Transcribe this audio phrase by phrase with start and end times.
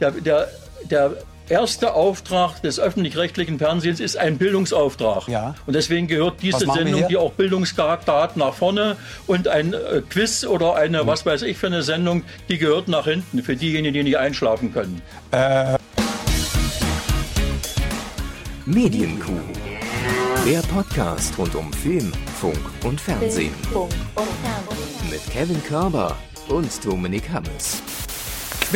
[0.00, 0.48] Der, der,
[0.90, 1.12] der
[1.48, 5.28] erste Auftrag des öffentlich-rechtlichen Fernsehens ist ein Bildungsauftrag.
[5.28, 5.54] Ja.
[5.66, 8.96] Und deswegen gehört diese Sendung, die auch Bildungscharakter hat, nach vorne
[9.26, 13.04] und ein äh, Quiz oder eine, was weiß ich für eine Sendung, die gehört nach
[13.04, 15.02] hinten für diejenigen, die nicht einschlafen können.
[18.66, 19.32] Medienkuh.
[20.46, 23.54] Der Podcast rund um Film, Funk und Fernsehen.
[25.10, 26.16] Mit Kevin Körber
[26.48, 27.82] und Dominik Hammes.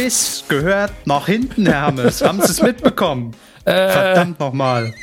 [0.02, 2.22] Quiz gehört nach hinten, Herr Hammes.
[2.22, 3.32] Haben Sie es mitbekommen?
[3.64, 4.94] Verdammt nochmal.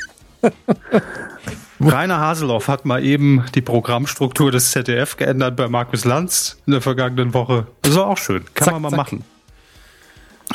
[1.82, 6.80] Rainer Haseloff hat mal eben die Programmstruktur des ZDF geändert bei Markus Lanz in der
[6.80, 7.68] vergangenen Woche.
[7.82, 8.46] Das war auch schön.
[8.54, 8.98] Kann Zack, man mal zack.
[9.00, 9.24] machen.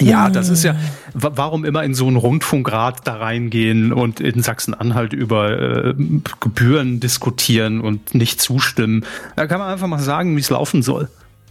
[0.01, 0.75] Ja, das ist ja,
[1.13, 5.95] wa- warum immer in so einen Rundfunkrat da reingehen und in Sachsen-Anhalt über äh,
[6.41, 9.05] Gebühren diskutieren und nicht zustimmen?
[9.37, 11.11] Da kann man einfach mal sagen, wie es laufen soll.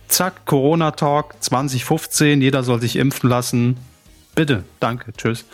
[0.09, 3.77] Zack, Corona-Talk 2015, jeder soll sich impfen lassen.
[4.36, 5.45] Bitte, danke, tschüss.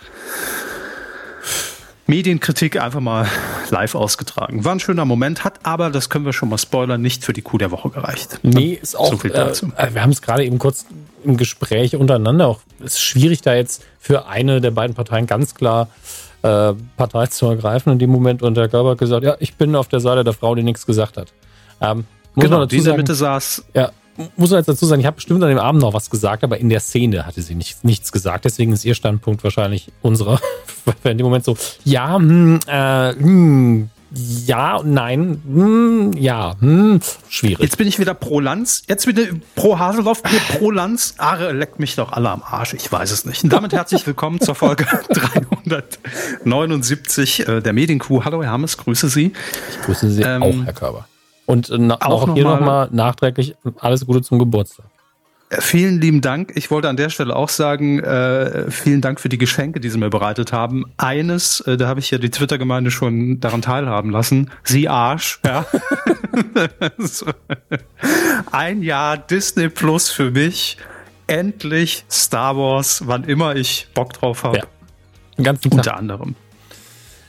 [2.08, 3.28] Medienkritik einfach mal
[3.72, 4.64] live ausgetragen.
[4.64, 7.42] War ein schöner Moment, hat aber, das können wir schon mal spoilern, nicht für die
[7.42, 8.40] Kuh der Woche gereicht.
[8.44, 9.10] Nee, ist auch.
[9.12, 9.72] So viel äh, dazu.
[9.76, 10.86] äh, wir haben es gerade eben kurz
[11.24, 12.48] im Gespräch untereinander.
[12.48, 15.90] Auch es ist schwierig, da jetzt für eine der beiden Parteien ganz klar
[16.44, 18.44] äh, Partei zu ergreifen in dem Moment.
[18.44, 20.86] Und der Körber hat gesagt, ja, ich bin auf der Seite der Frau, die nichts
[20.86, 21.34] gesagt hat.
[21.82, 23.92] Ähm, muss Genau, man die dazu in der sagen, Mitte saß, ja,
[24.38, 26.58] muss man jetzt dazu sagen, ich habe bestimmt an dem Abend noch was gesagt, aber
[26.58, 28.46] in der Szene hatte sie nicht, nichts gesagt.
[28.46, 30.40] Deswegen ist ihr Standpunkt wahrscheinlich unserer.
[31.04, 33.90] Weil in dem Moment so, ja, hm, äh, hm,
[34.46, 37.60] ja, nein, hm, ja, hm, schwierig.
[37.60, 39.24] Jetzt bin ich wieder pro Lanz, jetzt wieder
[39.56, 41.16] pro Haseloff, hier pro Lanz.
[41.18, 43.44] Are leckt mich doch alle am Arsch, ich weiß es nicht.
[43.44, 48.24] Und damit herzlich willkommen zur Folge 379 äh, der Medienkuh.
[48.24, 49.34] Hallo Herr Hammes, grüße Sie.
[49.72, 51.08] Ich grüße Sie Ähm, auch, Herr Körber.
[51.46, 54.86] Und äh, na, auch auch, hier noch mal- nochmal nachträglich alles Gute zum Geburtstag.
[55.50, 56.54] Äh, Vielen lieben Dank.
[56.56, 59.98] Ich wollte an der Stelle auch sagen, äh, vielen Dank für die Geschenke, die Sie
[60.00, 60.86] mir bereitet haben.
[60.98, 64.50] Eines, äh, da habe ich ja die Twitter-Gemeinde schon daran teilhaben lassen.
[64.64, 65.66] Sie Arsch, ja.
[68.52, 70.78] Ein Jahr Disney Plus für mich.
[71.28, 74.58] Endlich Star Wars, wann immer ich Bock drauf habe.
[75.38, 75.54] Ja.
[75.72, 76.36] Unter anderem.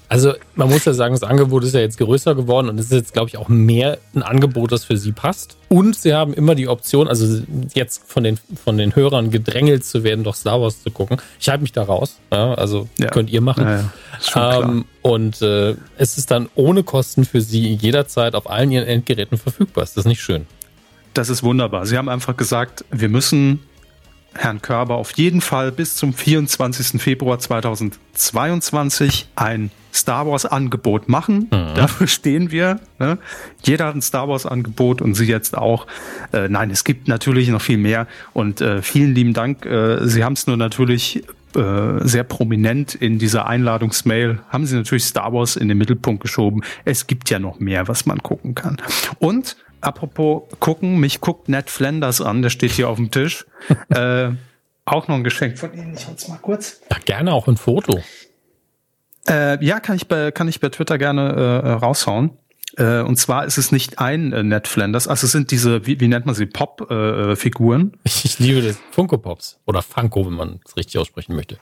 [0.09, 2.93] Also man muss ja sagen, das Angebot ist ja jetzt größer geworden und es ist
[2.93, 5.57] jetzt, glaube ich, auch mehr ein Angebot, das für Sie passt.
[5.69, 7.43] Und Sie haben immer die Option, also
[7.75, 11.17] jetzt von den, von den Hörern gedrängelt zu werden, doch Star Wars zu gucken.
[11.41, 12.19] Ich halte mich da raus.
[12.33, 13.09] Ja, also Ja.
[13.09, 13.67] könnt ihr machen.
[14.35, 14.61] Ja.
[14.61, 19.39] Ähm, und äh, es ist dann ohne Kosten für Sie jederzeit auf allen Ihren Endgeräten
[19.39, 19.83] verfügbar.
[19.83, 20.47] Ist das nicht schön?
[21.15, 21.85] Das ist wunderbar.
[21.87, 23.61] Sie haben einfach gesagt, wir müssen
[24.35, 27.01] Herrn Körber auf jeden Fall bis zum 24.
[27.03, 31.49] Februar 2022 ein Star Wars Angebot machen.
[31.51, 32.81] Dafür stehen wir.
[32.99, 33.19] Ne?
[33.63, 35.87] Jeder hat ein Star Wars Angebot und Sie jetzt auch.
[36.33, 39.65] Äh, nein, es gibt natürlich noch viel mehr und äh, vielen lieben Dank.
[39.65, 41.25] Äh, Sie haben es nur natürlich
[41.57, 46.63] äh, sehr prominent in dieser Einladungsmail haben sie natürlich Star Wars in den Mittelpunkt geschoben.
[46.85, 48.77] Es gibt ja noch mehr, was man gucken kann.
[49.19, 53.47] Und apropos gucken, mich guckt Ned Flanders an, der steht hier auf dem Tisch.
[53.89, 54.31] äh,
[54.85, 55.95] auch noch ein Geschenk von Ihnen.
[55.95, 56.81] Ich hol's mal kurz.
[56.91, 58.03] Ja, gerne auch ein Foto.
[59.29, 62.31] Äh, ja, kann ich bei, kann ich bei Twitter gerne äh, äh, raushauen.
[62.77, 65.99] Äh, und zwar ist es nicht ein äh, Ned Flanders, also es sind diese, wie,
[66.01, 67.93] wie nennt man sie, Pop-Figuren.
[67.95, 67.99] Äh.
[68.05, 68.79] Ich, liebe das.
[68.91, 69.59] Funko Pops.
[69.67, 71.59] Oder Funko, wenn man es richtig aussprechen möchte.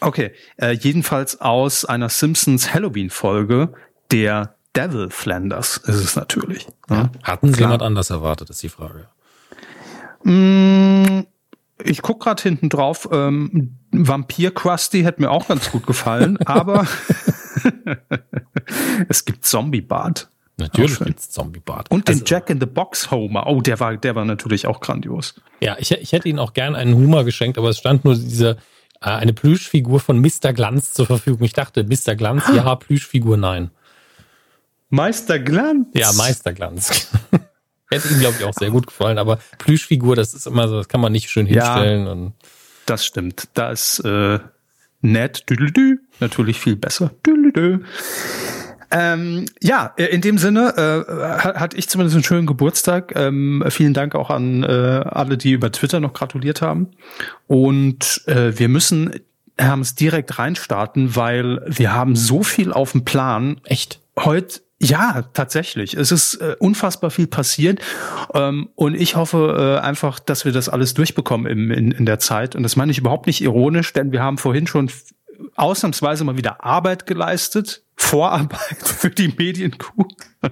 [0.00, 3.72] Okay, äh, jedenfalls aus einer Simpsons Halloween-Folge,
[4.10, 6.66] der Devil Flanders ist es natürlich.
[6.88, 7.10] ne?
[7.22, 9.08] Hatten Sie jemand anders erwartet, ist die Frage.
[10.24, 11.24] Mm,
[11.84, 16.86] Ich guck gerade hinten drauf, ähm, Vampir Krusty hätte mir auch ganz gut gefallen, aber
[19.08, 20.28] es gibt Zombie Bart.
[20.58, 21.90] Natürlich gibt's Zombie-Bart.
[21.90, 23.46] Und den Also, Jack in the Box Homer.
[23.46, 25.40] Oh, der war, der war natürlich auch grandios.
[25.60, 28.58] Ja, ich, ich hätte Ihnen auch gern einen Humor geschenkt, aber es stand nur diese,
[29.00, 30.52] äh, eine Plüschfigur von Mr.
[30.52, 31.42] Glanz zur Verfügung.
[31.44, 32.14] Ich dachte, Mr.
[32.14, 33.70] Glanz, ja, Plüschfigur, nein.
[34.90, 35.88] Meister Glanz.
[35.94, 37.08] Ja, Meisterglanz.
[37.92, 40.88] hätte Ihnen, glaube ich, auch sehr gut gefallen, aber Plüschfigur, das ist immer so, das
[40.88, 41.74] kann man nicht schön Ja.
[41.74, 42.06] hinstellen.
[42.06, 42.32] Und
[42.86, 43.48] Das stimmt.
[43.54, 44.38] Da ist äh,
[45.00, 47.10] nett, düdelüdü, natürlich viel besser.
[47.26, 47.80] Düdelüdü.
[48.94, 53.12] Ähm, ja, äh, in dem Sinne äh, ha- hatte ich zumindest einen schönen Geburtstag.
[53.16, 56.88] Ähm, vielen Dank auch an äh, alle, die über Twitter noch gratuliert haben.
[57.46, 59.12] Und äh, wir müssen
[59.60, 63.60] haben es direkt reinstarten, weil wir haben so viel auf dem Plan.
[63.64, 64.00] echt.
[64.18, 65.94] Heute, ja, tatsächlich.
[65.94, 67.80] Es ist äh, unfassbar viel passiert.
[68.34, 72.18] Ähm, und ich hoffe äh, einfach, dass wir das alles durchbekommen im, in, in der
[72.18, 72.56] Zeit.
[72.56, 74.90] Und das meine ich überhaupt nicht ironisch, denn wir haben vorhin schon
[75.54, 77.84] ausnahmsweise mal wieder Arbeit geleistet.
[77.96, 80.08] Vorarbeit für die Medienkuh.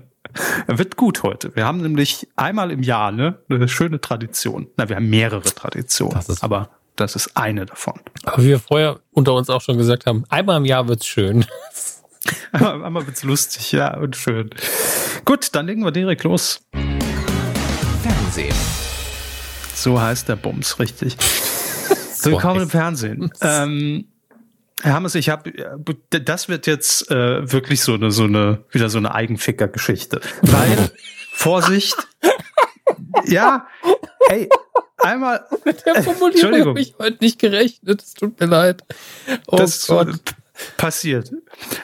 [0.68, 1.56] Wird gut heute.
[1.56, 4.68] Wir haben nämlich einmal im Jahr ne, eine schöne Tradition.
[4.76, 6.14] Na, wir haben mehrere Traditionen.
[6.14, 7.98] Das ist aber Das ist eine davon.
[8.22, 11.44] Aber wie wir vorher unter uns auch schon gesagt haben, einmal im Jahr wird's schön.
[12.52, 14.50] einmal, wird's lustig, ja, und schön.
[15.24, 16.62] Gut, dann legen wir direkt los.
[18.02, 18.54] Fernsehen.
[19.74, 21.16] So heißt der Bums, richtig.
[22.22, 23.30] Willkommen im Fernsehen.
[23.40, 24.06] Ähm,
[24.82, 25.52] Herr Hammes, ich habe,
[26.10, 30.20] das wird jetzt äh, wirklich so eine, so eine, wieder so eine Eigenficker-Geschichte.
[30.42, 30.90] Weil,
[31.32, 31.96] Vorsicht,
[33.24, 33.66] ja,
[34.28, 34.48] hey,
[34.98, 35.44] einmal.
[35.64, 38.02] Mit der Formulierung habe ich heute nicht gerechnet.
[38.02, 38.84] Es tut mir leid.
[39.46, 40.20] Oh das Gott.
[40.76, 41.32] Passiert.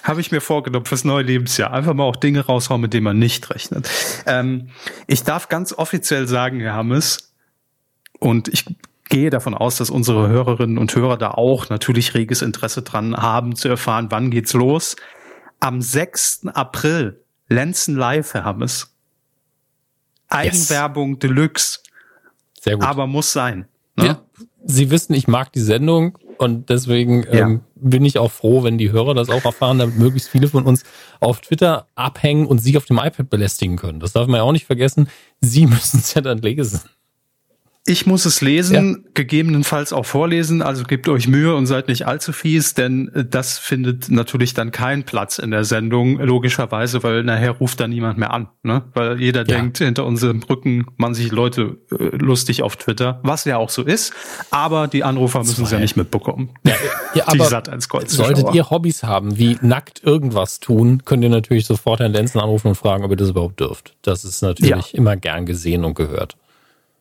[0.03, 1.73] Habe ich mir vorgenommen fürs neue Lebensjahr.
[1.73, 3.89] Einfach mal auch Dinge raushauen, mit denen man nicht rechnet.
[4.27, 4.69] Ähm,
[5.07, 7.33] ich darf ganz offiziell sagen, Herr Hammes,
[8.19, 8.65] und ich
[9.09, 13.55] gehe davon aus, dass unsere Hörerinnen und Hörer da auch natürlich reges Interesse dran haben,
[13.57, 14.97] zu erfahren, wann geht's los.
[15.61, 16.49] Am 6.
[16.49, 18.95] April, Lenzen Live, Herr Hammes.
[20.29, 21.19] Eigenwerbung yes.
[21.21, 21.79] Deluxe.
[22.61, 22.85] Sehr gut.
[22.85, 23.69] Aber muss sein.
[23.97, 24.07] Ne?
[24.07, 24.23] Ja.
[24.65, 27.47] Sie wissen, ich mag die Sendung und deswegen ja.
[27.47, 30.65] ähm, bin ich auch froh, wenn die Hörer das auch erfahren, damit möglichst viele von
[30.65, 30.83] uns
[31.21, 34.01] auf Twitter abhängen und sich auf dem iPad belästigen können.
[34.01, 35.09] Das darf man ja auch nicht vergessen.
[35.41, 36.81] Sie müssen es ja dann lesen.
[37.89, 39.11] Ich muss es lesen, ja.
[39.15, 43.59] gegebenenfalls auch vorlesen, also gebt euch Mühe und seid nicht allzu fies, denn äh, das
[43.59, 48.33] findet natürlich dann keinen Platz in der Sendung, logischerweise, weil nachher ruft da niemand mehr
[48.33, 48.83] an, ne?
[48.93, 49.57] Weil jeder ja.
[49.57, 53.83] denkt, hinter unserem Rücken man sich Leute äh, lustig auf Twitter, was ja auch so
[53.83, 54.13] ist,
[54.51, 56.51] aber die Anrufer müssen es ja nicht mitbekommen.
[56.65, 56.75] Ja,
[57.15, 57.63] ja aber
[58.07, 62.67] solltet ihr Hobbys haben, wie nackt irgendwas tun, könnt ihr natürlich sofort Herrn Lenzen anrufen
[62.67, 63.95] und fragen, ob ihr das überhaupt dürft.
[64.03, 66.37] Das ist natürlich immer gern gesehen und gehört.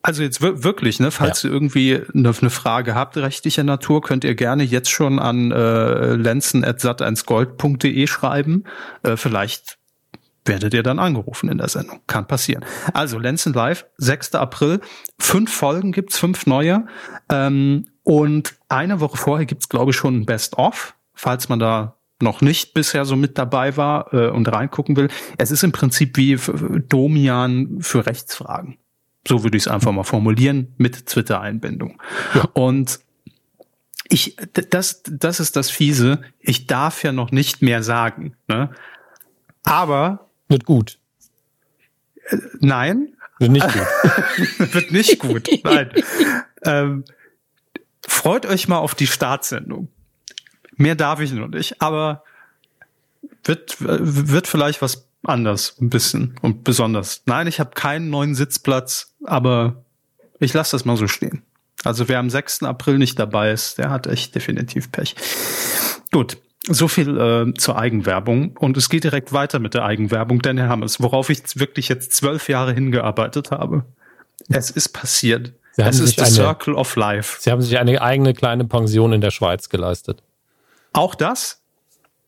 [0.06, 1.48] Also jetzt wirklich, ne, falls ja.
[1.48, 6.14] ihr irgendwie eine, eine, Frage habt rechtlicher Natur, könnt ihr gerne jetzt schon an äh,
[6.14, 8.62] lenzen@sat1gold.de schreiben.
[9.02, 9.78] Äh, vielleicht
[10.44, 12.02] werdet ihr dann angerufen in der Sendung.
[12.06, 12.64] Kann passieren.
[12.94, 14.36] Also Lenzen Live, 6.
[14.36, 14.80] April.
[15.18, 16.86] Fünf Folgen gibt's, fünf neue.
[17.28, 22.42] Ähm, und eine Woche vorher gibt's, glaube ich, schon ein Best-of, falls man da noch
[22.42, 25.08] nicht bisher so mit dabei war äh, und reingucken will.
[25.36, 26.38] Es ist im Prinzip wie
[26.88, 28.78] Domian für Rechtsfragen.
[29.26, 32.00] So würde ich es einfach mal formulieren mit Twitter-Einbindung.
[32.34, 32.48] Ja.
[32.54, 33.00] Und
[34.08, 34.36] ich,
[34.70, 36.20] das, das ist das Fiese.
[36.38, 38.36] Ich darf ja noch nicht mehr sagen.
[38.48, 38.70] Ne?
[39.64, 40.98] Aber wird gut.
[42.28, 43.14] Äh, nein.
[43.38, 44.72] Wird nicht gut.
[44.74, 45.48] wird nicht gut.
[45.64, 45.90] Nein.
[46.64, 47.04] ähm,
[48.06, 49.88] freut euch mal auf die Startsendung.
[50.76, 52.22] Mehr darf ich noch nicht, aber
[53.44, 57.22] wird, wird vielleicht was anders ein bisschen und besonders.
[57.26, 59.84] Nein, ich habe keinen neuen Sitzplatz, aber
[60.40, 61.42] ich lasse das mal so stehen.
[61.84, 62.64] Also wer am 6.
[62.64, 65.14] April nicht dabei ist, der hat echt definitiv Pech.
[66.10, 66.38] Gut,
[66.68, 68.56] so viel äh, zur Eigenwerbung.
[68.56, 72.12] Und es geht direkt weiter mit der Eigenwerbung, denn Herr Hammers, worauf ich wirklich jetzt
[72.12, 73.84] zwölf Jahre hingearbeitet habe.
[74.48, 75.52] Es ist passiert.
[75.76, 77.36] es ist the eine, Circle of Life.
[77.40, 80.22] Sie haben sich eine eigene kleine Pension in der Schweiz geleistet.
[80.92, 81.62] Auch das?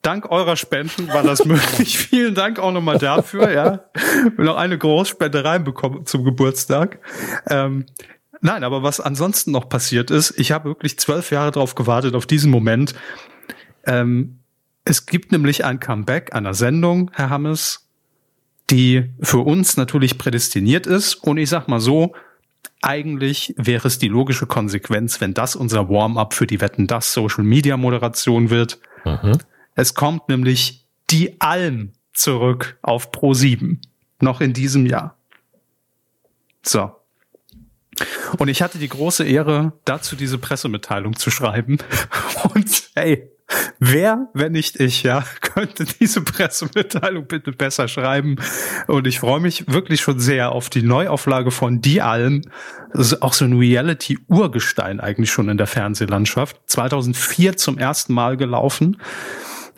[0.08, 1.99] Dank eurer Spenden war das möglich.
[2.08, 3.84] Vielen Dank auch nochmal dafür, ja.
[4.37, 6.99] Wir noch eine Großspende reinbekommen zum Geburtstag.
[7.50, 7.84] Ähm,
[8.40, 12.25] nein, aber was ansonsten noch passiert ist, ich habe wirklich zwölf Jahre darauf gewartet, auf
[12.25, 12.94] diesen Moment.
[13.84, 14.38] Ähm,
[14.84, 17.87] es gibt nämlich ein Comeback einer Sendung, Herr Hammes,
[18.70, 21.16] die für uns natürlich prädestiniert ist.
[21.16, 22.14] Und ich sag mal so,
[22.81, 27.44] eigentlich wäre es die logische Konsequenz, wenn das unser Warm-up für die Wetten das Social
[27.44, 28.81] Media Moderation wird.
[29.05, 29.38] Mhm.
[29.79, 33.81] Es kommt nämlich die Alm zurück auf Pro 7.
[34.20, 35.17] Noch in diesem Jahr.
[36.65, 36.91] So.
[38.39, 41.79] Und ich hatte die große Ehre, dazu diese Pressemitteilung zu schreiben.
[42.55, 43.31] Und hey,
[43.79, 48.35] wer, wenn nicht ich, ja, könnte diese Pressemitteilung bitte besser schreiben?
[48.89, 52.43] Und ich freue mich wirklich schon sehr auf die Neuauflage von Die Alm.
[52.93, 56.61] Das ist auch so ein Reality-Urgestein eigentlich schon in der Fernsehlandschaft.
[56.67, 58.97] 2004 zum ersten Mal gelaufen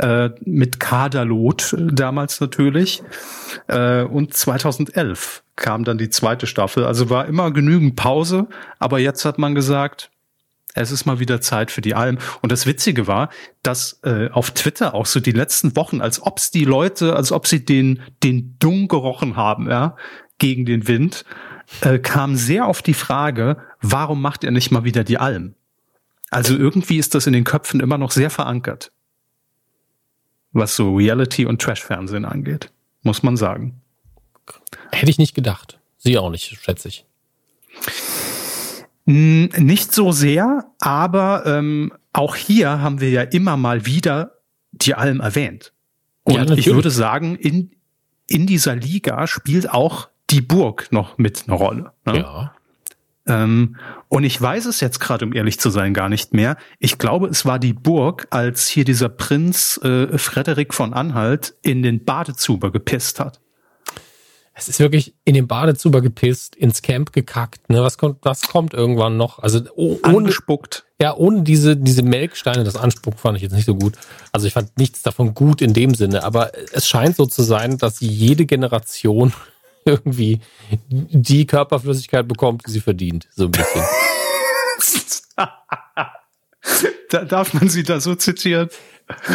[0.01, 3.03] äh, mit Kaderlot damals natürlich.
[3.69, 6.85] Äh, und 2011 kam dann die zweite Staffel.
[6.85, 10.11] Also war immer genügend Pause, aber jetzt hat man gesagt,
[10.75, 12.19] es ist mal wieder Zeit für die Alm.
[12.41, 13.29] Und das Witzige war,
[13.63, 17.47] dass äh, auf Twitter auch so die letzten Wochen, als ob's die Leute, als ob
[17.47, 19.97] sie den, den Dung gerochen haben, ja,
[20.39, 21.25] gegen den Wind,
[21.83, 25.55] äh, kam sehr auf die Frage, warum macht er nicht mal wieder die Alm?
[26.31, 28.93] Also irgendwie ist das in den Köpfen immer noch sehr verankert
[30.53, 32.71] was so Reality- und Trash-Fernsehen angeht,
[33.03, 33.81] muss man sagen.
[34.93, 35.79] Hätte ich nicht gedacht.
[35.99, 37.05] Sie auch nicht, schätze ich.
[39.05, 44.39] Nicht so sehr, aber ähm, auch hier haben wir ja immer mal wieder
[44.73, 45.73] die Alm erwähnt.
[46.23, 47.73] Und ja, ich würde sagen, in,
[48.27, 51.93] in dieser Liga spielt auch die Burg noch mit eine Rolle.
[52.07, 52.19] Ne?
[52.19, 52.55] Ja.
[53.27, 53.77] Ähm,
[54.09, 56.57] und ich weiß es jetzt gerade, um ehrlich zu sein, gar nicht mehr.
[56.79, 61.83] Ich glaube, es war die Burg, als hier dieser Prinz äh, Frederik von Anhalt in
[61.83, 63.41] den Badezuber gepisst hat.
[64.61, 67.71] Es ist wirklich in den Badezuber gepisst, ins Camp gekackt.
[67.71, 67.83] Ne?
[67.83, 69.39] Was kommt, was kommt irgendwann noch?
[69.39, 70.85] Also oh, ohne, Angespuckt.
[71.01, 73.95] ja, ohne diese, diese Melksteine, das Anspuck fand ich jetzt nicht so gut.
[74.33, 77.79] Also ich fand nichts davon gut in dem Sinne, aber es scheint so zu sein,
[77.79, 79.33] dass jede Generation
[79.85, 80.41] irgendwie
[80.89, 83.29] die Körperflüssigkeit bekommt, die sie verdient.
[83.35, 83.83] So ein bisschen.
[87.11, 88.69] da darf man sie da so zitieren.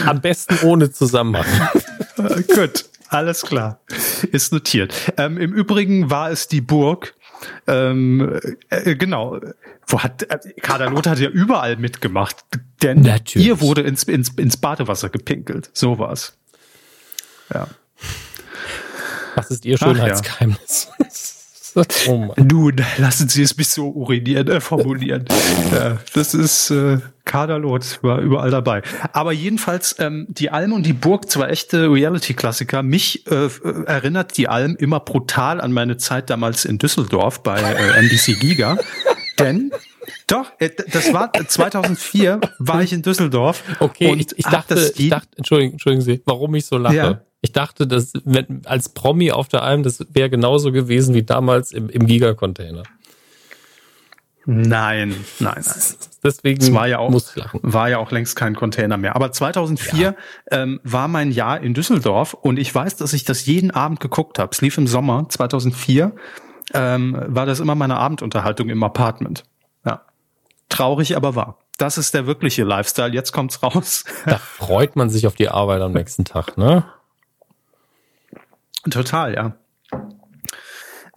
[0.06, 1.46] Am besten ohne Zusammenhang.
[2.18, 3.82] Äh, Gut, alles klar.
[4.32, 4.94] Ist notiert.
[5.18, 7.14] Ähm, Im Übrigen war es die Burg.
[7.68, 9.42] Ähm, äh, genau.
[9.86, 12.38] Wo hat äh, Kader Loth hat ja überall mitgemacht,
[12.82, 13.46] denn Natürlich.
[13.46, 15.72] ihr wurde ins, ins, ins Badewasser gepinkelt.
[15.74, 16.38] So war's.
[17.54, 17.68] Ja.
[19.36, 19.94] Was ist ihr Ach ja.
[19.94, 20.90] Schönheitsgeheimnis?
[22.08, 22.34] oh.
[22.38, 25.26] Nun, lassen Sie es mich so urinieren, äh, formulieren.
[25.72, 28.82] ja, das ist äh, Kaderlot, war überall dabei.
[29.12, 32.84] Aber jedenfalls, ähm, die Alm und die Burg, zwei echte Reality-Klassiker.
[32.84, 33.50] Mich äh, äh,
[33.86, 38.78] erinnert die Alm immer brutal an meine Zeit damals in Düsseldorf bei äh, NBC Giga.
[39.40, 39.72] Denn
[40.28, 43.64] doch, äh, das war 2004 war ich in Düsseldorf.
[43.80, 46.96] Okay, und ich, ich dachte, das ich dachte, entschuldigen, entschuldigen Sie, warum ich so lache.
[46.96, 47.22] Ja.
[47.46, 51.72] Ich dachte, dass wenn, als Promi auf der Alm, das wäre genauso gewesen wie damals
[51.72, 52.82] im, im Giga-Container.
[54.48, 55.64] Nein, nein, nein.
[56.24, 57.60] Deswegen Es war ja auch, muss ich lachen.
[57.62, 59.16] war ja auch längst kein Container mehr.
[59.16, 60.16] Aber 2004
[60.50, 64.40] ähm, war mein Jahr in Düsseldorf und ich weiß, dass ich das jeden Abend geguckt
[64.40, 64.50] habe.
[64.52, 66.14] Es lief im Sommer 2004.
[66.74, 69.44] Ähm, war das immer meine Abendunterhaltung im Apartment.
[69.86, 70.02] Ja,
[70.70, 71.60] traurig, aber wahr.
[71.78, 73.14] Das ist der wirkliche Lifestyle.
[73.14, 74.04] Jetzt kommt's raus.
[74.26, 76.86] Da freut man sich auf die Arbeit am nächsten Tag, ne?
[78.90, 79.56] Total, ja.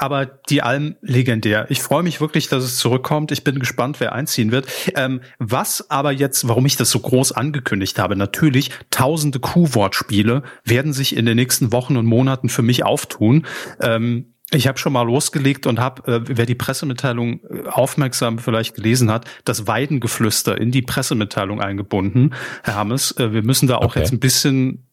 [0.01, 1.67] Aber die Alm legendär.
[1.71, 3.33] Ich freue mich wirklich, dass es zurückkommt.
[3.33, 4.69] Ich bin gespannt, wer einziehen wird.
[4.95, 10.93] Ähm, was aber jetzt, warum ich das so groß angekündigt habe, natürlich, tausende Q-Wortspiele werden
[10.93, 13.45] sich in den nächsten Wochen und Monaten für mich auftun.
[13.81, 18.77] Ähm, ich habe schon mal losgelegt und habe, äh, wer die Pressemitteilung äh, aufmerksam vielleicht
[18.77, 22.35] gelesen hat, das Weidengeflüster in die Pressemitteilung eingebunden.
[22.63, 23.99] Herr Hammes, äh, wir müssen da auch Okay.
[24.01, 24.88] jetzt ein bisschen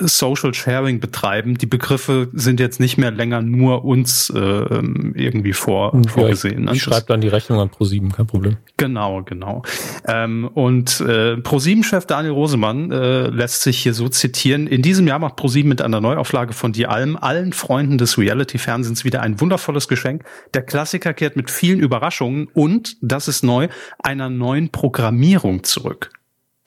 [0.00, 1.58] Social Sharing betreiben.
[1.58, 6.60] Die Begriffe sind jetzt nicht mehr länger nur uns äh, ähm, irgendwie vor, vorgesehen.
[6.60, 6.70] Ja, ne?
[6.72, 8.56] ich ich schreibe dann die Rechnung an Pro7, kein Problem.
[8.76, 9.62] Genau, genau.
[10.06, 14.66] Ähm, und äh, ProSieben-Chef Daniel Rosemann äh, lässt sich hier so zitieren.
[14.66, 19.04] In diesem Jahr macht ProSieben mit einer Neuauflage von Die Alm allen Freunden des Reality-Fernsehens
[19.04, 20.24] wieder ein wundervolles Geschenk.
[20.54, 26.10] Der Klassiker kehrt mit vielen Überraschungen und, das ist neu, einer neuen Programmierung zurück.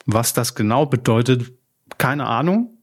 [0.06, 1.52] Was das genau bedeutet,
[2.00, 2.78] keine Ahnung.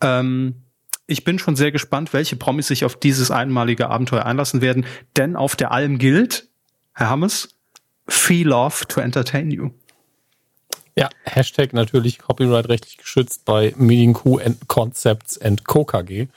[0.00, 0.62] Ähm,
[1.06, 5.36] ich bin schon sehr gespannt, welche Promis sich auf dieses einmalige Abenteuer einlassen werden, denn
[5.36, 6.48] auf der Alm gilt,
[6.94, 7.50] Herr Hammes,
[8.08, 9.70] Feel Love to Entertain You.
[10.96, 15.84] Ja, Hashtag natürlich copyright-rechtlich geschützt bei MedienQ and Concepts and Co.
[15.84, 16.28] KG.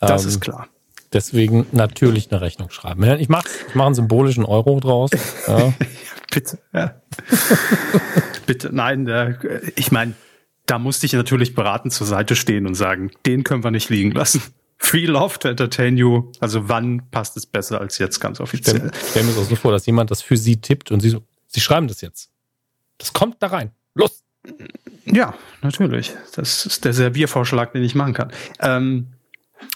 [0.00, 0.68] Das Ähm, ist klar.
[1.12, 3.02] Deswegen natürlich eine Rechnung schreiben.
[3.18, 5.10] Ich mache ich mach einen symbolischen Euro draus.
[5.48, 5.72] Ja.
[6.30, 6.58] Bitte.
[6.74, 7.00] Ja.
[8.46, 9.38] Bitte, nein, der,
[9.76, 10.12] ich meine,
[10.68, 14.12] da musste ich natürlich beratend zur Seite stehen und sagen, den können wir nicht liegen
[14.12, 14.42] lassen.
[14.78, 16.30] Feel Love to Entertain You.
[16.38, 18.76] Also wann passt es besser als jetzt ganz offiziell?
[18.76, 21.60] Stell, stell mir so vor, dass jemand das für sie tippt und sie so, sie
[21.60, 22.30] schreiben das jetzt.
[22.98, 23.72] Das kommt da rein.
[23.94, 24.22] Los!
[25.04, 26.14] Ja, natürlich.
[26.36, 28.30] Das ist der Serviervorschlag, den ich machen kann.
[28.60, 29.08] Ähm,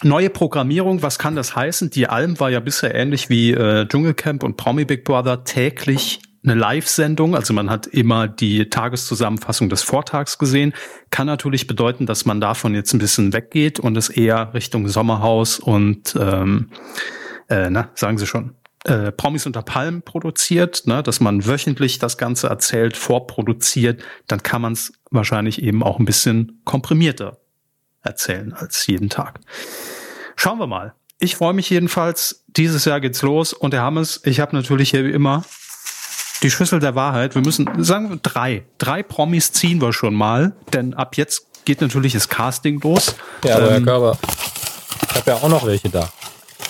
[0.03, 1.91] neue Programmierung, was kann das heißen?
[1.91, 6.55] Die Alm war ja bisher ähnlich wie äh, Dschungelcamp und Promi Big Brother täglich eine
[6.55, 10.73] Live-Sendung, also man hat immer die Tageszusammenfassung des Vortags gesehen.
[11.11, 15.61] Kann natürlich bedeuten, dass man davon jetzt ein bisschen weggeht und es eher Richtung Sommerhaus
[15.61, 16.71] und ähm,
[17.49, 22.19] äh, na, sagen Sie schon, äh, Promis unter Palmen produziert, ne, dass man wöchentlich das
[22.19, 27.39] Ganze erzählt, vorproduziert, dann kann man es wahrscheinlich eben auch ein bisschen komprimierter
[28.03, 29.39] erzählen als jeden Tag.
[30.35, 30.95] Schauen wir mal.
[31.21, 32.45] Ich freue mich jedenfalls.
[32.49, 35.45] Dieses Jahr geht's los und Herr Hammes, ich habe natürlich hier wie immer
[36.43, 37.35] die Schüssel der Wahrheit.
[37.35, 41.81] Wir müssen sagen wir drei, drei Promis ziehen wir schon mal, denn ab jetzt geht
[41.81, 43.15] natürlich das Casting los.
[43.45, 44.19] Ja, aber Herr Ähm, Körber,
[45.11, 46.09] ich habe ja auch noch welche da.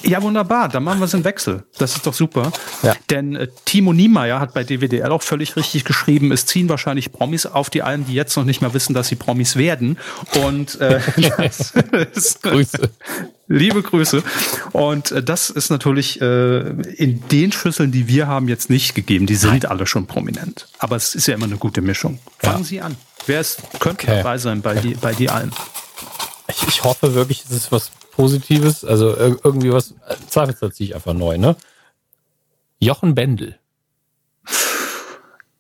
[0.02, 0.68] Ja, wunderbar.
[0.68, 1.64] Dann machen wir es im Wechsel.
[1.78, 2.52] Das ist doch super.
[2.82, 2.94] Ja.
[3.10, 7.46] Denn äh, Timo Niemeyer hat bei DWDL auch völlig richtig geschrieben, es ziehen wahrscheinlich Promis
[7.46, 9.98] auf die Alm, die jetzt noch nicht mal wissen, dass sie Promis werden.
[10.44, 11.00] Und äh,
[11.38, 11.72] das
[12.14, 12.90] ist, Grüße.
[13.48, 14.22] liebe Grüße.
[14.72, 16.60] Und äh, das ist natürlich äh,
[16.96, 19.26] in den Schlüsseln, die wir haben, jetzt nicht gegeben.
[19.26, 20.66] Die sind alle schon prominent.
[20.78, 22.18] Aber es ist ja immer eine gute Mischung.
[22.38, 22.64] Fangen Ja.
[22.64, 22.96] Sie an.
[23.26, 24.16] Wer ist, könnte Okay.
[24.16, 25.52] dabei sein bei die, bei die Alm?
[26.48, 28.84] Ich, ich hoffe wirklich, es ist was Positives.
[28.84, 29.94] Also ir- irgendwie was,
[30.28, 31.56] Zweifelsfall ziehe ich einfach neu, ne?
[32.78, 33.58] Jochen Bendel.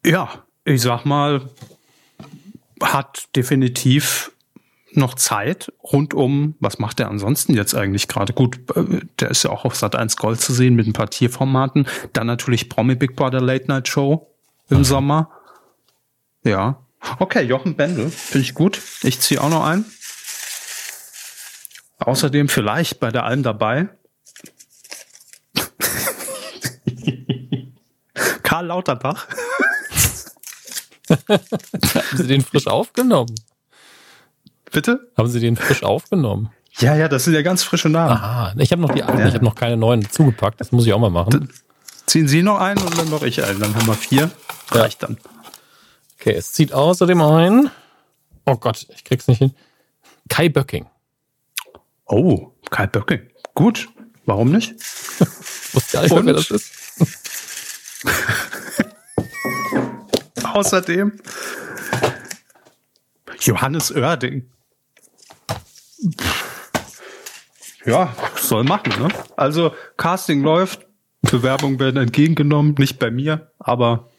[0.04, 1.48] Ja, ich sag mal,
[2.82, 4.32] hat definitiv
[4.94, 8.32] noch Zeit rund um, was macht er ansonsten jetzt eigentlich gerade?
[8.32, 11.08] Gut, äh, der ist ja auch auf Sat 1 Gold zu sehen mit ein paar
[11.08, 11.86] Tierformaten.
[12.12, 14.28] Dann natürlich Promi Big Brother Late Night Show
[14.68, 14.84] im mhm.
[14.84, 15.30] Sommer.
[16.44, 16.82] Ja.
[17.18, 18.80] Okay, Jochen Bendel, finde ich gut.
[19.02, 19.84] Ich ziehe auch noch ein.
[22.06, 23.88] Außerdem vielleicht bei der Alm dabei.
[28.42, 29.26] Karl Lauterbach.
[31.28, 31.40] Haben
[32.14, 33.34] Sie den frisch aufgenommen?
[34.70, 35.10] Bitte?
[35.16, 36.50] Haben Sie den frisch aufgenommen?
[36.78, 38.12] Ja, ja, das sind ja ganz frische Namen.
[38.12, 39.28] Aha, ich habe noch die alten, ja.
[39.28, 40.60] ich habe noch keine neuen zugepackt.
[40.60, 41.52] Das muss ich auch mal machen.
[42.06, 43.60] Ziehen Sie noch einen und dann noch ich einen.
[43.60, 44.30] Dann haben wir vier.
[44.70, 45.18] Reicht dann.
[46.18, 47.70] Okay, es zieht außerdem ein.
[48.46, 49.54] Oh Gott, ich krieg's nicht hin.
[50.28, 50.86] Kai Böcking.
[52.06, 53.28] Oh, Kai Böcking.
[53.54, 53.88] Gut.
[54.24, 54.74] Warum nicht?
[55.74, 56.72] Wusste gar nicht, wer das ist.
[60.44, 61.18] Außerdem
[63.40, 64.50] Johannes Oerding.
[67.84, 69.08] Ja, soll machen, ne?
[69.36, 70.86] Also, Casting läuft,
[71.22, 74.10] Bewerbungen werden entgegengenommen, nicht bei mir, aber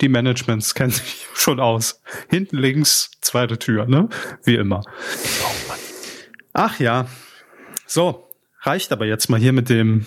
[0.00, 2.02] die Managements kennen sich schon aus.
[2.28, 4.08] Hinten links, zweite Tür, ne?
[4.44, 4.82] Wie immer.
[6.58, 7.06] Ach ja.
[7.86, 8.30] So,
[8.62, 10.06] reicht aber jetzt mal hier mit dem.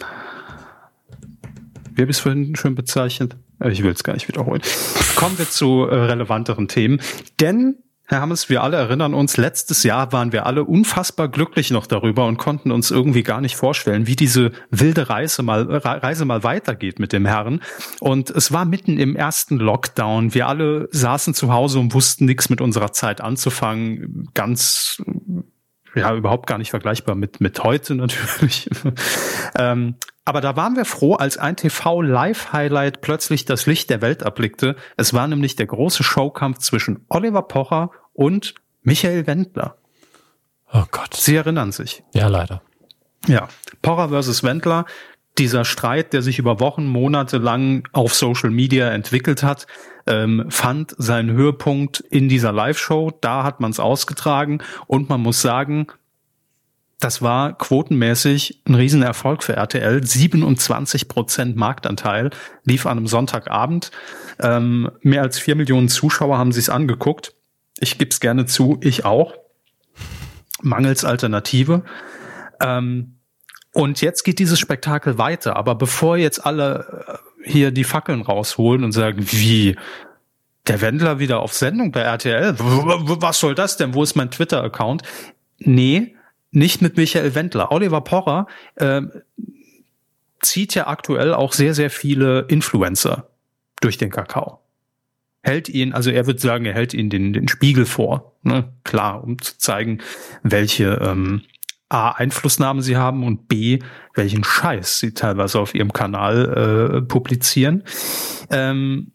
[1.93, 3.37] Wie habe ich es vorhin schön bezeichnet?
[3.59, 4.63] Äh, ich will es gar nicht wiederholen.
[5.15, 7.01] Kommen wir zu äh, relevanteren Themen.
[7.39, 7.75] Denn
[8.05, 12.25] Herr Hammes, wir alle erinnern uns, letztes Jahr waren wir alle unfassbar glücklich noch darüber
[12.25, 16.97] und konnten uns irgendwie gar nicht vorstellen, wie diese wilde Reise mal, Reise mal weitergeht
[16.97, 17.61] mit dem Herrn.
[17.99, 20.33] Und es war mitten im ersten Lockdown.
[20.33, 24.27] Wir alle saßen zu Hause und wussten nichts mit unserer Zeit anzufangen.
[24.33, 25.03] Ganz
[25.95, 28.69] ja überhaupt gar nicht vergleichbar mit mit heute natürlich.
[29.55, 34.75] ähm, aber da waren wir froh, als ein TV-Live-Highlight plötzlich das Licht der Welt erblickte.
[34.95, 38.53] Es war nämlich der große Showkampf zwischen Oliver Pocher und
[38.83, 39.77] Michael Wendler.
[40.71, 41.15] Oh Gott.
[41.15, 42.03] Sie erinnern sich.
[42.13, 42.61] Ja, leider.
[43.27, 43.47] Ja,
[43.81, 44.85] Pocher versus Wendler.
[45.39, 49.67] Dieser Streit, der sich über Wochen, Monate lang auf Social Media entwickelt hat,
[50.05, 53.17] ähm, fand seinen Höhepunkt in dieser Live-Show.
[53.21, 55.87] Da hat man es ausgetragen und man muss sagen,
[56.99, 60.05] das war quotenmäßig ein Riesenerfolg für RTL.
[60.05, 62.31] 27 Prozent Marktanteil
[62.65, 63.91] lief an einem Sonntagabend.
[64.39, 67.33] Ähm, mehr als vier Millionen Zuschauer haben sich's angeguckt.
[67.79, 69.35] Ich gebe es gerne zu, ich auch.
[70.61, 71.83] Mangels Alternative.
[72.59, 73.18] Ähm,
[73.73, 75.55] und jetzt geht dieses Spektakel weiter.
[75.55, 79.75] Aber bevor jetzt alle äh, hier die Fackeln rausholen und sagen, wie,
[80.69, 82.55] der Wendler wieder auf Sendung bei RTL?
[82.57, 83.93] Was soll das denn?
[83.93, 85.03] Wo ist mein Twitter-Account?
[85.57, 86.15] Nee,
[86.51, 87.71] nicht mit Michael Wendler.
[87.71, 89.01] Oliver Pocher äh,
[90.41, 93.29] zieht ja aktuell auch sehr, sehr viele Influencer
[93.81, 94.59] durch den Kakao.
[95.41, 98.35] Hält ihn, also er wird sagen, er hält ihnen den, den Spiegel vor.
[98.43, 98.71] Ne?
[98.83, 99.99] Klar, um zu zeigen,
[100.43, 101.43] welche ähm,
[101.89, 103.79] A, Einflussnahmen sie haben und B,
[104.13, 107.83] welchen Scheiß sie teilweise auf ihrem Kanal äh, publizieren.
[108.51, 109.11] Ähm,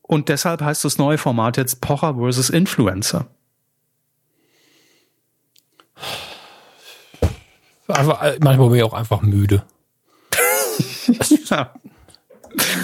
[0.00, 3.26] und deshalb heißt das neue Format jetzt Pocher versus Influencer.
[7.88, 9.64] Einfach, äh, manchmal bin ich auch einfach müde.
[11.50, 11.74] ja.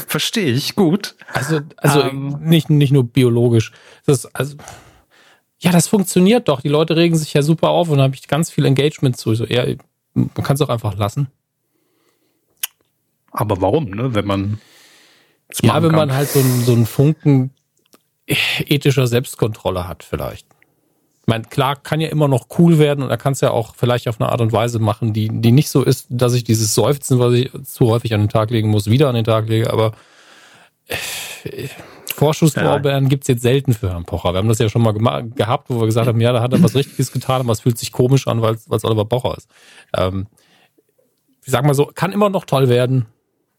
[0.07, 1.17] Verstehe ich, gut.
[1.33, 3.73] Also, also ähm, nicht, nicht nur biologisch.
[4.07, 4.57] Das, also,
[5.65, 6.61] ja, das funktioniert doch.
[6.61, 9.35] Die Leute regen sich ja super auf und da habe ich ganz viel Engagement zu.
[9.35, 9.65] So, ja,
[10.13, 11.29] man kann es auch einfach lassen.
[13.31, 14.15] Aber warum, ne?
[14.15, 14.61] Wenn man.
[15.63, 16.09] Ja, wenn kann.
[16.09, 17.51] man halt so, so einen Funken
[18.27, 20.47] ethischer Selbstkontrolle hat, vielleicht.
[21.23, 23.75] Ich meine, klar, kann ja immer noch cool werden und er kann es ja auch
[23.75, 26.75] vielleicht auf eine Art und Weise machen, die, die nicht so ist, dass ich dieses
[26.75, 29.73] Seufzen, was ich zu häufig an den Tag legen muss, wieder an den Tag lege,
[29.73, 29.93] aber
[30.87, 31.69] äh,
[32.25, 33.09] Vorschusslorbeeren ja.
[33.09, 34.33] gibt's jetzt selten für Herrn Pocher.
[34.33, 36.63] Wir haben das ja schon mal gehabt, wo wir gesagt haben, ja, da hat er
[36.63, 39.49] was Richtiges getan, aber es fühlt sich komisch an, weil es Oliver Pocher ist.
[39.97, 40.27] Ähm,
[41.45, 43.07] ich sag mal so, kann immer noch toll werden,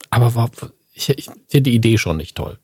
[0.10, 0.50] aber war,
[0.94, 2.58] ich, ich finde die Idee schon nicht toll.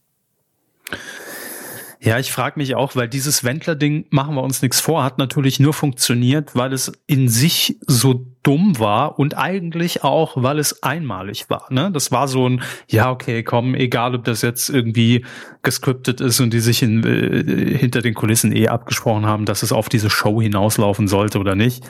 [2.04, 5.60] Ja, ich frage mich auch, weil dieses Wendler-Ding, machen wir uns nichts vor, hat natürlich
[5.60, 11.52] nur funktioniert, weil es in sich so dumm war und eigentlich auch, weil es einmalig
[11.52, 11.68] war.
[11.70, 11.92] Ne?
[11.94, 15.24] Das war so ein, ja, okay, komm, egal ob das jetzt irgendwie
[15.62, 19.72] gescriptet ist und die sich in, äh, hinter den Kulissen eh abgesprochen haben, dass es
[19.72, 21.84] auf diese Show hinauslaufen sollte oder nicht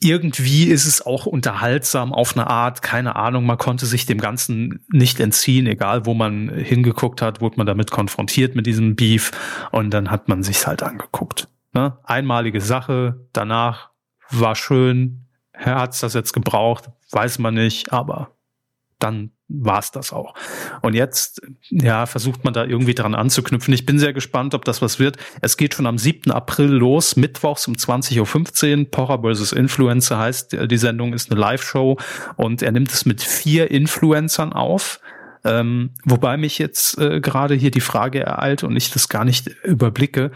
[0.00, 4.84] irgendwie ist es auch unterhaltsam auf eine Art, keine Ahnung, man konnte sich dem Ganzen
[4.88, 9.32] nicht entziehen, egal wo man hingeguckt hat, wurde man damit konfrontiert mit diesem Beef
[9.72, 11.48] und dann hat man sich's halt angeguckt.
[11.72, 11.98] Ne?
[12.04, 13.90] Einmalige Sache, danach
[14.30, 18.36] war schön, hat's das jetzt gebraucht, weiß man nicht, aber
[18.98, 20.34] dann war's das auch.
[20.82, 23.72] Und jetzt, ja, versucht man da irgendwie dran anzuknüpfen.
[23.72, 25.16] Ich bin sehr gespannt, ob das was wird.
[25.40, 26.30] Es geht schon am 7.
[26.30, 28.90] April los, mittwochs um 20.15 Uhr.
[28.90, 29.52] Pocher vs.
[29.52, 31.98] Influencer heißt, die Sendung ist eine Live-Show
[32.36, 35.00] und er nimmt es mit vier Influencern auf.
[35.44, 39.46] Ähm, wobei mich jetzt äh, gerade hier die Frage ereilt und ich das gar nicht
[39.64, 40.32] überblicke,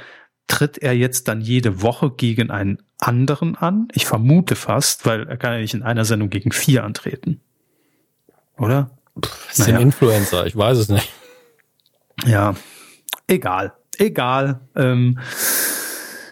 [0.46, 3.88] tritt er jetzt dann jede Woche gegen einen anderen an?
[3.92, 7.40] Ich vermute fast, weil er kann ja nicht in einer Sendung gegen vier antreten.
[8.56, 8.90] Oder?
[9.14, 9.80] Das sind naja.
[9.80, 11.12] Influencer, ich weiß es nicht.
[12.24, 12.54] Ja,
[13.26, 14.60] egal, egal.
[14.74, 15.18] Ähm,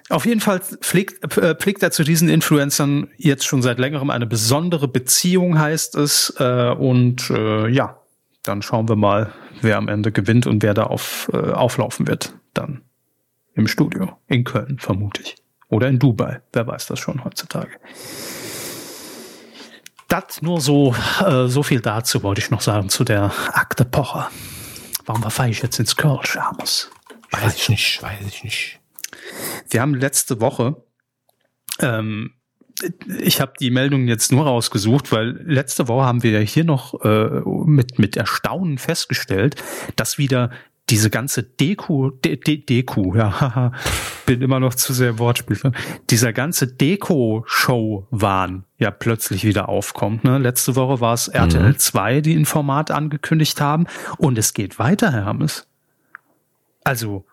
[0.08, 4.26] auf jeden Fall pflegt, äh, pflegt er zu diesen Influencern jetzt schon seit längerem eine
[4.26, 6.34] besondere Beziehung, heißt es.
[6.38, 8.00] Äh, und äh, ja,
[8.42, 12.34] dann schauen wir mal, wer am Ende gewinnt und wer da auf, äh, auflaufen wird.
[12.54, 12.82] Dann
[13.54, 14.16] im Studio.
[14.26, 15.36] In Köln, vermute ich.
[15.68, 16.40] Oder in Dubai.
[16.52, 17.70] Wer weiß das schon heutzutage.
[20.10, 20.92] Das nur so,
[21.24, 24.28] äh, so viel dazu wollte ich noch sagen zu der Akte Pocher.
[25.06, 26.90] Warum war ich jetzt ins Kölsch, Amos?
[27.30, 28.80] Weiß ich nicht, weiß ich nicht.
[29.70, 30.82] Wir haben letzte Woche,
[31.78, 32.34] ähm,
[33.20, 37.00] ich habe die Meldung jetzt nur rausgesucht, weil letzte Woche haben wir ja hier noch
[37.04, 39.62] äh, mit, mit Erstaunen festgestellt,
[39.94, 40.50] dass wieder
[40.88, 43.72] diese ganze Deko, De, De, Deko, ja,
[44.26, 45.58] bin immer noch zu sehr Wortspiel.
[46.10, 50.24] Dieser ganze Deko-Show-Wahn ja plötzlich wieder aufkommt.
[50.24, 50.38] Ne?
[50.38, 51.78] Letzte Woche war es RTL mhm.
[51.78, 53.86] 2, die ein Format angekündigt haben.
[54.18, 55.66] Und es geht weiter, Herr Hammes.
[56.82, 57.24] Also,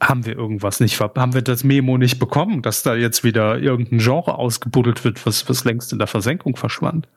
[0.00, 3.98] haben wir irgendwas nicht, haben wir das Memo nicht bekommen, dass da jetzt wieder irgendein
[3.98, 7.08] Genre ausgebuddelt wird, was, was längst in der Versenkung verschwand.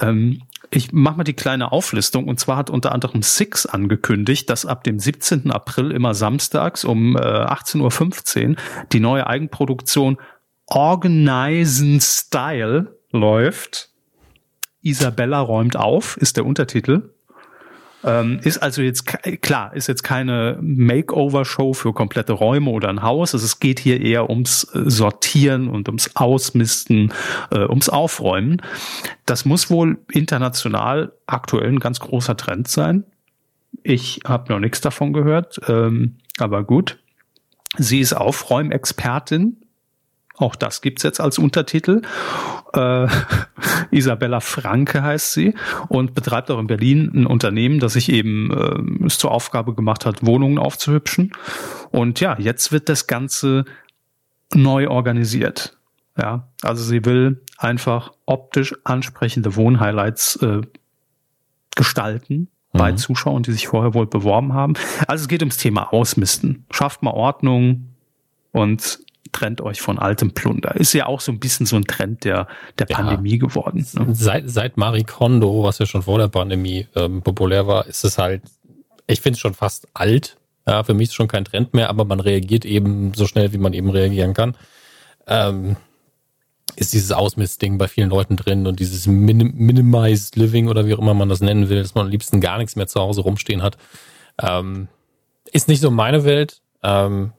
[0.00, 2.28] Ähm, ich mache mal die kleine Auflistung.
[2.28, 5.50] Und zwar hat unter anderem Six angekündigt, dass ab dem 17.
[5.50, 8.56] April immer samstags um äh, 18.15 Uhr
[8.92, 10.18] die neue Eigenproduktion
[10.66, 13.90] Organizen Style läuft.
[14.82, 17.10] Isabella räumt auf, ist der Untertitel.
[18.06, 19.04] Ähm, ist also jetzt
[19.42, 23.34] klar, ist jetzt keine Makeover-Show für komplette Räume oder ein Haus.
[23.34, 27.12] Also es geht hier eher ums äh, Sortieren und ums Ausmisten,
[27.50, 28.62] äh, ums Aufräumen.
[29.26, 33.04] Das muss wohl international aktuell ein ganz großer Trend sein.
[33.82, 36.98] Ich habe noch nichts davon gehört, ähm, aber gut.
[37.76, 39.56] Sie ist Aufräumexpertin
[40.38, 42.02] auch das gibt's jetzt als Untertitel.
[42.74, 43.06] Äh,
[43.90, 45.54] Isabella Franke heißt sie
[45.88, 50.04] und betreibt auch in Berlin ein Unternehmen, das sich eben äh, es zur Aufgabe gemacht
[50.04, 51.32] hat, Wohnungen aufzuhübschen.
[51.90, 53.64] Und ja, jetzt wird das Ganze
[54.54, 55.76] neu organisiert.
[56.18, 60.62] Ja, also sie will einfach optisch ansprechende Wohnhighlights äh,
[61.74, 62.78] gestalten mhm.
[62.78, 64.74] bei Zuschauern, die sich vorher wohl beworben haben.
[65.06, 66.64] Also es geht ums Thema Ausmisten.
[66.70, 67.90] Schafft mal Ordnung
[68.52, 69.00] und
[69.32, 70.74] trennt euch von altem Plunder.
[70.76, 72.96] Ist ja auch so ein bisschen so ein Trend der, der ja.
[72.96, 73.86] Pandemie geworden.
[73.94, 74.14] Ne?
[74.14, 78.18] Seit, seit Marie Kondo, was ja schon vor der Pandemie ähm, populär war, ist es
[78.18, 78.42] halt,
[79.06, 80.36] ich finde es schon fast alt.
[80.66, 83.52] Ja, für mich ist es schon kein Trend mehr, aber man reagiert eben so schnell,
[83.52, 84.56] wie man eben reagieren kann.
[85.26, 85.76] Ähm,
[86.74, 90.98] ist dieses Ausmistding bei vielen Leuten drin und dieses Minim Minimized Living oder wie auch
[90.98, 93.62] immer man das nennen will, dass man am liebsten gar nichts mehr zu Hause rumstehen
[93.62, 93.78] hat.
[94.40, 94.88] Ähm,
[95.52, 96.60] ist nicht so meine Welt.
[96.82, 97.32] Ähm,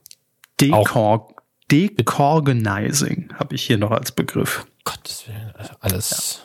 [0.60, 1.30] Dekor
[1.72, 4.66] Decorganizing habe ich hier noch als Begriff.
[4.84, 6.42] Gottes Willen, also alles.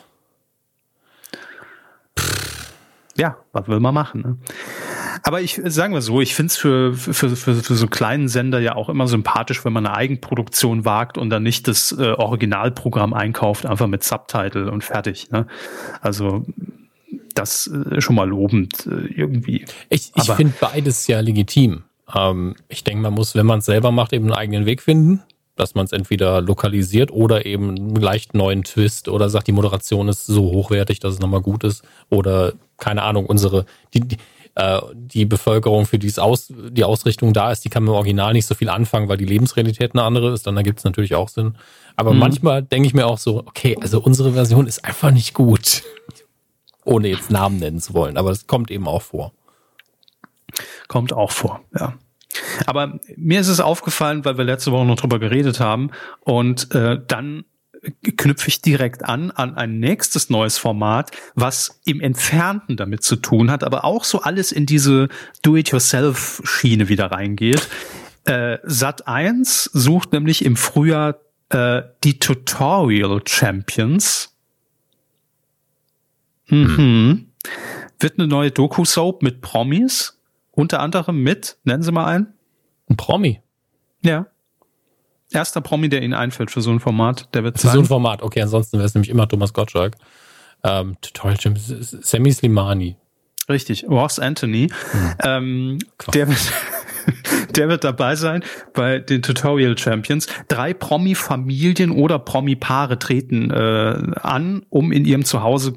[3.15, 4.21] Ja, ja was will man machen?
[4.21, 4.37] Ne?
[5.25, 8.59] Aber ich sagen wir so, ich finde es für, für, für, für so kleinen Sender
[8.59, 13.13] ja auch immer sympathisch, wenn man eine Eigenproduktion wagt und dann nicht das äh, Originalprogramm
[13.13, 15.31] einkauft, einfach mit Subtitle und fertig.
[15.31, 15.47] Ne?
[16.01, 16.45] Also
[17.33, 19.65] das äh, schon mal lobend äh, irgendwie.
[19.89, 21.83] Ich, ich finde beides ja legitim.
[22.15, 25.23] Ähm, ich denke, man muss, wenn man es selber macht, eben einen eigenen Weg finden,
[25.55, 30.07] dass man es entweder lokalisiert oder eben einen leicht neuen Twist oder sagt, die Moderation
[30.07, 34.17] ist so hochwertig, dass es nochmal gut ist oder keine Ahnung, unsere, die, die,
[34.55, 37.95] äh, die Bevölkerung, für die es aus, die Ausrichtung da ist, die kann mit dem
[37.95, 41.15] Original nicht so viel anfangen, weil die Lebensrealität eine andere ist, dann ergibt es natürlich
[41.15, 41.55] auch Sinn.
[41.95, 42.19] Aber mhm.
[42.19, 45.83] manchmal denke ich mir auch so, okay, also unsere Version ist einfach nicht gut.
[46.85, 49.31] Ohne jetzt Namen nennen zu wollen, aber es kommt eben auch vor.
[50.87, 51.93] Kommt auch vor, ja.
[52.65, 55.91] Aber mir ist es aufgefallen, weil wir letzte Woche noch drüber geredet haben
[56.21, 57.45] und äh, dann
[58.17, 63.51] knüpfe ich direkt an an ein nächstes neues Format, was im Entfernten damit zu tun
[63.51, 65.09] hat, aber auch so alles in diese
[65.41, 67.67] Do-it-yourself-Schiene wieder reingeht.
[68.25, 71.19] Äh, Sat 1 sucht nämlich im Frühjahr
[71.49, 74.35] äh, die Tutorial Champions.
[76.47, 76.77] Mhm.
[76.77, 77.27] Hm.
[77.99, 80.19] Wird eine neue Doku-Soap mit Promis
[80.55, 82.33] unter anderem mit, nennen Sie mal einen.
[82.89, 83.41] Ein Promi.
[84.01, 84.27] Ja.
[85.31, 87.75] Erster Promi, der Ihnen einfällt für so ein Format, der wird Für sein.
[87.75, 89.95] so ein Format, okay, ansonsten wäre es nämlich immer Thomas Gottschalk.
[90.63, 92.97] Ähm, toll, Sammy Slimani.
[93.49, 94.69] Richtig, Ross Anthony.
[94.93, 95.15] Mhm.
[95.23, 95.79] Ähm,
[96.13, 96.53] der wird
[97.57, 100.27] der wird dabei sein bei den Tutorial Champions.
[100.47, 105.73] Drei Promi-Familien oder Promi-Paare treten äh, an, um in ihrem Zuhause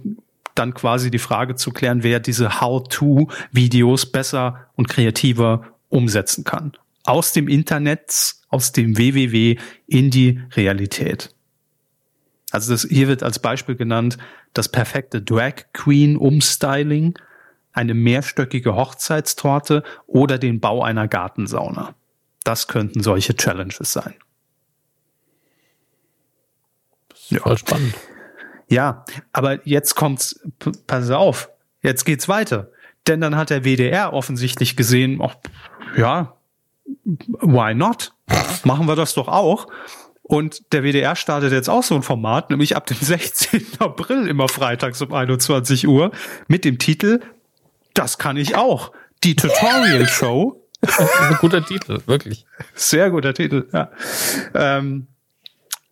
[0.59, 6.73] dann quasi die Frage zu klären, wer diese How-to-Videos besser und kreativer umsetzen kann.
[7.05, 11.35] Aus dem Internet, aus dem WWW in die Realität.
[12.51, 14.19] Also das, hier wird als Beispiel genannt
[14.55, 17.19] das perfekte Drag Queen Umstyling
[17.73, 21.95] eine mehrstöckige Hochzeitstorte oder den Bau einer Gartensauna.
[22.42, 24.14] Das könnten solche Challenges sein.
[27.29, 27.40] Ja.
[27.40, 27.95] Voll spannend.
[28.68, 30.40] Ja, aber jetzt kommt's,
[30.87, 31.50] pass auf,
[31.83, 32.70] jetzt geht's weiter.
[33.07, 35.37] Denn dann hat der WDR offensichtlich gesehen, ach,
[35.96, 36.35] ja,
[37.05, 38.12] why not?
[38.64, 39.68] Machen wir das doch auch.
[40.22, 43.64] Und der WDR startet jetzt auch so ein Format, nämlich ab dem 16.
[43.79, 46.11] April immer freitags um 21 Uhr
[46.48, 47.20] mit dem Titel
[47.96, 48.92] das kann ich auch.
[49.24, 50.62] Die Tutorial Show.
[50.83, 52.46] ein guter Titel, wirklich.
[52.74, 53.90] Sehr guter Titel, ja.
[54.55, 55.07] Ähm,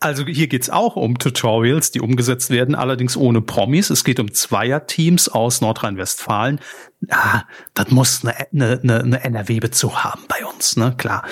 [0.05, 3.89] also hier geht's auch um Tutorials, die umgesetzt werden, allerdings ohne Promis.
[3.89, 6.61] Es geht um Zweierteams aus Nordrhein-Westfalen.
[7.09, 10.93] Ah, das muss eine, eine, eine NRW-Bezug haben bei uns, ne?
[10.99, 11.25] Klar.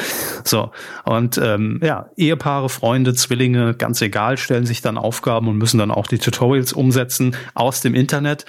[0.44, 0.70] So.
[1.04, 5.90] Und ähm, ja, Ehepaare, Freunde, Zwillinge, ganz egal, stellen sich dann Aufgaben und müssen dann
[5.90, 8.46] auch die Tutorials umsetzen aus dem Internet.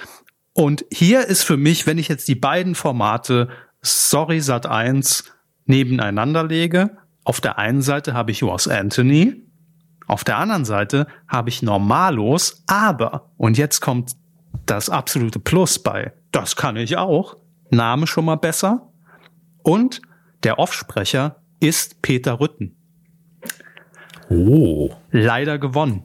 [0.54, 3.48] Und hier ist für mich, wenn ich jetzt die beiden Formate
[3.82, 5.24] Sorry Sat 1
[5.66, 9.43] nebeneinander lege, auf der einen Seite habe ich Ross Anthony,
[10.06, 14.16] auf der anderen Seite habe ich Normalos, aber, und jetzt kommt
[14.66, 17.36] das absolute Plus bei, das kann ich auch,
[17.70, 18.92] Name schon mal besser,
[19.62, 20.02] und
[20.42, 22.76] der Offsprecher ist Peter Rütten.
[24.28, 24.90] Oh.
[25.10, 26.04] Leider gewonnen.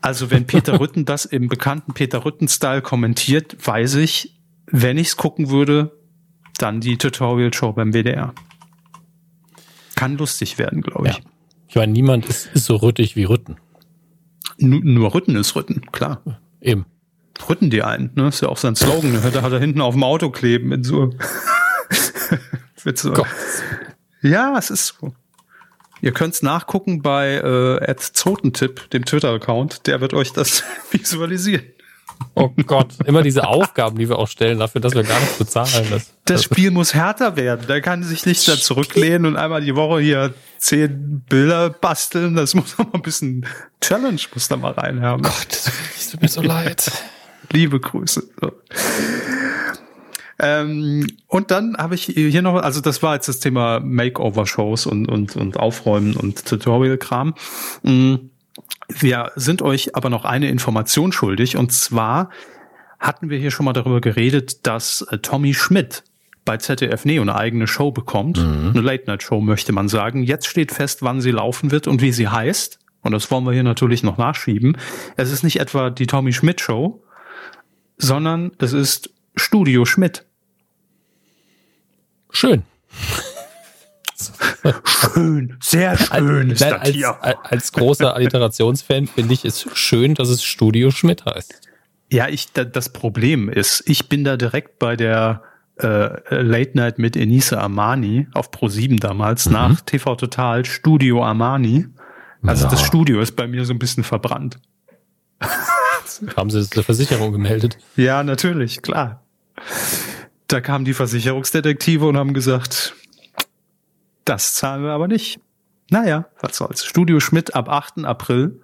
[0.00, 5.16] Also wenn Peter Rütten das im bekannten Peter Rütten-Style kommentiert, weiß ich, wenn ich es
[5.16, 5.98] gucken würde,
[6.58, 8.34] dann die Tutorial-Show beim WDR.
[9.94, 11.16] Kann lustig werden, glaube ich.
[11.16, 11.24] Ja.
[11.70, 13.56] Ich meine, niemand ist, ist so rüttig wie Rütten.
[14.58, 16.20] Nur, nur Rütten ist Rütten, klar.
[16.60, 16.84] Eben.
[17.48, 18.26] Rütten die ein, ne?
[18.26, 19.16] Ist ja auch sein Slogan.
[19.32, 21.14] Da hat er hinten auf dem Auto kleben mit so.
[22.94, 23.12] so.
[23.12, 23.28] Gott.
[24.20, 25.14] Ja, es ist so.
[26.02, 29.86] Ihr könnt's nachgucken bei äh, Zotentipp, dem Twitter-Account.
[29.86, 31.62] Der wird euch das visualisieren.
[32.34, 35.86] Oh Gott, immer diese Aufgaben, die wir auch stellen, dafür, dass wir gar nicht bezahlen.
[35.88, 37.64] Das, das Spiel muss härter werden.
[37.68, 42.34] Da kann sich nicht da zurücklehnen und einmal die Woche hier zehn Bilder basteln.
[42.36, 43.46] Das muss noch mal ein bisschen
[43.80, 45.22] Challenge muss da mal reinhaben.
[45.22, 46.90] Gott, es tut mir so leid.
[47.52, 48.22] Liebe Grüße.
[48.40, 48.52] So.
[50.38, 55.06] Ähm, und dann habe ich hier noch, also das war jetzt das Thema Makeover-Shows und,
[55.06, 57.34] und, und Aufräumen und Tutorial-Kram.
[57.82, 58.14] Mm,
[58.88, 62.30] wir sind euch aber noch eine Information schuldig und zwar
[62.98, 66.04] hatten wir hier schon mal darüber geredet, dass äh, Tommy Schmidt
[66.50, 68.38] bei ZDF Neo eine eigene Show bekommt.
[68.38, 68.70] Mhm.
[68.70, 70.24] Eine Late-Night-Show möchte man sagen.
[70.24, 72.80] Jetzt steht fest, wann sie laufen wird und wie sie heißt.
[73.02, 74.76] Und das wollen wir hier natürlich noch nachschieben.
[75.16, 77.04] Es ist nicht etwa die Tommy Schmidt Show,
[77.98, 80.26] sondern es ist Studio Schmidt.
[82.30, 82.64] Schön.
[84.84, 87.22] schön, sehr schön ist das hier.
[87.22, 91.60] Als, als großer Alliterationsfan finde ich es schön, dass es Studio Schmidt heißt.
[92.10, 95.44] Ja, ich, das Problem ist, ich bin da direkt bei der
[95.82, 99.52] äh, Late Night mit Enise Armani auf Pro7 damals mhm.
[99.52, 101.86] nach TV Total Studio Armani.
[102.42, 102.70] Also ja.
[102.70, 104.58] das Studio ist bei mir so ein bisschen verbrannt.
[106.36, 107.78] Haben Sie es der Versicherung gemeldet?
[107.96, 109.22] Ja, natürlich, klar.
[110.48, 112.94] Da kamen die Versicherungsdetektive und haben gesagt,
[114.24, 115.40] das zahlen wir aber nicht.
[115.90, 116.84] Naja, was soll's.
[116.84, 118.04] Studio Schmidt ab 8.
[118.04, 118.60] April,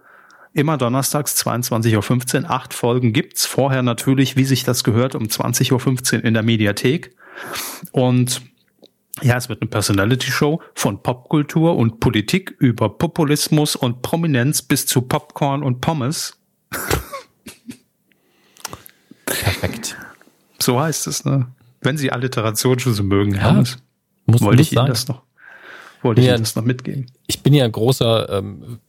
[0.56, 2.50] immer donnerstags 22.15 Uhr.
[2.50, 3.46] Acht Folgen gibt's.
[3.46, 7.14] Vorher natürlich, wie sich das gehört, um 20.15 Uhr in der Mediathek.
[7.92, 8.42] Und
[9.22, 15.02] ja, es wird eine Personality-Show von Popkultur und Politik über Populismus und Prominenz bis zu
[15.02, 16.38] Popcorn und Pommes.
[19.26, 19.96] Perfekt.
[20.58, 21.48] So heißt es, ne?
[21.82, 23.78] Wenn Sie Alliteration schon so mögen, ja, Hermes,
[24.24, 25.22] muss, wollte ich Ihnen das noch,
[26.02, 27.06] wollte ich Ihnen das noch mitgeben.
[27.26, 28.80] Ich bin ja ein großer ähm,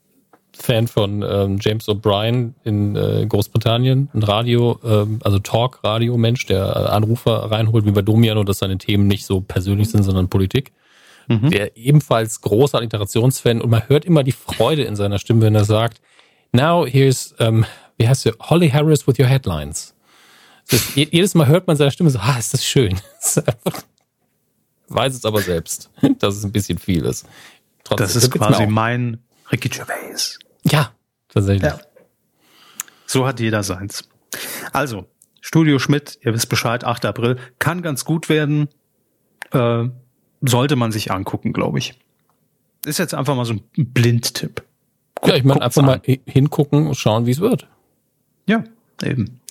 [0.61, 7.51] Fan von ähm, James O'Brien in äh, Großbritannien, ein Radio, ähm, also Talk-Radio-Mensch, der Anrufer
[7.51, 10.71] reinholt, wie bei Domian, nur dass seine Themen nicht so persönlich sind, sondern Politik.
[11.27, 11.49] Mhm.
[11.51, 15.65] Der ebenfalls großer Alliterationsfan und man hört immer die Freude in seiner Stimme, wenn er
[15.65, 16.01] sagt,
[16.51, 17.65] now here's, ähm,
[17.97, 19.93] wie heißt du, Holly Harris with your headlines.
[20.69, 22.99] Das, jedes Mal hört man seine Stimme so, ah, ist das schön.
[24.89, 25.89] Weiß es aber selbst,
[26.19, 27.25] dass es ein bisschen viel ist.
[27.83, 29.19] Trotzdem, das ist quasi mein
[29.51, 30.39] Ricky Gervais.
[30.69, 30.91] Ja,
[31.29, 31.63] tatsächlich.
[31.63, 31.79] Ja.
[33.05, 34.07] So hat jeder seins.
[34.73, 35.07] Also,
[35.41, 37.05] Studio Schmidt, ihr wisst Bescheid, 8.
[37.05, 38.67] April, kann ganz gut werden.
[39.51, 39.85] Äh,
[40.41, 41.99] sollte man sich angucken, glaube ich.
[42.85, 44.63] Ist jetzt einfach mal so ein Blindtipp.
[45.25, 45.85] Ja, ich meine, einfach an.
[45.85, 47.67] mal hingucken und schauen, wie es wird.
[48.45, 48.63] Ja,
[49.03, 49.41] eben.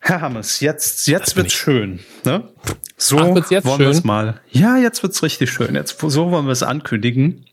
[0.00, 2.00] Herr Hammes, jetzt, jetzt wird's schön.
[2.24, 2.48] Ne?
[2.96, 4.40] So Ach, wird's jetzt wollen wir es mal.
[4.50, 5.74] Ja, jetzt wird's richtig schön.
[5.74, 7.46] Jetzt, so wollen wir es ankündigen.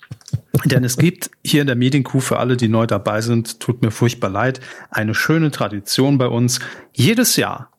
[0.66, 3.92] Denn es gibt hier in der Medienkuh für alle, die neu dabei sind, tut mir
[3.92, 4.60] furchtbar leid,
[4.90, 6.60] eine schöne Tradition bei uns.
[6.94, 7.72] Jedes Jahr.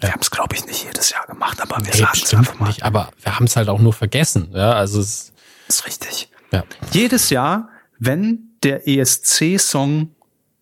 [0.00, 2.58] Wir haben es, glaube ich, nicht jedes Jahr gemacht, aber wir nee, sagen es einfach
[2.60, 2.68] mal.
[2.68, 4.50] Nicht, aber wir haben es halt auch nur vergessen.
[4.52, 5.32] Ja, also es
[5.66, 6.30] ist richtig.
[6.52, 6.64] Ja.
[6.92, 10.14] Jedes Jahr, wenn der ESC-Song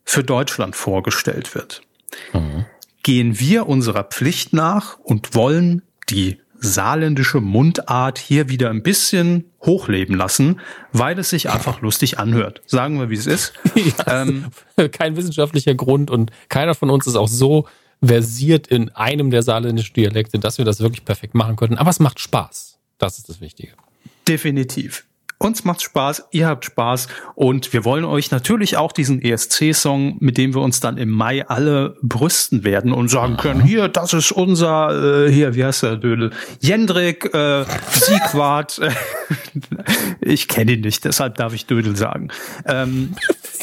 [0.04, 1.82] für Deutschland vorgestellt wird,
[2.32, 2.64] mhm.
[3.02, 10.16] gehen wir unserer Pflicht nach und wollen die saarländische Mundart hier wieder ein bisschen hochleben
[10.16, 10.60] lassen,
[10.92, 12.62] weil es sich einfach lustig anhört.
[12.66, 13.52] Sagen wir, wie es ist.
[13.74, 14.46] Ja, ähm,
[14.92, 17.66] kein wissenschaftlicher Grund und keiner von uns ist auch so
[18.02, 21.78] versiert in einem der saarländischen Dialekte, dass wir das wirklich perfekt machen könnten.
[21.78, 22.78] Aber es macht Spaß.
[22.98, 23.72] Das ist das Wichtige.
[24.26, 25.05] Definitiv.
[25.46, 27.06] Uns macht Spaß, ihr habt Spaß
[27.36, 31.46] und wir wollen euch natürlich auch diesen ESC-Song, mit dem wir uns dann im Mai
[31.46, 35.98] alle brüsten werden und sagen können, hier, das ist unser, äh, hier, wie heißt der
[35.98, 36.32] Dödel?
[36.58, 38.80] Jendrik, äh, Siegwart.
[40.20, 42.30] ich kenne ihn nicht, deshalb darf ich Dödel sagen.
[42.64, 43.14] Ähm,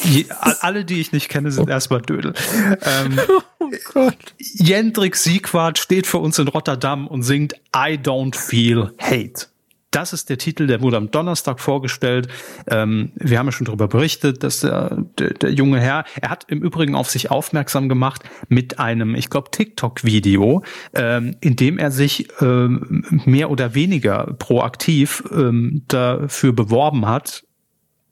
[0.04, 0.24] je,
[0.60, 2.32] alle, die ich nicht kenne, sind erstmal Dödel.
[2.80, 3.20] Ähm,
[3.94, 4.10] oh.
[4.38, 9.48] Jendrik Siegwart steht für uns in Rotterdam und singt I don't feel hate.
[9.94, 12.26] Das ist der Titel, der wurde am Donnerstag vorgestellt.
[12.66, 16.46] Ähm, wir haben ja schon darüber berichtet, dass der, der, der, junge Herr, er hat
[16.48, 21.92] im Übrigen auf sich aufmerksam gemacht mit einem, ich glaube, TikTok-Video, ähm, in dem er
[21.92, 27.44] sich ähm, mehr oder weniger proaktiv ähm, dafür beworben hat,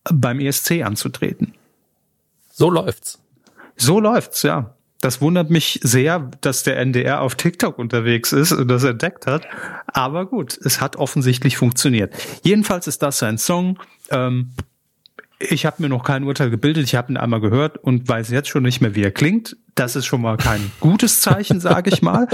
[0.05, 1.55] beim ESC anzutreten.
[2.53, 3.21] So läuft's.
[3.75, 4.77] So läuft's, ja.
[5.03, 9.47] Das wundert mich sehr, dass der NDR auf TikTok unterwegs ist und das entdeckt hat.
[9.88, 12.15] Aber gut, es hat offensichtlich funktioniert.
[12.45, 13.81] Jedenfalls ist das sein Song.
[14.11, 14.53] Ähm,
[15.41, 16.85] ich habe mir noch kein Urteil gebildet.
[16.85, 19.57] Ich habe ihn einmal gehört und weiß jetzt schon nicht mehr, wie er klingt.
[19.75, 22.29] Das ist schon mal kein gutes Zeichen, sage ich mal.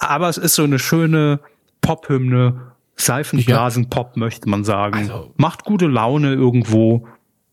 [0.00, 1.38] Aber es ist so eine schöne
[1.82, 4.98] Pop-Hymne, Seifenblasen-Pop, möchte man sagen.
[4.98, 7.06] Also, Macht gute Laune irgendwo.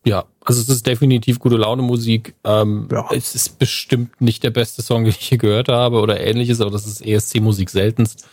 [0.06, 2.36] Ja, also es ist definitiv gute Laune Musik.
[2.44, 3.08] Ähm, ja.
[3.12, 6.72] Es ist bestimmt nicht der beste Song, den ich hier gehört habe oder ähnliches, aber
[6.72, 8.28] das ist ESC-Musik seltenst.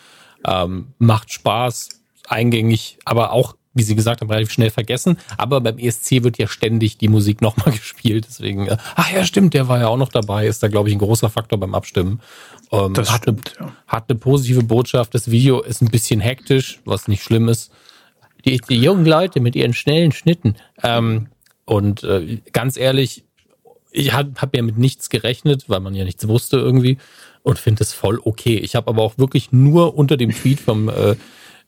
[0.46, 1.88] Ähm, macht Spaß,
[2.28, 5.16] eingängig, aber auch, wie Sie gesagt haben, relativ schnell vergessen.
[5.38, 8.26] Aber beim ESC wird ja ständig die Musik nochmal gespielt.
[8.28, 10.46] Deswegen, äh, ach ja, stimmt, der war ja auch noch dabei.
[10.46, 12.20] Ist da, glaube ich, ein großer Faktor beim Abstimmen.
[12.70, 13.76] Ähm, das hat, stimmt, eine, ja.
[13.86, 15.14] hat eine positive Botschaft.
[15.14, 17.72] Das Video ist ein bisschen hektisch, was nicht schlimm ist.
[18.44, 20.56] Die, die jungen Leute mit ihren schnellen Schnitten.
[20.82, 21.28] Ähm,
[21.64, 23.24] und äh, ganz ehrlich,
[23.90, 26.98] ich habe hab ja mit nichts gerechnet, weil man ja nichts wusste irgendwie
[27.42, 28.56] und finde es voll okay.
[28.56, 31.16] Ich habe aber auch wirklich nur unter dem Tweet vom, äh,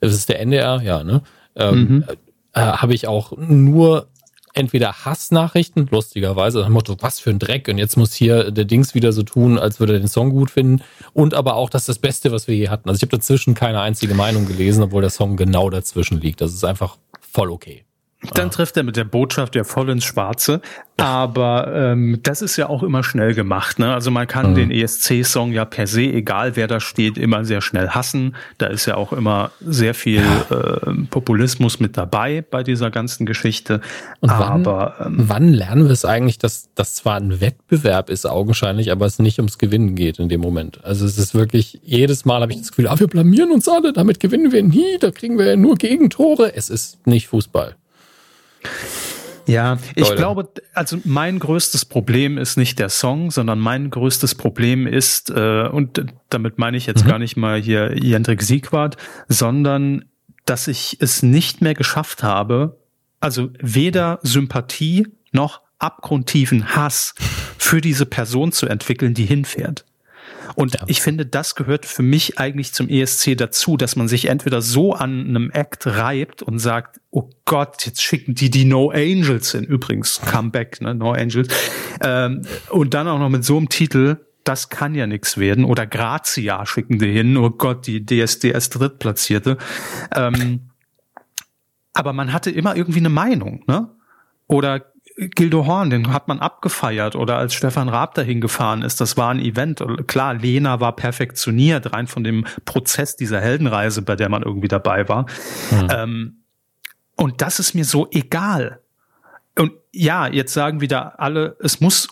[0.00, 1.22] das ist der NDR, ja, ne?
[1.56, 2.04] Ähm, mhm.
[2.52, 4.08] äh, habe ich auch nur
[4.54, 8.64] entweder Hassnachrichten, lustigerweise, nach dem Motto, was für ein Dreck und jetzt muss hier der
[8.64, 11.82] Dings wieder so tun, als würde er den Song gut finden und aber auch, das
[11.82, 12.88] ist das Beste, was wir je hatten.
[12.88, 16.40] Also ich habe dazwischen keine einzige Meinung gelesen, obwohl der Song genau dazwischen liegt.
[16.40, 17.84] Das ist einfach voll okay.
[18.32, 20.60] Dann trifft er mit der Botschaft ja voll ins Schwarze.
[20.96, 23.80] Aber ähm, das ist ja auch immer schnell gemacht.
[23.80, 23.92] Ne?
[23.92, 24.54] Also man kann mhm.
[24.54, 28.36] den ESC-Song ja per se, egal wer da steht, immer sehr schnell hassen.
[28.58, 33.80] Da ist ja auch immer sehr viel äh, Populismus mit dabei bei dieser ganzen Geschichte.
[34.20, 38.24] Und aber wann, ähm, wann lernen wir es eigentlich, dass das zwar ein Wettbewerb ist,
[38.24, 40.84] augenscheinlich, aber es nicht ums Gewinnen geht in dem Moment.
[40.84, 43.92] Also es ist wirklich, jedes Mal habe ich das Gefühl, ah, wir blamieren uns alle,
[43.92, 46.54] damit gewinnen wir nie, da kriegen wir ja nur Gegentore.
[46.54, 47.74] Es ist nicht Fußball.
[49.46, 50.16] Ja, ich Leute.
[50.16, 55.68] glaube, also mein größtes Problem ist nicht der Song, sondern mein größtes Problem ist, äh,
[55.68, 57.08] und damit meine ich jetzt mhm.
[57.08, 58.96] gar nicht mal hier Jendrik Siegwart,
[59.28, 60.06] sondern
[60.46, 62.78] dass ich es nicht mehr geschafft habe,
[63.20, 67.14] also weder Sympathie noch abgrundtiefen Hass
[67.58, 69.84] für diese Person zu entwickeln, die hinfährt.
[70.54, 74.62] Und ich finde, das gehört für mich eigentlich zum ESC dazu, dass man sich entweder
[74.62, 79.52] so an einem Act reibt und sagt, oh Gott, jetzt schicken die die No Angels
[79.52, 79.64] hin.
[79.64, 81.48] Übrigens, Comeback, ne, No Angels.
[82.00, 85.64] Ähm, und dann auch noch mit so einem Titel, das kann ja nichts werden.
[85.64, 87.36] Oder Grazia schicken die hin.
[87.36, 89.58] Oh Gott, die DSDS Drittplatzierte.
[90.14, 90.70] Ähm,
[91.92, 93.90] aber man hatte immer irgendwie eine Meinung, ne?
[94.46, 99.16] Oder Gildo Horn, den hat man abgefeiert oder als Stefan Raab dahin gefahren ist, das
[99.16, 99.82] war ein Event.
[100.08, 105.08] Klar, Lena war perfektioniert, rein von dem Prozess dieser Heldenreise, bei der man irgendwie dabei
[105.08, 105.26] war.
[105.70, 105.88] Mhm.
[105.90, 106.36] Ähm,
[107.16, 108.80] und das ist mir so egal.
[109.56, 112.08] Und ja, jetzt sagen wieder alle, es muss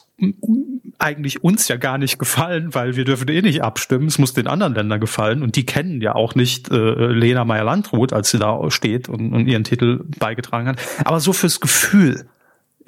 [0.98, 4.07] eigentlich uns ja gar nicht gefallen, weil wir dürfen eh nicht abstimmen.
[4.07, 8.12] Es muss den anderen Ländern gefallen und die kennen ja auch nicht äh, Lena Meyer-Landrut,
[8.12, 10.78] als sie da steht und, und ihren Titel beigetragen hat.
[11.05, 12.26] Aber so fürs Gefühl,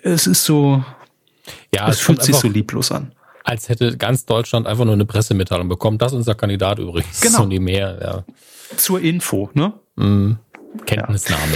[0.02, 0.84] es ist so,
[1.74, 3.12] Ja, es fühlt kommt sich so lieblos an.
[3.44, 5.98] als hätte ganz Deutschland einfach nur eine Pressemitteilung bekommen.
[5.98, 7.20] Das ist unser Kandidat übrigens.
[7.20, 7.42] Genau.
[7.42, 8.24] Und die mehr, ja.
[8.76, 9.72] Zur Info, ne?
[10.86, 11.52] Kenntnisnahme.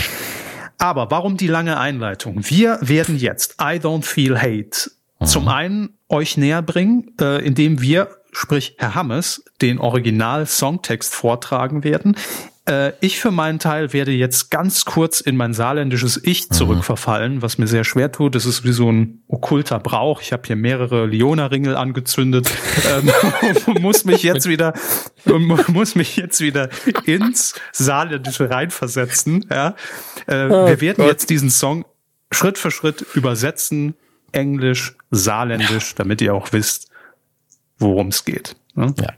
[0.78, 2.40] Aber warum die lange Einleitung?
[2.48, 4.90] Wir werden jetzt I Don't Feel Hate
[5.24, 12.16] zum einen euch näher bringen, äh, indem wir, sprich Herr Hammes, den Original-Songtext vortragen werden.
[12.68, 17.56] Äh, ich für meinen Teil werde jetzt ganz kurz in mein saarländisches Ich zurückverfallen, was
[17.56, 18.34] mir sehr schwer tut.
[18.34, 20.20] Das ist wie so ein okkulter Brauch.
[20.20, 22.50] Ich habe hier mehrere Leona-Ringel angezündet,
[23.66, 24.74] ähm, muss mich jetzt wieder
[25.68, 26.68] muss mich jetzt wieder
[27.04, 29.46] ins Saarländische reinversetzen.
[29.50, 29.74] Ja?
[30.26, 31.84] Äh, wir werden jetzt diesen Song
[32.30, 33.94] Schritt für Schritt übersetzen,
[34.32, 36.90] Englisch, Saarländisch, damit ihr auch wisst,
[37.78, 38.56] worum es geht.
[38.74, 38.94] Ne?
[39.00, 39.14] Ja.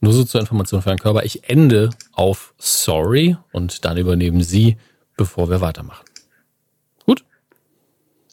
[0.00, 1.24] Nur so zur Information für Herrn Körber.
[1.24, 4.76] Ich ende auf sorry und dann übernehmen Sie,
[5.16, 6.04] bevor wir weitermachen.
[7.06, 7.24] Gut?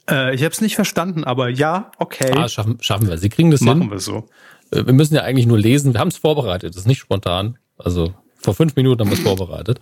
[0.10, 3.18] Äh, ich habe es nicht verstanden, aber ja, okay, Ah, schaffen, schaffen wir.
[3.18, 3.92] Sie kriegen das machen hin.
[3.92, 4.28] wir so.
[4.72, 5.94] Äh, Wir müssen ja eigentlich nur lesen.
[5.94, 6.72] Wir haben es vorbereitet.
[6.72, 7.58] Das ist nicht spontan.
[7.78, 9.80] Also vor fünf Minuten haben wir es vorbereitet.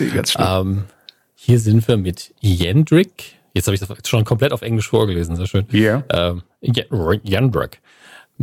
[0.00, 0.46] Eh ganz schlimm.
[0.48, 0.84] Ähm,
[1.36, 3.36] hier sind wir mit Jendrik.
[3.52, 5.36] Jetzt habe ich das schon komplett auf Englisch vorgelesen.
[5.36, 5.66] Sehr schön.
[5.72, 6.02] Yeah.
[6.10, 7.80] Ähm, Jen- Jendrik.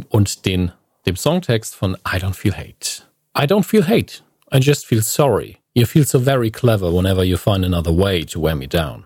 [0.07, 0.71] Und den,
[1.05, 3.03] dem Songtext von I Don't Feel Hate.
[3.37, 4.21] I don't feel hate.
[4.53, 5.61] I just feel sorry.
[5.73, 9.05] You feel so very clever whenever you find another way to wear me down.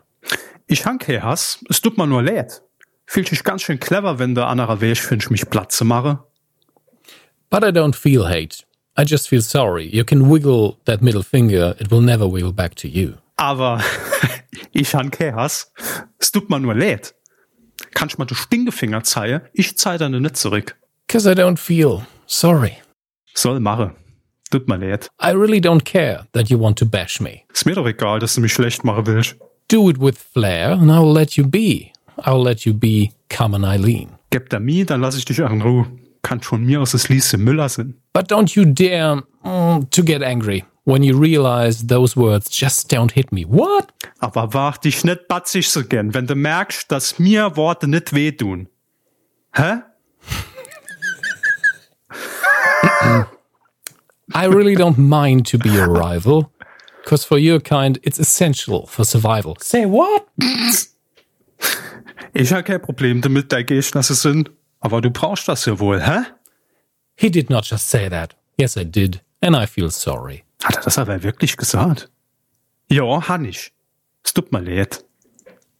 [0.67, 2.61] Ich hanke Hass, es tut mir nur leid.
[3.05, 6.19] Fühlt sich ganz schön clever, wenn der anderer Weg findest, mich Platze mache.
[7.51, 8.65] But I don't feel hate.
[8.97, 9.85] I just feel sorry.
[9.85, 11.75] You can wiggle that middle finger.
[11.79, 13.13] It will never wiggle back to you.
[13.37, 13.83] Aber
[14.71, 15.71] ich hanke Hass,
[16.17, 17.13] es tut mir nur leid.
[17.93, 20.75] Kannst mal du Stinkefinger zeigen, ich zeih deine nicht zurück.
[21.07, 22.77] Cause I don't feel sorry.
[23.35, 23.93] Soll mache.
[24.51, 25.09] Tut mir leid.
[25.21, 27.41] I really don't care that you want to bash me.
[27.51, 29.35] Ist mir doch egal, dass du mich schlecht machen willst.
[29.67, 31.91] Do it with flair and I will let you be.
[32.25, 34.09] I will let you be Carmen Eileen.
[34.29, 35.87] Gib da mir, dann lass ich dich in Ruhe.
[36.21, 37.95] Kann von mir aus das Liese Müller sein.
[38.13, 43.11] But don't you dare mm, to get angry when you realize those words just don't
[43.11, 43.45] hit me.
[43.47, 43.87] What?
[44.19, 48.69] Aber wart dich nicht batzig so gern, wenn du merkst, dass mir Worte nicht wehtun.
[49.53, 49.81] Hä?
[54.34, 56.51] I really don't mind to be your rival.
[57.03, 59.57] Because for your kind, it's essential for survival.
[59.61, 60.28] Say what?
[62.38, 64.51] Ich habe kein Problem damit, dein Gehschnasse sind.
[64.82, 66.26] Aber du brauchst das ja wohl, hä?
[67.15, 68.36] He did not just say that.
[68.57, 69.21] Yes, I did.
[69.41, 70.43] And I feel sorry.
[70.61, 72.09] Hat er das aber wirklich gesagt?
[72.89, 73.71] Ja, han ich.
[74.21, 75.05] Es tut mir leid.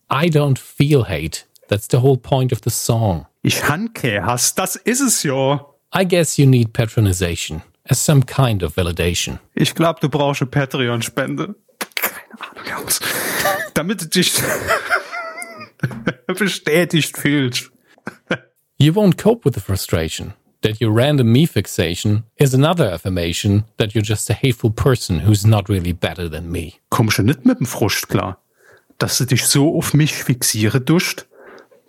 [0.10, 1.44] I don't feel hate.
[1.68, 3.26] That's the whole point of the song.
[3.42, 5.66] Ich han kein Hass, das ist es ja.
[5.94, 9.40] I guess you need patronization as some kind of validation.
[9.54, 11.56] Ich glaube, du brauchst eine Patreon-Spende.
[11.96, 13.00] Keine Ahnung, Jungs.
[13.74, 14.34] Damit du dich
[16.28, 17.72] bestätigt fühlst.
[18.78, 20.34] You won't cope with the frustration.
[20.62, 25.46] That your random me fixation is another affirmation that you're just a hateful person who's
[25.46, 26.74] not really better than me.
[26.90, 28.40] Kommst du nicht mit dem Frust klar?
[28.98, 31.26] Dass du dich so auf mich fixiere duscht?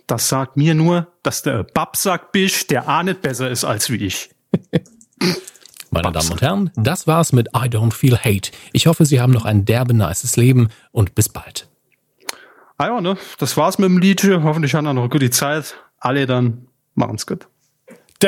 [0.06, 3.90] Das sagt mir nur, dass du ein Babsack bist, der auch nicht besser ist als
[3.90, 4.30] wie ich.
[5.90, 8.50] Meine Damen und Herren, das war's mit I Don't Feel Hate.
[8.72, 11.68] Ich hoffe, Sie haben noch ein derbe nices Leben und bis bald.
[12.78, 13.16] Ah ja, ne?
[13.38, 14.42] Das war's mit dem Liedchen.
[14.42, 15.76] Hoffentlich haben wir noch eine gute Zeit.
[15.98, 17.46] Alle dann machen's gut.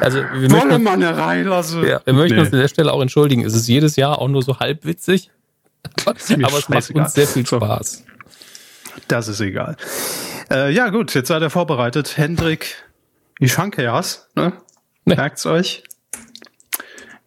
[0.00, 1.84] Also, wir Wolle möchten, man eine reinlassen.
[1.86, 2.40] ja, wir möchten Nee.
[2.42, 3.44] uns an der Stelle auch entschuldigen.
[3.44, 5.30] Es ist jedes Jahr auch nur so halb witzig.
[6.06, 6.16] Aber
[6.58, 7.56] es macht uns sehr viel So.
[7.56, 8.04] Spaß.
[9.08, 9.76] Das ist egal.
[10.50, 12.16] Äh, ja, gut, jetzt seid ihr vorbereitet.
[12.16, 12.76] Hendrik,
[13.38, 14.52] ich hanke jas, ne?
[15.04, 15.14] Nee.
[15.16, 15.84] Merkt's euch?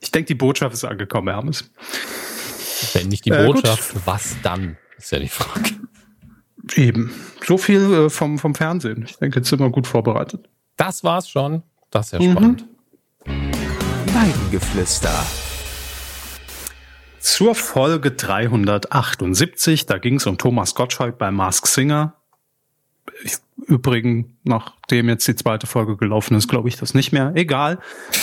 [0.01, 1.69] Ich denke, die Botschaft ist angekommen, Hermes.
[2.93, 3.45] Wenn nicht die Äh.
[3.45, 4.77] Botschaft, was dann?
[4.97, 5.71] Ist ja die Frage.
[6.75, 7.13] Eben.
[7.45, 9.03] So viel äh, vom, vom Fernsehen.
[9.07, 10.47] Ich denke, jetzt sind wir gut vorbereitet.
[10.77, 11.63] Das war's schon.
[11.89, 12.65] Das ist ja spannend.
[13.25, 15.13] Weidengeflüster.
[17.19, 22.15] Zur Folge 378, da ging es um Thomas Gottschalk bei Mask Singer.
[23.23, 23.37] Ich,
[23.67, 27.31] übrigens, nachdem jetzt die zweite Folge gelaufen ist, glaube ich das nicht mehr.
[27.35, 27.79] Egal.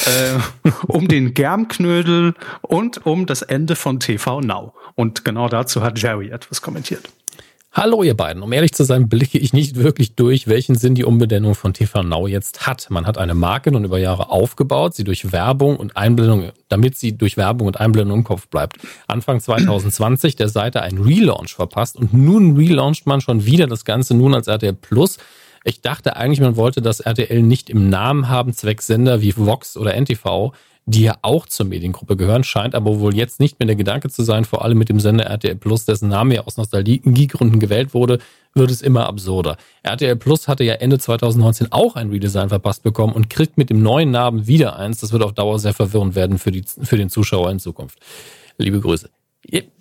[0.06, 4.74] Äh, um den Germknödel und um das Ende von TV Now.
[4.94, 7.08] Und genau dazu hat Jerry etwas kommentiert.
[7.78, 8.42] Hallo ihr beiden.
[8.42, 12.02] Um ehrlich zu sein, blicke ich nicht wirklich durch, welchen Sinn die Umbenennung von TV
[12.02, 12.86] Now jetzt hat.
[12.88, 17.18] Man hat eine Marke nun über Jahre aufgebaut, sie durch Werbung und Einblendung, damit sie
[17.18, 18.78] durch Werbung und Einblendung im Kopf bleibt.
[19.08, 24.14] Anfang 2020 der Seite ein Relaunch verpasst und nun relauncht man schon wieder das Ganze
[24.14, 25.18] nun als RTL Plus.
[25.62, 29.76] Ich dachte eigentlich, man wollte das RTL nicht im Namen haben, zwecks Sender wie Vox
[29.76, 30.54] oder NTV,
[30.88, 34.22] die ja auch zur Mediengruppe gehören, scheint aber wohl jetzt nicht mehr der Gedanke zu
[34.22, 38.20] sein, vor allem mit dem Sender RTL Plus, dessen Name ja aus Nostalgiegründen gewählt wurde,
[38.54, 39.56] wird es immer absurder.
[39.82, 43.82] RTL Plus hatte ja Ende 2019 auch ein Redesign verpasst bekommen und kriegt mit dem
[43.82, 45.00] neuen Namen wieder eins.
[45.00, 47.98] Das wird auf Dauer sehr verwirrend werden für, die, für den Zuschauer in Zukunft.
[48.56, 49.10] Liebe Grüße.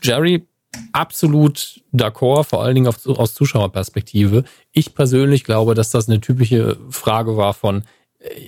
[0.01, 0.47] Jerry,
[0.91, 4.43] absolut d'accord, vor allen Dingen auf, aus Zuschauerperspektive.
[4.71, 7.83] Ich persönlich glaube, dass das eine typische Frage war von,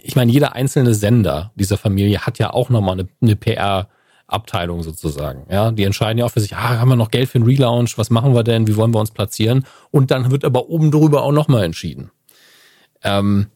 [0.04, 5.46] ich meine, jeder einzelne Sender dieser Familie hat ja auch nochmal eine, eine PR-Abteilung sozusagen.
[5.52, 7.98] Ja, die entscheiden ja auch für sich, ah, haben wir noch Geld für einen Relaunch?
[7.98, 8.68] Was machen wir denn?
[8.68, 9.66] Wie wollen wir uns platzieren?
[9.92, 12.12] Und dann wird aber oben drüber auch nochmal entschieden.
[13.04, 13.48] Ähm,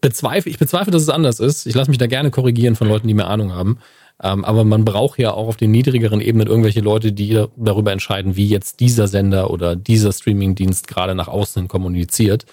[0.00, 1.66] bezweifle, ich bezweifle, dass es anders ist.
[1.66, 3.78] Ich lasse mich da gerne korrigieren von Leuten, die mehr Ahnung haben.
[4.22, 8.36] Ähm, aber man braucht ja auch auf den niedrigeren Ebenen irgendwelche Leute, die darüber entscheiden,
[8.36, 12.44] wie jetzt dieser Sender oder dieser Streamingdienst gerade nach außen kommuniziert.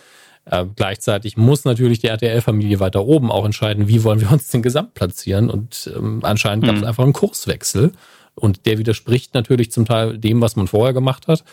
[0.45, 4.61] Äh, gleichzeitig muss natürlich die RTL-Familie weiter oben auch entscheiden, wie wollen wir uns den
[4.61, 5.49] Gesamt platzieren.
[5.49, 6.87] Und ähm, anscheinend gab es mhm.
[6.87, 7.91] einfach einen Kurswechsel.
[8.35, 11.43] Und der widerspricht natürlich zum Teil dem, was man vorher gemacht hat.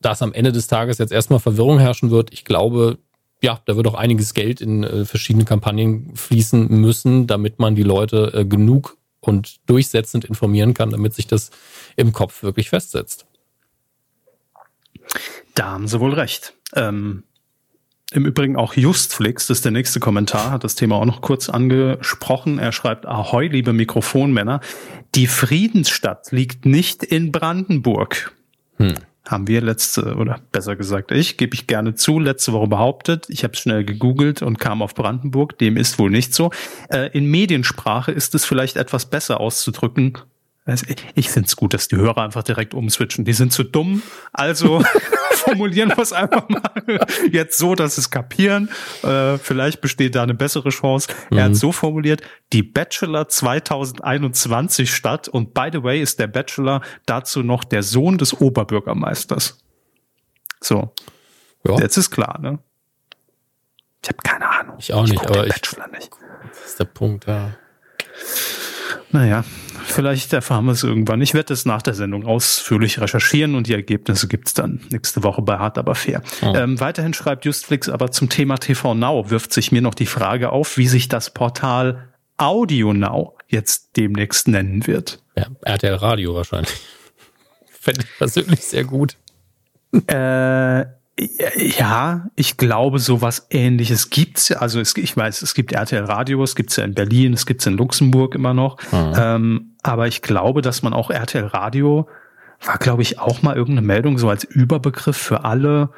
[0.00, 2.98] Dass am Ende des Tages jetzt erstmal Verwirrung herrschen wird, ich glaube,
[3.42, 7.82] ja, da wird auch einiges Geld in äh, verschiedene Kampagnen fließen müssen, damit man die
[7.82, 11.50] Leute äh, genug und durchsetzend informieren kann, damit sich das
[11.96, 13.26] im Kopf wirklich festsetzt.
[15.54, 16.54] Da haben Sie wohl recht.
[16.74, 17.24] Ähm,
[18.12, 21.48] Im Übrigen auch Justflix, das ist der nächste Kommentar, hat das Thema auch noch kurz
[21.48, 22.58] angesprochen.
[22.58, 24.60] Er schreibt, Ahoi, liebe Mikrofonmänner,
[25.14, 28.32] die Friedensstadt liegt nicht in Brandenburg.
[28.76, 28.94] Hm
[29.26, 33.26] haben wir letzte, oder besser gesagt ich, gebe ich gerne zu, letzte Woche behauptet.
[33.28, 35.58] Ich habe schnell gegoogelt und kam auf Brandenburg.
[35.58, 36.50] Dem ist wohl nicht so.
[36.90, 40.18] Äh, in Mediensprache ist es vielleicht etwas besser auszudrücken.
[40.64, 43.24] Also ich finde es gut, dass die Hörer einfach direkt umswitchen.
[43.24, 44.02] Die sind zu dumm,
[44.32, 44.80] also
[45.32, 46.72] formulieren wir es einfach mal
[47.32, 48.68] jetzt so, dass es kapieren.
[49.02, 51.08] Äh, vielleicht besteht da eine bessere Chance.
[51.30, 51.38] Mhm.
[51.38, 51.56] Er hat mhm.
[51.56, 57.64] so formuliert, die Bachelor 2021 statt und by the way ist der Bachelor dazu noch
[57.64, 59.58] der Sohn des Oberbürgermeisters.
[60.60, 60.94] So.
[61.66, 61.76] Ja.
[61.78, 62.60] Jetzt ist klar, ne?
[64.02, 64.76] Ich habe keine Ahnung.
[64.78, 66.10] Ich auch nicht, ich aber ich, Bachelor nicht.
[66.48, 67.54] Das ist der Punkt, ja.
[69.10, 69.44] Naja,
[69.84, 71.20] vielleicht erfahren wir es irgendwann.
[71.20, 75.42] Ich werde es nach der Sendung ausführlich recherchieren und die Ergebnisse gibt's dann nächste Woche
[75.42, 76.22] bei Hart aber fair.
[76.42, 76.54] Oh.
[76.54, 80.50] Ähm, weiterhin schreibt Justflix aber zum Thema TV Now wirft sich mir noch die Frage
[80.50, 85.22] auf, wie sich das Portal Audio Now jetzt demnächst nennen wird.
[85.36, 86.72] Ja, RTL Radio wahrscheinlich.
[87.70, 89.16] Fände ich persönlich sehr gut.
[90.06, 90.84] Äh,
[91.18, 94.58] ja, ich glaube, sowas ähnliches gibt's ja.
[94.58, 97.66] Also es, ich weiß, es gibt RTL Radio, es gibt's ja in Berlin, es gibt's
[97.66, 98.78] in Luxemburg immer noch.
[98.92, 99.12] Mhm.
[99.16, 102.08] Ähm, aber ich glaube, dass man auch RTL Radio
[102.64, 105.90] war, glaube ich, auch mal irgendeine Meldung so als Überbegriff für alle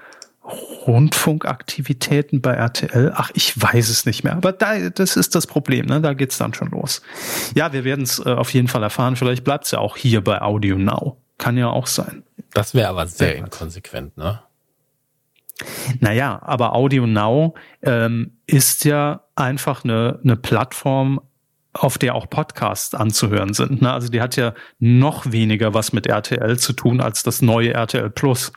[0.87, 3.13] Rundfunkaktivitäten bei RTL.
[3.15, 4.35] Ach, ich weiß es nicht mehr.
[4.35, 6.01] Aber da, das ist das Problem, ne?
[6.01, 7.03] Da geht's dann schon los.
[7.55, 9.17] Ja, wir werden es äh, auf jeden Fall erfahren.
[9.17, 11.19] Vielleicht bleibt's ja auch hier bei Audio Now.
[11.39, 12.25] Kann ja auch sein.
[12.53, 14.41] Das wäre aber sehr inkonsequent, ne?
[16.01, 21.21] Naja, aber Audio Now ähm, ist ja einfach eine, eine Plattform,
[21.73, 23.83] auf der auch Podcasts anzuhören sind.
[23.83, 23.93] Ne?
[23.93, 28.11] Also die hat ja noch weniger was mit RTL zu tun als das neue RTL
[28.11, 28.53] Plus.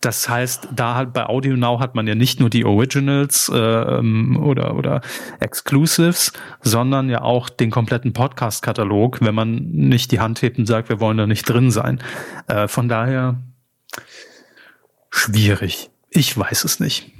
[0.00, 4.38] Das heißt, da halt bei Audio Now hat man ja nicht nur die Originals ähm,
[4.42, 5.02] oder oder
[5.40, 6.32] Exclusives,
[6.62, 11.00] sondern ja auch den kompletten Podcast-Katalog, wenn man nicht die Hand hebt und sagt, wir
[11.00, 12.00] wollen da nicht drin sein.
[12.46, 13.36] Äh, von daher
[15.10, 15.90] schwierig.
[16.10, 17.10] Ich weiß es nicht.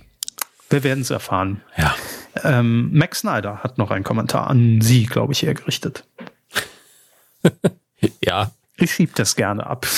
[0.68, 1.62] Wir werden es erfahren.
[1.76, 1.95] Ja.
[2.45, 6.05] Ähm, Max Snyder hat noch einen Kommentar an Sie, glaube ich, hergerichtet.
[8.24, 8.53] ja.
[8.76, 9.86] Ich schieb das gerne ab.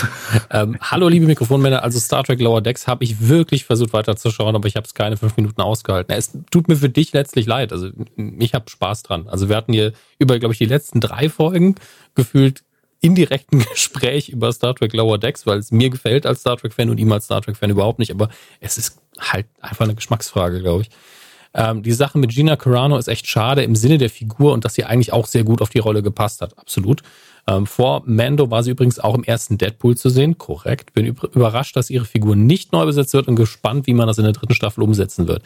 [0.51, 1.83] Ähm, hallo, liebe Mikrofonmänner.
[1.83, 5.17] Also Star Trek Lower Decks habe ich wirklich versucht weiterzuschauen, aber ich habe es keine
[5.17, 6.15] fünf Minuten ausgehalten.
[6.15, 7.73] Es tut mir für dich letztlich leid.
[7.73, 7.91] Also
[8.39, 9.29] ich habe Spaß dran.
[9.29, 11.77] Also wir hatten hier über, glaube ich, die letzten drei Folgen
[12.15, 12.65] gefühlt
[13.03, 16.99] indirekten Gespräch über Star Trek Lower Decks, weil es mir gefällt als Star Trek-Fan und
[16.99, 18.11] ihm als Star Trek-Fan überhaupt nicht.
[18.11, 18.31] Aber
[18.61, 20.91] es ist halt einfach eine Geschmacksfrage, glaube ich.
[21.55, 24.75] Ähm, die Sache mit Gina Carano ist echt schade im Sinne der Figur und dass
[24.75, 26.59] sie eigentlich auch sehr gut auf die Rolle gepasst hat.
[26.59, 27.03] Absolut.
[27.47, 30.39] Ähm, vor Mando war sie übrigens auch im ersten Deadpool zu sehen.
[30.39, 30.95] Korrekt.
[30.95, 34.25] Bin überrascht, dass ihre Figur nicht neu besetzt wird und gespannt, wie man das in
[34.25, 35.43] der dritten Staffel umsetzen wird.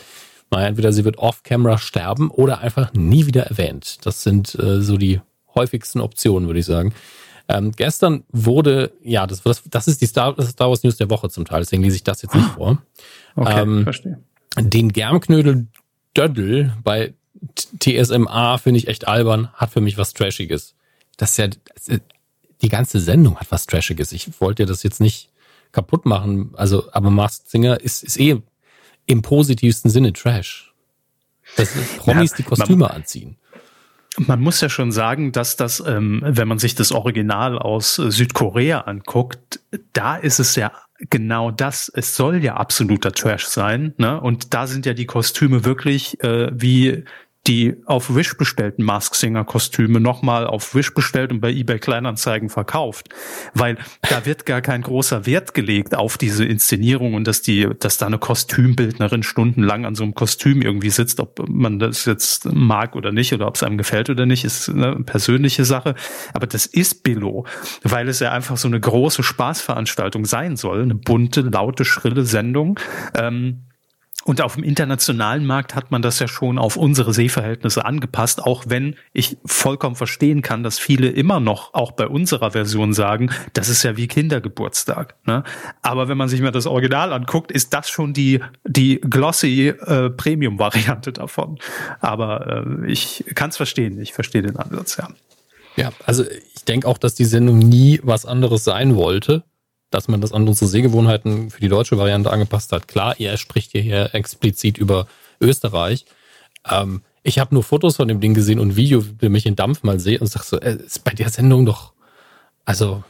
[0.50, 3.98] Naja, entweder sie wird off-camera sterben oder einfach nie wieder erwähnt.
[4.06, 5.20] Das sind äh, so die
[5.54, 6.92] häufigsten Optionen, würde ich sagen.
[7.48, 11.10] Ähm, gestern wurde, ja, das, das, das ist die Star, das Star Wars News der
[11.10, 12.82] Woche zum Teil, deswegen lese ich das jetzt nicht vor.
[13.36, 14.20] Okay, ähm, verstehe.
[14.58, 15.66] Den Germknödel
[16.16, 17.14] Döddel bei
[17.78, 20.74] TSMA finde ich echt albern, hat für mich was Trashiges.
[21.16, 21.98] Das ist ja,
[22.62, 24.12] die ganze Sendung hat was Trashiges.
[24.12, 25.30] Ich wollte ja das jetzt nicht
[25.72, 28.40] kaputt machen, also, aber Masked Singer ist, ist eh
[29.06, 30.72] im positivsten Sinne Trash.
[31.56, 33.36] Dass Promis ja, die Kostüme anziehen.
[34.18, 38.10] Man muss ja schon sagen, dass das, ähm, wenn man sich das Original aus äh,
[38.10, 39.60] Südkorea anguckt,
[39.92, 40.72] da ist es ja
[41.10, 41.90] genau das.
[41.94, 44.20] Es soll ja absoluter Trash sein, ne?
[44.20, 47.04] Und da sind ja die Kostüme wirklich äh, wie
[47.46, 52.48] die auf Wish bestellten Mask Singer Kostüme nochmal auf Wish bestellt und bei eBay Kleinanzeigen
[52.48, 53.08] verkauft,
[53.54, 53.78] weil
[54.08, 58.06] da wird gar kein großer Wert gelegt auf diese Inszenierung und dass die, dass da
[58.06, 63.12] eine Kostümbildnerin stundenlang an so einem Kostüm irgendwie sitzt, ob man das jetzt mag oder
[63.12, 65.94] nicht oder ob es einem gefällt oder nicht, ist eine persönliche Sache.
[66.32, 67.46] Aber das ist Billo,
[67.82, 72.78] weil es ja einfach so eine große Spaßveranstaltung sein soll, eine bunte, laute, schrille Sendung.
[73.14, 73.65] Ähm,
[74.26, 78.64] und auf dem internationalen Markt hat man das ja schon auf unsere Sehverhältnisse angepasst, auch
[78.66, 83.68] wenn ich vollkommen verstehen kann, dass viele immer noch auch bei unserer Version sagen, das
[83.68, 85.14] ist ja wie Kindergeburtstag.
[85.26, 85.44] Ne?
[85.80, 90.10] Aber wenn man sich mal das Original anguckt, ist das schon die, die glossy äh,
[90.10, 91.60] Premium-Variante davon.
[92.00, 95.08] Aber äh, ich kann es verstehen, ich verstehe den Ansatz, ja.
[95.76, 99.44] Ja, also ich denke auch, dass die Sendung nie was anderes sein wollte
[99.90, 102.88] dass man das an unsere Sehgewohnheiten für die deutsche Variante angepasst hat.
[102.88, 105.06] Klar, er spricht hierher explizit über
[105.40, 106.04] Österreich.
[106.68, 109.82] Ähm, ich habe nur Fotos von dem Ding gesehen und Video, wie mich in Dampf
[109.82, 111.92] mal sehe und sag so, äh, ist bei der Sendung doch,
[112.64, 113.04] also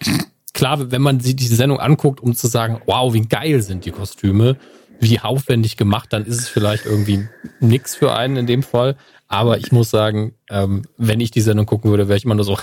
[0.53, 3.91] klar, wenn man sich diese Sendung anguckt, um zu sagen, wow, wie geil sind die
[3.91, 4.57] Kostüme,
[5.01, 7.29] wie aufwendig gemacht, dann ist es vielleicht irgendwie
[7.61, 8.97] nix für einen in dem Fall.
[9.29, 12.45] Aber ich muss sagen, ähm, wenn ich die Sendung gucken würde, wäre ich immer nur
[12.45, 12.57] so,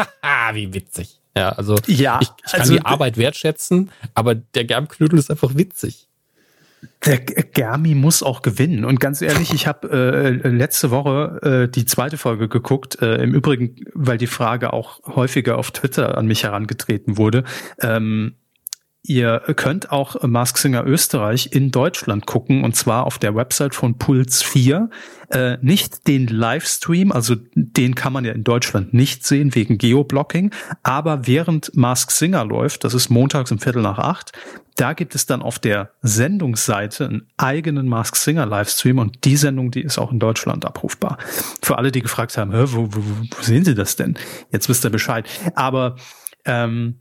[0.52, 1.20] wie witzig.
[1.36, 5.56] Ja, also ja, ich, ich kann also, die Arbeit wertschätzen, aber der Germknödel ist einfach
[5.56, 6.08] witzig.
[7.06, 8.84] Der Germi muss auch gewinnen.
[8.84, 13.00] Und ganz ehrlich, ich habe äh, letzte Woche äh, die zweite Folge geguckt.
[13.00, 17.44] Äh, Im Übrigen, weil die Frage auch häufiger auf Twitter an mich herangetreten wurde.
[17.80, 18.36] Ähm,
[19.06, 23.98] Ihr könnt auch Mask Singer Österreich in Deutschland gucken und zwar auf der Website von
[23.98, 24.88] Puls 4.
[25.28, 30.52] Äh, nicht den Livestream, also den kann man ja in Deutschland nicht sehen wegen Geoblocking,
[30.82, 34.32] aber während Mask Singer läuft, das ist montags um Viertel nach acht,
[34.76, 39.70] da gibt es dann auf der Sendungsseite einen eigenen Mask Singer Livestream und die Sendung,
[39.70, 41.18] die ist auch in Deutschland abrufbar.
[41.62, 44.16] Für alle, die gefragt haben, wo, wo, wo sehen Sie das denn?
[44.50, 45.28] Jetzt wisst ihr Bescheid.
[45.54, 45.96] Aber
[46.46, 47.00] ähm,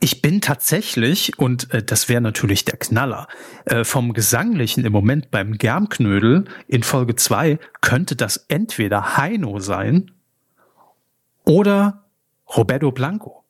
[0.00, 3.26] ich bin tatsächlich, und äh, das wäre natürlich der Knaller,
[3.64, 10.10] äh, vom Gesanglichen im Moment beim Germknödel in Folge zwei könnte das entweder Heino sein
[11.44, 12.04] oder
[12.56, 13.44] Roberto Blanco.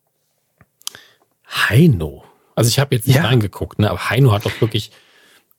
[1.46, 2.24] Heino?
[2.54, 3.24] Also ich habe jetzt nicht ja.
[3.24, 3.90] reingeguckt, ne?
[3.90, 4.90] aber Heino hat doch wirklich,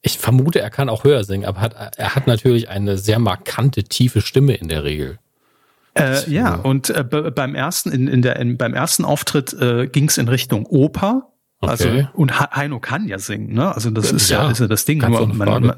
[0.02, 3.84] ich vermute, er kann auch höher singen, aber hat, er hat natürlich eine sehr markante,
[3.84, 5.20] tiefe Stimme in der Regel.
[5.94, 10.08] Äh, ja, und äh, beim ersten, in, in der, in, beim ersten Auftritt äh, ging
[10.08, 11.32] es in Richtung Oper.
[11.62, 11.98] Also, okay.
[12.00, 13.74] Also, und Heino kann ja singen, ne?
[13.74, 15.00] Also, das ist ja, ja, ist ja das Ding.
[15.00, 15.74] Man, man,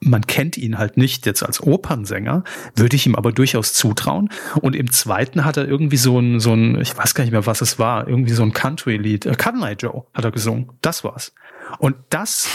[0.00, 4.30] man kennt ihn halt nicht jetzt als Opernsänger, würde ich ihm aber durchaus zutrauen.
[4.60, 7.46] Und im zweiten hat er irgendwie so ein, so ein, ich weiß gar nicht mehr,
[7.46, 10.70] was es war, irgendwie so ein Country-Lied, äh, Cotton Eye Joe hat er gesungen.
[10.80, 11.32] Das war's.
[11.78, 12.48] Und das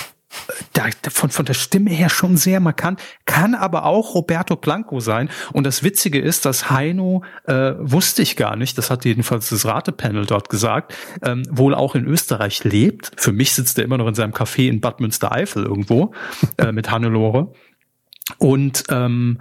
[0.74, 5.30] da, von, von der Stimme her schon sehr markant, kann aber auch Roberto Blanco sein.
[5.54, 9.66] Und das Witzige ist, dass Heino, äh, wusste ich gar nicht, das hat jedenfalls das
[9.66, 13.12] Ratepanel dort gesagt, ähm, wohl auch in Österreich lebt.
[13.18, 16.14] Für mich sitzt er immer noch in seinem Café in Bad Münstereifel irgendwo
[16.58, 17.54] äh, mit Hannelore.
[18.38, 19.40] Und ähm,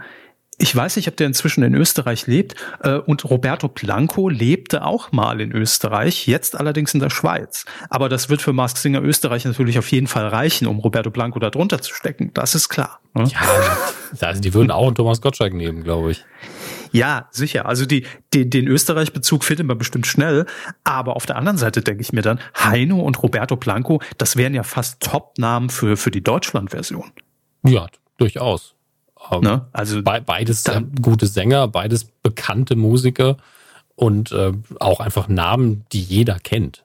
[0.59, 2.55] ich weiß nicht, ob der inzwischen in Österreich lebt.
[2.83, 7.67] Äh, und Roberto Blanco lebte auch mal in Österreich, jetzt allerdings in der Schweiz.
[7.91, 11.39] Aber das wird für Mask Singer Österreich natürlich auf jeden Fall reichen, um Roberto Blanco
[11.39, 12.31] da drunter zu stecken.
[12.33, 13.01] Das ist klar.
[13.15, 13.29] Ne?
[14.21, 16.25] Ja, also die würden auch einen Thomas Gottschalk nehmen, glaube ich.
[16.93, 17.67] Ja, sicher.
[17.67, 20.47] Also die, die, den Österreich-Bezug findet man bestimmt schnell.
[20.85, 24.55] Aber auf der anderen Seite denke ich mir dann, Heino und Roberto Blanco, das wären
[24.55, 27.11] ja fast Top-Namen für, für die Deutschland-Version.
[27.65, 28.76] Ja, durchaus.
[29.33, 29.67] Ähm, ne?
[29.73, 33.37] Also Be beides dann, gute Sänger, beides bekannte Musiker
[33.95, 36.85] und äh, auch einfach Namen, die jeder kennt.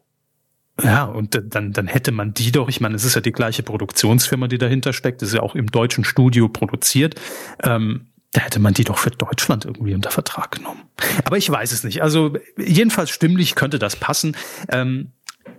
[0.81, 3.61] Ja, und dann, dann hätte man die doch, ich meine, es ist ja die gleiche
[3.61, 7.15] Produktionsfirma, die dahinter steckt, ist ja auch im deutschen Studio produziert.
[7.61, 10.83] Ähm, da hätte man die doch für Deutschland irgendwie unter Vertrag genommen.
[11.25, 12.01] Aber ich weiß es nicht.
[12.01, 14.37] Also jedenfalls stimmlich könnte das passen.
[14.69, 15.11] Ähm,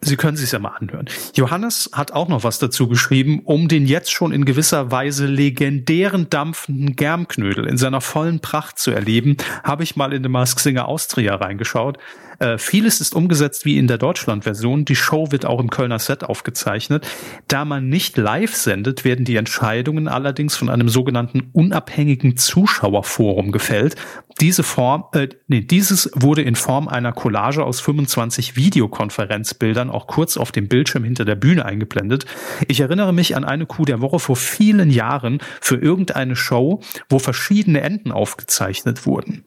[0.04, 1.06] Sie können sich ja mal anhören.
[1.34, 6.28] Johannes hat auch noch was dazu geschrieben, um den jetzt schon in gewisser Weise legendären
[6.28, 10.88] dampfenden Germknödel in seiner vollen Pracht zu erleben, habe ich mal in The Mask Singer
[10.88, 11.98] Austria reingeschaut.
[12.42, 14.84] Äh, vieles ist umgesetzt wie in der Deutschland-Version.
[14.84, 17.06] Die Show wird auch im Kölner Set aufgezeichnet.
[17.46, 23.94] Da man nicht live sendet, werden die Entscheidungen allerdings von einem sogenannten unabhängigen Zuschauerforum gefällt.
[24.40, 30.36] Diese Form, äh, nee, dieses wurde in Form einer Collage aus 25 Videokonferenzbildern auch kurz
[30.36, 32.26] auf dem Bildschirm hinter der Bühne eingeblendet.
[32.66, 37.20] Ich erinnere mich an eine Coup der Woche vor vielen Jahren für irgendeine Show, wo
[37.20, 39.44] verschiedene Enden aufgezeichnet wurden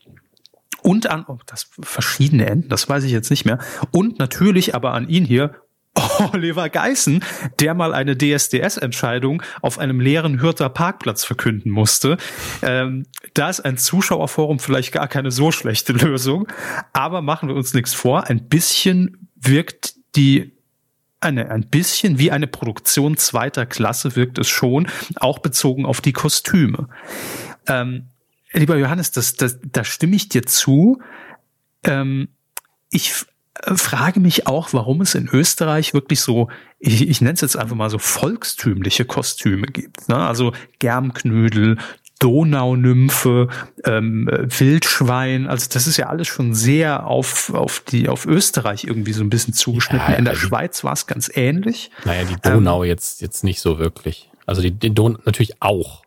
[0.86, 3.58] und an oh, das verschiedene Enden, das weiß ich jetzt nicht mehr.
[3.92, 5.56] Und natürlich aber an ihn hier,
[6.34, 7.24] Oliver Geißen,
[7.60, 12.18] der mal eine DSDS-Entscheidung auf einem leeren Hürter Parkplatz verkünden musste.
[12.62, 16.48] Ähm, da ist ein Zuschauerforum vielleicht gar keine so schlechte Lösung.
[16.94, 18.28] Aber machen wir uns nichts vor.
[18.28, 20.56] Ein bisschen wirkt die
[21.20, 26.14] eine, ein bisschen wie eine Produktion zweiter Klasse wirkt es schon, auch bezogen auf die
[26.14, 26.90] Kostüme.
[27.68, 28.10] Ähm,
[28.56, 31.00] lieber Johannes, das, das, da stimme ich dir zu.
[31.84, 32.30] Ähm,
[32.90, 33.14] ich
[33.64, 36.50] äh, frage mich auch, warum es in Österreich wirklich so,
[36.80, 40.10] ich, ich nenne es jetzt einfach mal so volkstümliche Kostüme gibt.
[40.10, 40.18] Ne?
[40.18, 41.78] Also Germknödel,
[42.20, 43.50] Donaunymphe,
[43.84, 49.12] ähm, Wildschwein, also das ist ja alles schon sehr auf, auf die, auf Österreich irgendwie
[49.12, 50.12] so ein bisschen zugeschnitten.
[50.12, 51.92] Ja, In der also, Schweiz war es ganz ähnlich.
[52.06, 54.30] Naja, die Donau ähm, jetzt, jetzt nicht so wirklich.
[54.46, 56.04] Also die, die Donau natürlich auch,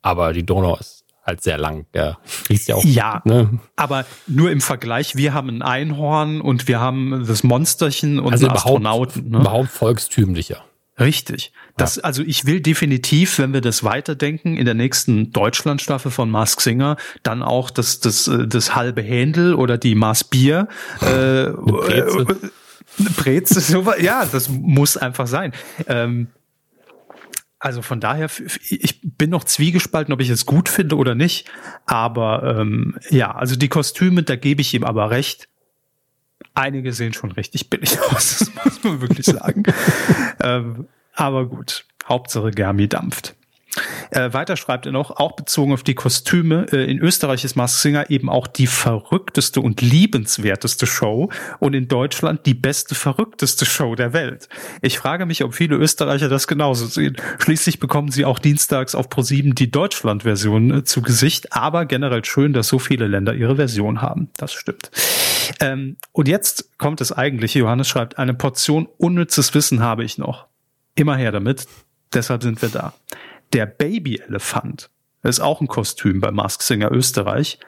[0.00, 1.86] aber die Donau ist halt sehr lang.
[1.94, 2.84] Der fließt ja auch.
[2.84, 3.60] Ja, ne?
[3.76, 8.46] aber nur im Vergleich, wir haben ein Einhorn und wir haben das Monsterchen und also
[8.46, 9.30] einen Astronauten.
[9.30, 9.38] Ne?
[9.38, 10.64] Überhaupt volkstümlicher.
[10.98, 11.52] Richtig.
[11.76, 12.02] Das, ja.
[12.02, 16.96] also ich will definitiv, wenn wir das weiterdenken, in der nächsten Deutschlandstaffel von Mask Singer
[17.22, 20.68] dann auch das, das, das halbe Händel oder die Maß Bier.
[21.00, 22.26] Äh, Breze.
[22.28, 22.50] Äh,
[23.16, 25.52] Breze, so, ja, das muss einfach sein.
[25.86, 26.28] Ähm,
[27.62, 28.28] also von daher,
[28.68, 31.48] ich bin noch zwiegespalten, ob ich es gut finde oder nicht.
[31.86, 35.48] Aber ähm, ja, also die Kostüme, da gebe ich ihm aber recht.
[36.54, 39.62] Einige sehen schon richtig billig aus, das muss man wirklich sagen.
[40.42, 43.36] ähm, aber gut, Hauptsache Germi dampft.
[44.10, 47.80] Äh, weiter schreibt er noch, auch bezogen auf die Kostüme, äh, in Österreich ist Mars
[47.80, 53.94] Singer eben auch die verrückteste und liebenswerteste Show und in Deutschland die beste, verrückteste Show
[53.94, 54.48] der Welt.
[54.82, 57.16] Ich frage mich, ob viele Österreicher das genauso sehen.
[57.38, 62.52] Schließlich bekommen sie auch dienstags auf Pro7 die Deutschland-Version äh, zu Gesicht, aber generell schön,
[62.52, 64.28] dass so viele Länder ihre Version haben.
[64.36, 64.90] Das stimmt.
[65.60, 67.60] Ähm, und jetzt kommt das eigentliche.
[67.60, 70.46] Johannes schreibt, eine Portion unnützes Wissen habe ich noch.
[70.94, 71.66] Immer her damit.
[72.12, 72.92] Deshalb sind wir da.
[73.52, 74.90] Der Baby-Elefant
[75.22, 77.58] ist auch ein Kostüm bei Mask Singer Österreich.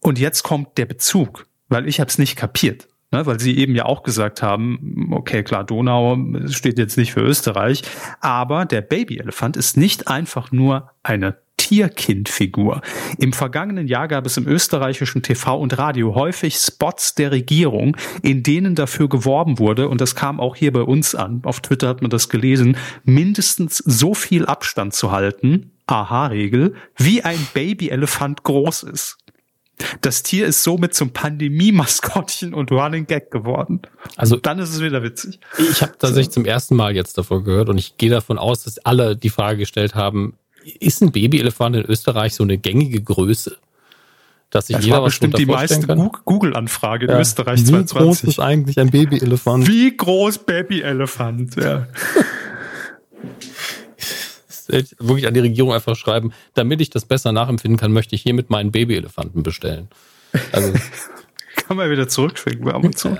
[0.00, 2.88] Und jetzt kommt der Bezug, weil ich habe es nicht kapiert.
[3.12, 6.18] Ne, weil sie eben ja auch gesagt haben, okay, klar, Donau
[6.48, 7.82] steht jetzt nicht für Österreich,
[8.20, 12.80] aber der Baby-Elefant ist nicht einfach nur eine Tierkindfigur.
[13.18, 18.44] Im vergangenen Jahr gab es im österreichischen TV und Radio häufig Spots der Regierung, in
[18.44, 22.02] denen dafür geworben wurde, und das kam auch hier bei uns an, auf Twitter hat
[22.02, 29.18] man das gelesen, mindestens so viel Abstand zu halten, Aha-Regel, wie ein Babyelefant groß ist.
[30.02, 33.82] Das Tier ist somit zum Pandemie-Maskottchen und Running Gag geworden.
[34.14, 35.40] Also dann ist es wieder witzig.
[35.58, 36.32] Ich habe tatsächlich so.
[36.40, 39.58] zum ersten Mal jetzt davor gehört und ich gehe davon aus, dass alle die Frage
[39.58, 40.34] gestellt haben,
[40.66, 43.56] ist ein Babyelefant in Österreich so eine gängige Größe?
[44.50, 45.86] Dass sich das jeder war bestimmt die meiste
[46.24, 47.20] Google-Anfrage in ja.
[47.20, 47.96] Österreich Wie 2020.
[47.96, 49.66] Wie groß ist eigentlich ein Babyelefant?
[49.66, 51.56] Wie groß Babyelefant?
[51.56, 51.86] Ja.
[54.68, 58.50] wirklich an die Regierung einfach schreiben, damit ich das besser nachempfinden kann, möchte ich hiermit
[58.50, 59.88] meinen Babyelefanten bestellen.
[60.52, 60.72] Also
[61.56, 63.16] kann man wieder zurückschicken und zu.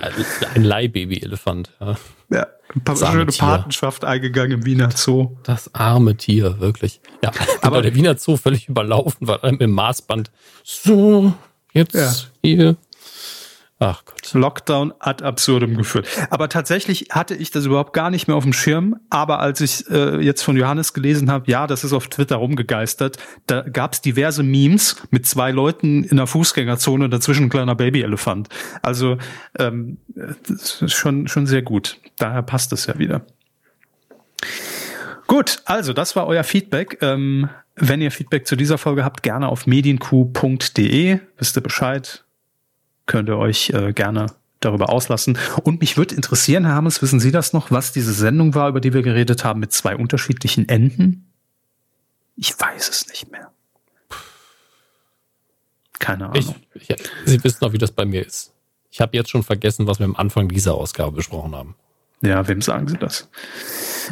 [0.54, 1.96] Ein Leihbabyelefant, ja.
[2.30, 2.46] Ja,
[2.84, 5.36] eine schöne Patenschaft eingegangen im Wiener Zoo.
[5.42, 7.00] Das arme Tier, wirklich.
[7.22, 7.30] Ja,
[7.62, 10.30] aber der Wiener Zoo völlig überlaufen, weil einem im Maßband
[10.62, 11.32] so,
[11.72, 12.12] jetzt ja.
[12.42, 12.76] hier
[13.78, 14.32] Ach Gott.
[14.32, 16.08] Lockdown ad absurdum geführt.
[16.30, 18.96] Aber tatsächlich hatte ich das überhaupt gar nicht mehr auf dem Schirm.
[19.10, 23.18] Aber als ich äh, jetzt von Johannes gelesen habe, ja, das ist auf Twitter rumgegeistert,
[23.46, 28.48] da gab es diverse Memes mit zwei Leuten in der Fußgängerzone, dazwischen ein kleiner Babyelefant.
[28.80, 29.18] Also
[29.58, 31.98] ähm, das ist schon, schon sehr gut.
[32.16, 33.26] Daher passt es ja wieder.
[35.26, 36.98] Gut, also das war euer Feedback.
[37.02, 41.18] Ähm, wenn ihr Feedback zu dieser Folge habt, gerne auf medienq.de.
[41.36, 42.25] Wisst ihr Bescheid?
[43.06, 44.26] Könnt ihr euch äh, gerne
[44.60, 45.38] darüber auslassen.
[45.62, 48.80] Und mich würde interessieren, Herr Hammes, wissen Sie das noch, was diese Sendung war, über
[48.80, 51.30] die wir geredet haben, mit zwei unterschiedlichen Enden?
[52.36, 53.50] Ich weiß es nicht mehr.
[55.98, 56.54] Keine Ahnung.
[56.74, 58.52] Ich, ich, Sie wissen noch, wie das bei mir ist.
[58.90, 61.74] Ich habe jetzt schon vergessen, was wir am Anfang dieser Ausgabe besprochen haben.
[62.22, 63.28] Ja, wem sagen Sie das?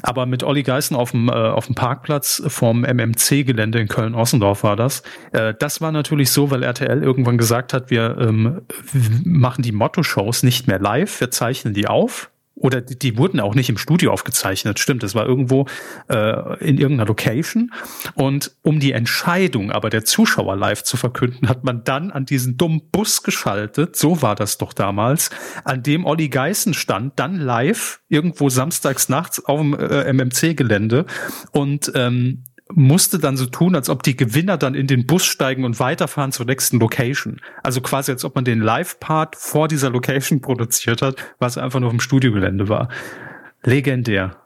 [0.03, 4.77] Aber mit Olli Geißen auf dem, äh, auf dem Parkplatz vom MMC-Gelände in Köln-Ossendorf war
[4.77, 5.03] das.
[5.33, 8.63] Äh, das war natürlich so, weil RTL irgendwann gesagt hat, wir ähm,
[9.25, 13.55] machen die Motto-Shows nicht mehr live, wir zeichnen die auf oder die, die, wurden auch
[13.55, 15.67] nicht im Studio aufgezeichnet, stimmt, das war irgendwo
[16.09, 17.73] äh, in irgendeiner Location.
[18.15, 22.57] Und um die Entscheidung aber der Zuschauer live zu verkünden, hat man dann an diesen
[22.57, 25.31] dummen Bus geschaltet, so war das doch damals,
[25.65, 31.07] an dem Olli Geißen stand, dann live, irgendwo samstags nachts auf dem äh, MMC-Gelände.
[31.51, 35.65] Und ähm, musste dann so tun, als ob die Gewinner dann in den Bus steigen
[35.65, 37.41] und weiterfahren zur nächsten Location.
[37.63, 41.89] Also quasi, als ob man den Live-Part vor dieser Location produziert hat, was einfach nur
[41.89, 42.89] auf dem Studiogelände war.
[43.63, 44.37] Legendär.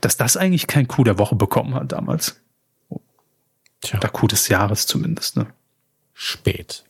[0.00, 2.40] Dass das eigentlich kein Coup der Woche bekommen hat damals.
[3.80, 3.98] Tja.
[3.98, 5.46] Oder Coup des Jahres zumindest, ne?
[6.14, 6.85] Spät.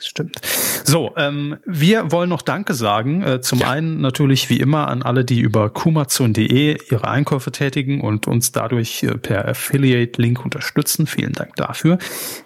[0.00, 0.40] Stimmt.
[0.84, 3.22] So, ähm, wir wollen noch Danke sagen.
[3.22, 3.70] Äh, zum ja.
[3.70, 9.02] einen natürlich wie immer an alle, die über kumazon.de ihre Einkäufe tätigen und uns dadurch
[9.02, 11.06] äh, per Affiliate-Link unterstützen.
[11.06, 11.98] Vielen Dank dafür.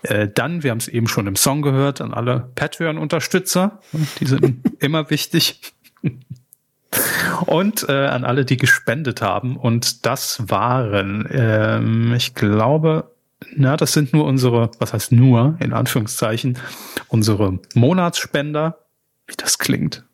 [0.03, 3.80] Äh, dann, wir haben es eben schon im Song gehört, an alle Patreon-Unterstützer.
[4.20, 5.61] Die sind immer wichtig.
[7.46, 9.57] Und äh, an alle, die gespendet haben.
[9.57, 13.11] Und das waren, ähm, ich glaube,
[13.57, 16.59] na, das sind nur unsere, was heißt nur, in Anführungszeichen,
[17.09, 18.78] unsere Monatsspender.
[19.26, 20.05] Wie das klingt.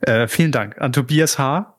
[0.00, 1.76] äh, vielen Dank an Tobias H.,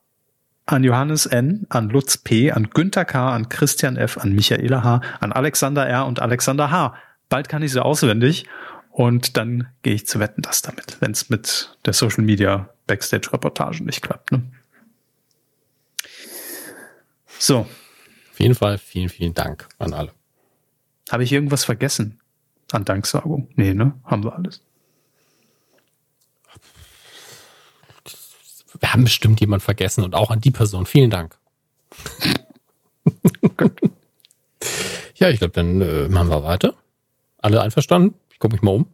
[0.65, 5.01] an Johannes N., an Lutz P., an Günther K., an Christian F., an Michaela H.,
[5.19, 6.05] an Alexander R.
[6.05, 6.95] und Alexander H.
[7.29, 8.45] Bald kann ich sie auswendig
[8.91, 13.83] und dann gehe ich zu wetten das damit, wenn es mit der Social Media Backstage-Reportage
[13.83, 14.31] nicht klappt.
[14.31, 14.43] Ne?
[17.37, 17.67] So,
[18.35, 20.11] auf jeden Fall vielen, vielen Dank an alle.
[21.09, 22.19] Habe ich irgendwas vergessen
[22.73, 23.47] an Danksagung?
[23.55, 23.93] Nee, ne?
[24.03, 24.61] Haben wir alles.
[28.77, 30.85] Wir haben bestimmt jemand vergessen und auch an die Person.
[30.85, 31.37] Vielen Dank.
[35.15, 36.73] ja, ich glaube, dann äh, machen wir weiter.
[37.37, 38.15] Alle einverstanden?
[38.31, 38.87] Ich gucke mich mal um.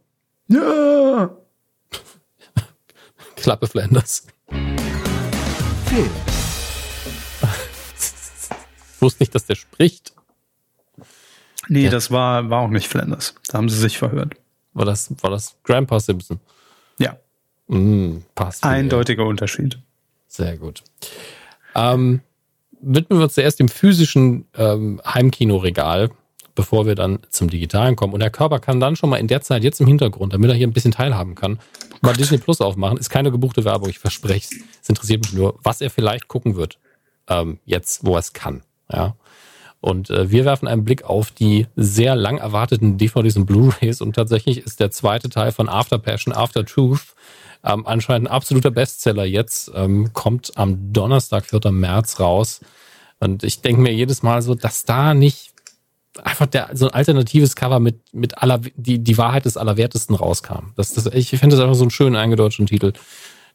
[0.46, 1.36] Ja.
[3.34, 4.28] Klappe Flanders.
[5.86, 6.31] Film
[9.02, 10.12] wusste nicht, dass der spricht.
[11.68, 11.90] Nee, ja.
[11.90, 13.34] das war, war auch nicht Flanders.
[13.48, 14.34] Da haben sie sich verhört.
[14.74, 16.40] War das, war das Grandpa Simpson?
[16.98, 17.16] Ja.
[17.68, 18.64] Mm, passt.
[18.64, 19.78] Eindeutiger Unterschied.
[20.26, 20.82] Sehr gut.
[21.74, 22.20] Ähm,
[22.80, 26.10] widmen wir uns zuerst dem physischen ähm, Heimkinoregal,
[26.54, 28.12] bevor wir dann zum Digitalen kommen.
[28.12, 30.56] Und der Körper kann dann schon mal in der Zeit jetzt im Hintergrund, damit er
[30.56, 31.58] hier ein bisschen teilhaben kann,
[32.00, 32.98] mal Disney Plus aufmachen.
[32.98, 34.64] Ist keine gebuchte Werbung, ich verspreche es.
[34.82, 36.78] Es interessiert mich nur, was er vielleicht gucken wird.
[37.28, 38.62] Ähm, jetzt, wo er es kann.
[38.92, 39.16] Ja.
[39.80, 44.14] Und äh, wir werfen einen Blick auf die sehr lang erwarteten DVDs und Blu-rays und
[44.14, 47.14] tatsächlich ist der zweite Teil von After Passion, After Truth,
[47.64, 51.72] ähm, anscheinend ein absoluter Bestseller jetzt, ähm, kommt am Donnerstag, 4.
[51.72, 52.60] März raus.
[53.18, 55.52] Und ich denke mir jedes Mal so, dass da nicht
[56.22, 60.72] einfach der, so ein alternatives Cover mit, mit aller, die, die Wahrheit des Allerwertesten rauskam.
[60.76, 62.92] Das, das, ich finde das einfach so einen schönen eingedeutschten Titel.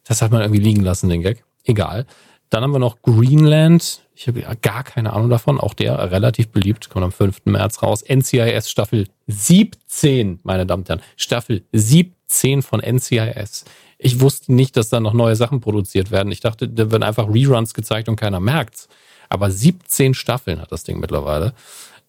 [0.04, 1.44] Das hat man irgendwie liegen lassen, den Gag.
[1.64, 2.06] Egal.
[2.50, 4.02] Dann haben wir noch Greenland.
[4.14, 5.60] Ich habe gar keine Ahnung davon.
[5.60, 7.42] Auch der relativ beliebt, kommt am 5.
[7.44, 8.02] März raus.
[8.02, 11.02] NCIS Staffel 17, meine Damen und Herren.
[11.16, 13.64] Staffel 17 von NCIS.
[13.98, 16.32] Ich wusste nicht, dass da noch neue Sachen produziert werden.
[16.32, 18.88] Ich dachte, da werden einfach Reruns gezeigt und keiner merkt's.
[19.28, 21.52] Aber 17 Staffeln hat das Ding mittlerweile.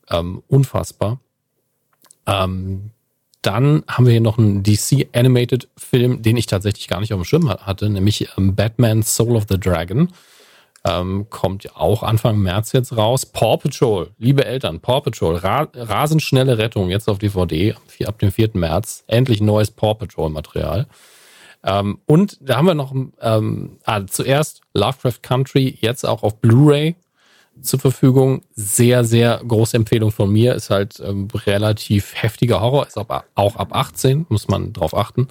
[0.09, 1.19] Ähm, unfassbar.
[2.25, 2.91] Ähm,
[3.41, 7.21] dann haben wir hier noch einen DC Animated Film, den ich tatsächlich gar nicht auf
[7.21, 10.09] dem Schirm hatte, nämlich ähm, Batman Soul of the Dragon.
[10.85, 13.25] Ähm, kommt auch Anfang März jetzt raus.
[13.25, 17.75] Paw Patrol, liebe Eltern, Paw Patrol, ra rasend schnelle Rettung jetzt auf DVD
[18.05, 18.51] ab dem 4.
[18.53, 19.03] März.
[19.07, 20.87] Endlich neues Paw Patrol Material.
[21.63, 26.95] Ähm, und da haben wir noch ähm, ah, zuerst Lovecraft Country, jetzt auch auf Blu-ray
[27.61, 28.43] zur Verfügung.
[28.55, 30.55] Sehr, sehr große Empfehlung von mir.
[30.55, 35.27] Ist halt ähm, relativ heftiger Horror, ist auch, auch ab 18, muss man drauf achten.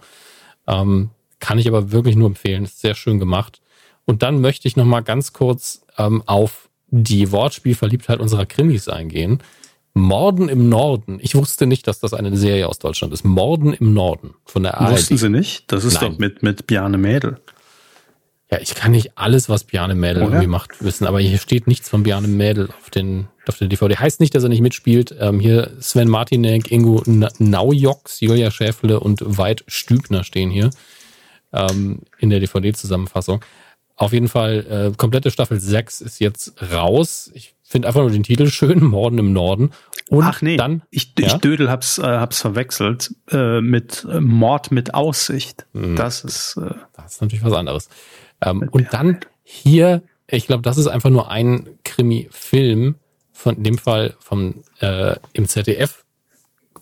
[0.67, 1.11] Ähm,
[1.41, 2.65] kann ich aber wirklich nur empfehlen.
[2.65, 3.61] Ist sehr schön gemacht.
[4.05, 9.43] Und dann möchte ich noch mal ganz kurz ähm, auf die Wortspielverliebtheit unserer Krimis eingehen.
[9.95, 11.19] Morden im Norden.
[11.21, 13.25] Ich wusste nicht, dass das eine Serie aus Deutschland ist.
[13.25, 14.93] Morden im Norden von der ARD.
[14.93, 15.71] Wussten Sie nicht?
[15.73, 16.13] Das ist Nein.
[16.13, 17.41] doch mit, mit Bjarne Mädel.
[18.51, 20.33] Ja, ich kann nicht alles, was Bjarne Mädel Oder?
[20.33, 23.97] irgendwie macht, wissen, aber hier steht nichts von Bjarne Mädel auf, den, auf der DVD.
[23.97, 25.15] Heißt nicht, dass er nicht mitspielt.
[25.19, 30.71] Ähm, hier Sven Martinek, Ingo Naujoks, Julia Schäfle und Veit Stübner stehen hier
[31.53, 33.45] ähm, in der DVD-Zusammenfassung.
[33.97, 37.31] Auf jeden Fall, äh, komplette Staffel 6 ist jetzt raus.
[37.35, 39.73] Ich finde einfach nur den Titel schön, Morden im Norden.
[40.09, 41.27] Und Ach nee, dann, ich, ja?
[41.27, 45.67] ich Dödel hab's, äh, hab's verwechselt äh, mit äh, Mord mit Aussicht.
[45.75, 45.97] Mhm.
[45.97, 47.89] Das ist äh, das ist natürlich was anderes.
[48.43, 52.97] Ähm, und dann hier, ich glaube, das ist einfach nur ein Krimi-Film,
[53.33, 56.05] von in dem Fall vom äh, im ZDF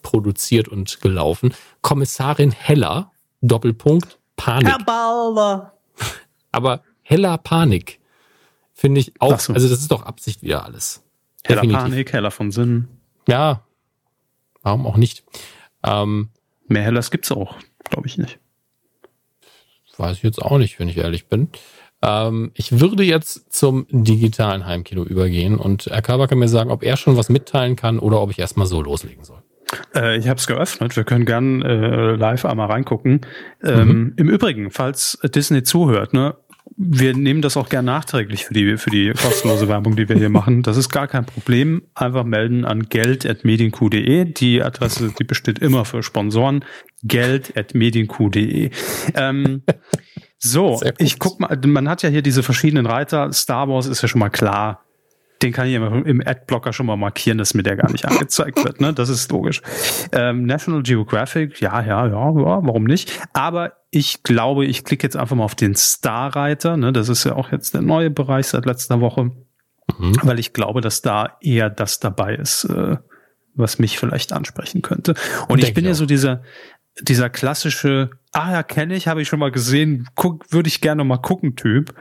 [0.03, 1.55] produziert und gelaufen.
[1.83, 4.69] Kommissarin Heller, Doppelpunkt, Panik.
[4.69, 5.75] Herr Balder.
[6.53, 8.01] Aber Heller Panik
[8.73, 9.53] finde ich auch, so.
[9.53, 11.03] also das ist doch Absicht wieder alles.
[11.45, 11.91] Heller Definitiv.
[11.91, 12.89] Panik, Heller von Sinn.
[13.29, 13.63] Ja,
[14.63, 15.25] warum auch nicht?
[15.83, 16.31] Ähm,
[16.69, 18.41] Mehr Hellers gibt's auch, glaube ich nicht.
[19.99, 21.49] Weiß ich jetzt auch nicht, wenn ich ehrlich bin.
[22.03, 26.83] Ähm, ich würde jetzt zum digitalen Heimkino übergehen und Herr Körber kann mir sagen, ob
[26.83, 29.43] er schon was mitteilen kann oder ob ich erstmal so loslegen soll.
[29.95, 30.97] Äh, ich habe es geöffnet.
[30.97, 33.23] Wir können gern äh, live einmal reingucken.
[33.65, 34.13] Ähm, mhm.
[34.17, 36.37] Im Übrigen, falls Disney zuhört, ne,
[36.77, 40.29] wir nehmen das auch gern nachträglich für die, für die kostenlose Werbung, die wir hier
[40.29, 40.63] machen.
[40.63, 41.83] Das ist gar kein Problem.
[41.95, 44.25] Einfach melden an geld.medienq.de.
[44.25, 46.65] Die Adresse, die besteht immer für Sponsoren.
[47.03, 48.71] geld.medienq.de.
[49.15, 49.63] Ähm,
[50.39, 53.33] so, ich guck mal, man hat ja hier diese verschiedenen Reiter.
[53.33, 54.86] Star Wars ist ja schon mal klar
[55.43, 58.81] den kann ich im Adblocker schon mal markieren, dass mir der gar nicht angezeigt wird.
[58.81, 58.95] Ne?
[58.95, 59.61] Das ist logisch.
[60.13, 63.21] Ähm, National Geographic, ja, ja, ja, ja, warum nicht?
[63.33, 66.77] Aber ich glaube, ich klicke jetzt einfach mal auf den Star-Reiter.
[66.77, 66.93] Ne?
[66.93, 69.33] Das ist ja auch jetzt der neue Bereich seit letzter Woche.
[69.99, 70.17] Mhm.
[70.23, 72.97] Weil ich glaube, dass da eher das dabei ist, äh,
[73.55, 75.15] was mich vielleicht ansprechen könnte.
[75.49, 76.43] Und Denk ich bin ja so dieser,
[77.01, 81.05] dieser klassische, ah ja, kenne ich, habe ich schon mal gesehen, guck, würde ich gerne
[81.05, 81.95] mal gucken, Typ.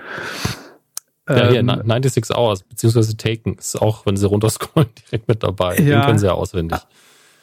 [1.28, 5.76] Ja, hier, ähm, 96 Hours, beziehungsweise Taken ist auch, wenn sie runterscrollen, direkt mit dabei.
[5.78, 6.80] Ja, Den können sie ja auswendig.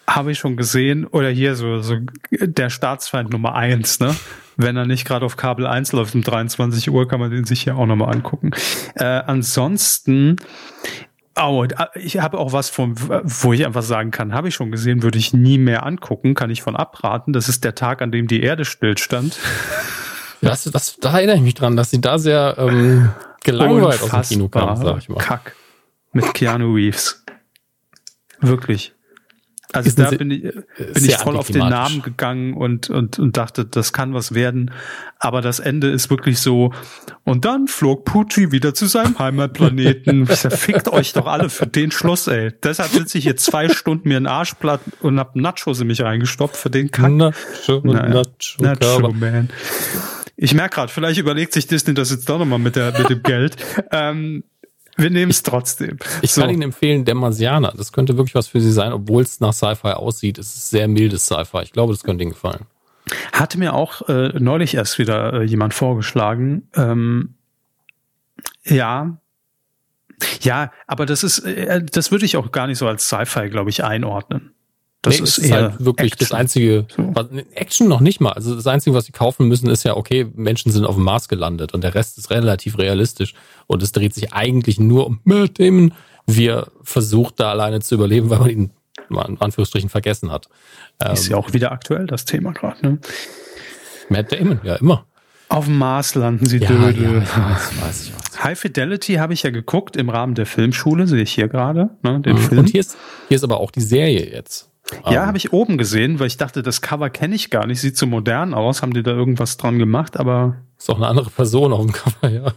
[0.07, 1.07] Habe ich schon gesehen.
[1.07, 1.97] Oder hier so, so
[2.31, 4.15] der Staatsfeind Nummer eins, ne?
[4.57, 7.63] Wenn er nicht gerade auf Kabel 1 läuft um 23 Uhr, kann man den sich
[7.63, 8.51] hier auch nochmal angucken.
[8.95, 10.37] Äh, ansonsten,
[11.41, 11.65] oh,
[11.95, 15.19] ich habe auch was von, wo ich einfach sagen kann, habe ich schon gesehen, würde
[15.19, 17.33] ich nie mehr angucken, kann ich von abraten.
[17.33, 19.39] Das ist der Tag, an dem die Erde stillstand.
[20.43, 23.11] Das, das, da erinnere ich mich dran, dass sie da sehr ähm,
[23.45, 25.19] gelangweilt aus dem Kino kam, sag ich mal.
[25.19, 25.55] Kack.
[26.13, 27.25] Mit Keanu Reeves.
[28.41, 28.95] Wirklich.
[29.73, 33.65] Also da bin ich, bin ich voll auf den Namen gegangen und, und, und dachte,
[33.65, 34.71] das kann was werden.
[35.19, 36.75] Aber das Ende ist wirklich so.
[37.25, 40.27] Und dann flog Pucci wieder zu seinem Heimatplaneten.
[40.27, 42.53] Fickt euch doch alle für den Schluss, ey.
[42.63, 46.57] Deshalb sitze ich hier zwei Stunden mir in Arschblatt und hab Nachos in mich reingestopft
[46.57, 47.11] für den Kack.
[47.11, 48.23] Nacho, naja.
[48.61, 49.49] Nacho, Nacho, man.
[50.37, 53.23] Ich merke gerade, vielleicht überlegt sich Disney das jetzt doch nochmal mit, der, mit dem
[53.23, 53.57] Geld.
[53.91, 54.45] Ähm,
[54.97, 55.99] wir nehmen es trotzdem.
[56.21, 56.43] Ich so.
[56.43, 57.73] kann Ihnen empfehlen, Der Marsianer.
[57.77, 60.39] Das könnte wirklich was für Sie sein, obwohl es nach Sci-Fi aussieht.
[60.39, 61.63] Es ist sehr mildes Sci-Fi.
[61.63, 62.67] Ich glaube, das könnte Ihnen gefallen.
[63.33, 66.69] Hatte mir auch äh, neulich erst wieder äh, jemand vorgeschlagen.
[66.77, 67.35] Ähm,
[68.65, 69.17] ja.
[70.41, 73.71] Ja, aber das ist, äh, das würde ich auch gar nicht so als Sci-Fi, glaube
[73.71, 74.53] ich, einordnen.
[75.03, 76.29] Das nee, ist, ist halt wirklich Action.
[76.29, 78.33] das einzige, was, Action noch nicht mal.
[78.33, 81.29] Also das einzige, was sie kaufen müssen, ist ja, okay, Menschen sind auf dem Mars
[81.29, 83.35] gelandet und der Rest ist relativ realistisch
[83.67, 85.93] und es dreht sich eigentlich nur um Matt Damon.
[86.27, 88.71] Wir versucht da alleine zu überleben, weil man ihn
[89.09, 90.49] mal in Anführungsstrichen vergessen hat.
[91.13, 92.99] Ist ähm, ja auch wieder aktuell das Thema gerade, ne?
[94.09, 95.05] Matt Damon, ja immer.
[95.49, 97.03] Auf dem Mars landen sie ja, Dödel.
[97.03, 98.45] Ja, weiß, weiß, ich weiß.
[98.45, 102.21] High Fidelity habe ich ja geguckt im Rahmen der Filmschule, sehe ich hier gerade, ne,
[102.21, 102.39] den mhm.
[102.39, 102.61] Film.
[102.61, 102.97] Und hier ist,
[103.29, 104.72] hier ist aber auch die Serie jetzt.
[105.05, 105.27] Ja, um, ähm.
[105.27, 108.07] habe ich oben gesehen, weil ich dachte, das Cover kenne ich gar nicht, sieht so
[108.07, 110.57] modern aus, haben die da irgendwas dran gemacht, aber.
[110.79, 112.53] Ist auch eine andere Person auf dem Cover, ja.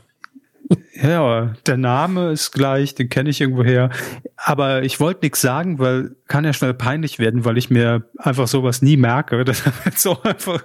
[1.01, 3.89] Ja, der Name ist gleich, den kenne ich irgendwo her.
[4.37, 8.47] Aber ich wollte nichts sagen, weil kann ja schnell peinlich werden, weil ich mir einfach
[8.47, 9.45] sowas nie merke.
[9.45, 10.63] Das wird so einfach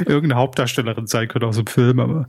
[0.00, 2.26] irgendeine Hauptdarstellerin sein könnte aus dem Film, aber.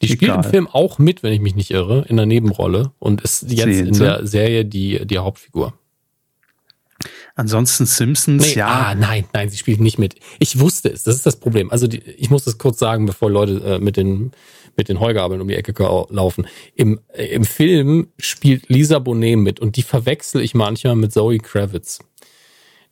[0.00, 3.20] Die spielt im Film auch mit, wenn ich mich nicht irre, in der Nebenrolle und
[3.20, 5.74] ist jetzt Sehen in der Serie die, die Hauptfigur.
[7.34, 8.66] Ansonsten Simpsons, nee, ja.
[8.66, 10.16] Ah, nein, nein, sie spielt nicht mit.
[10.38, 11.70] Ich wusste es, das ist das Problem.
[11.70, 14.32] Also die, ich muss das kurz sagen, bevor Leute äh, mit den
[14.78, 15.74] mit den Heugabeln um die Ecke
[16.10, 16.46] laufen.
[16.74, 21.38] Im, äh, Im Film spielt Lisa Bonet mit und die verwechsel ich manchmal mit Zoe
[21.38, 21.98] Kravitz.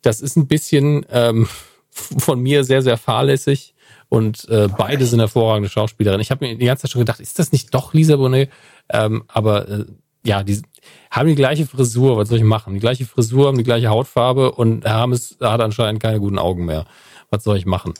[0.01, 1.47] Das ist ein bisschen ähm,
[1.89, 3.73] von mir sehr, sehr fahrlässig
[4.09, 6.21] und äh, beide sind hervorragende Schauspielerinnen.
[6.21, 8.51] Ich habe mir die ganze Zeit schon gedacht, ist das nicht doch Lisa Bonet?
[8.89, 9.85] Ähm, aber äh,
[10.27, 10.61] ja, die
[11.09, 12.73] haben die gleiche Frisur, was soll ich machen?
[12.73, 16.85] Die gleiche Frisur, haben die gleiche Hautfarbe und Hermes hat anscheinend keine guten Augen mehr.
[17.29, 17.93] Was soll ich machen?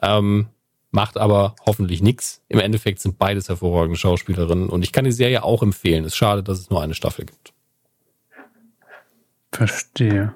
[0.00, 0.46] Ähm,
[0.92, 2.40] macht aber hoffentlich nichts.
[2.48, 6.04] Im Endeffekt sind beides hervorragende Schauspielerinnen und ich kann die Serie auch empfehlen.
[6.04, 7.52] Es ist schade, dass es nur eine Staffel gibt.
[9.50, 10.34] Verstehe.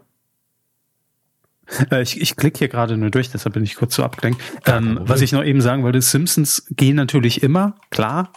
[1.90, 4.40] Äh, ich, ich klicke hier gerade nur durch, deshalb bin ich kurz so abgelenkt.
[4.66, 8.32] Ähm, was ich noch eben sagen wollte, Simpsons gehen natürlich immer, klar.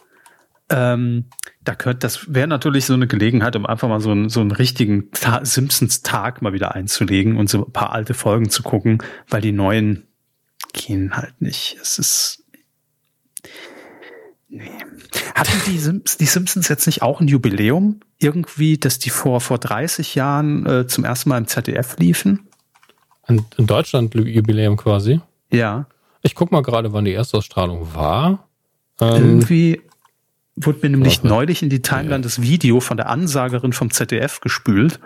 [0.70, 1.26] Ähm,
[1.63, 4.51] da könnte, das wäre natürlich so eine Gelegenheit, um einfach mal so einen, so einen
[4.51, 5.09] richtigen
[5.41, 10.07] Simpsons-Tag mal wieder einzulegen und so ein paar alte Folgen zu gucken, weil die neuen
[10.74, 11.78] gehen halt nicht.
[11.82, 12.43] Es ist.
[14.47, 14.72] Nee.
[15.36, 17.99] Hatten die, Simps, die Simpsons jetzt nicht auch ein Jubiläum?
[18.17, 22.47] Irgendwie, dass die vor, vor 30 Jahren äh, zum ersten Mal im ZDF liefen?
[23.28, 25.22] In, in Deutschland Jubiläum quasi?
[25.51, 25.88] Ja.
[26.22, 28.49] Ich guck mal gerade, wann die Erstausstrahlung war.
[28.99, 29.82] Ähm, Irgendwie
[30.66, 34.99] wurde mir nämlich neulich in die Timeline das Video von der Ansagerin vom ZDF gespült,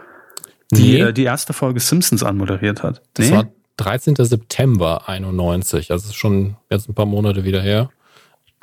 [0.72, 1.02] die nee.
[1.02, 3.02] äh, die erste Folge Simpsons anmoderiert hat.
[3.14, 3.36] Das nee?
[3.36, 3.48] war
[3.78, 4.16] 13.
[4.16, 7.90] September 91, also ist schon jetzt ein paar Monate wieder her.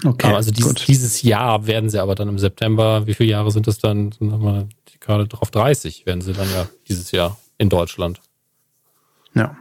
[0.05, 0.33] Okay.
[0.33, 3.79] Also dies, dieses Jahr werden sie aber dann im September, wie viele Jahre sind es
[3.79, 4.13] dann?
[4.13, 4.69] Sind wir
[5.01, 8.21] gerade drauf 30 werden sie dann ja dieses Jahr in Deutschland.
[9.35, 9.57] Ja.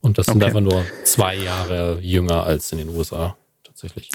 [0.00, 0.46] Und das sind okay.
[0.46, 4.10] einfach nur zwei Jahre jünger als in den USA tatsächlich.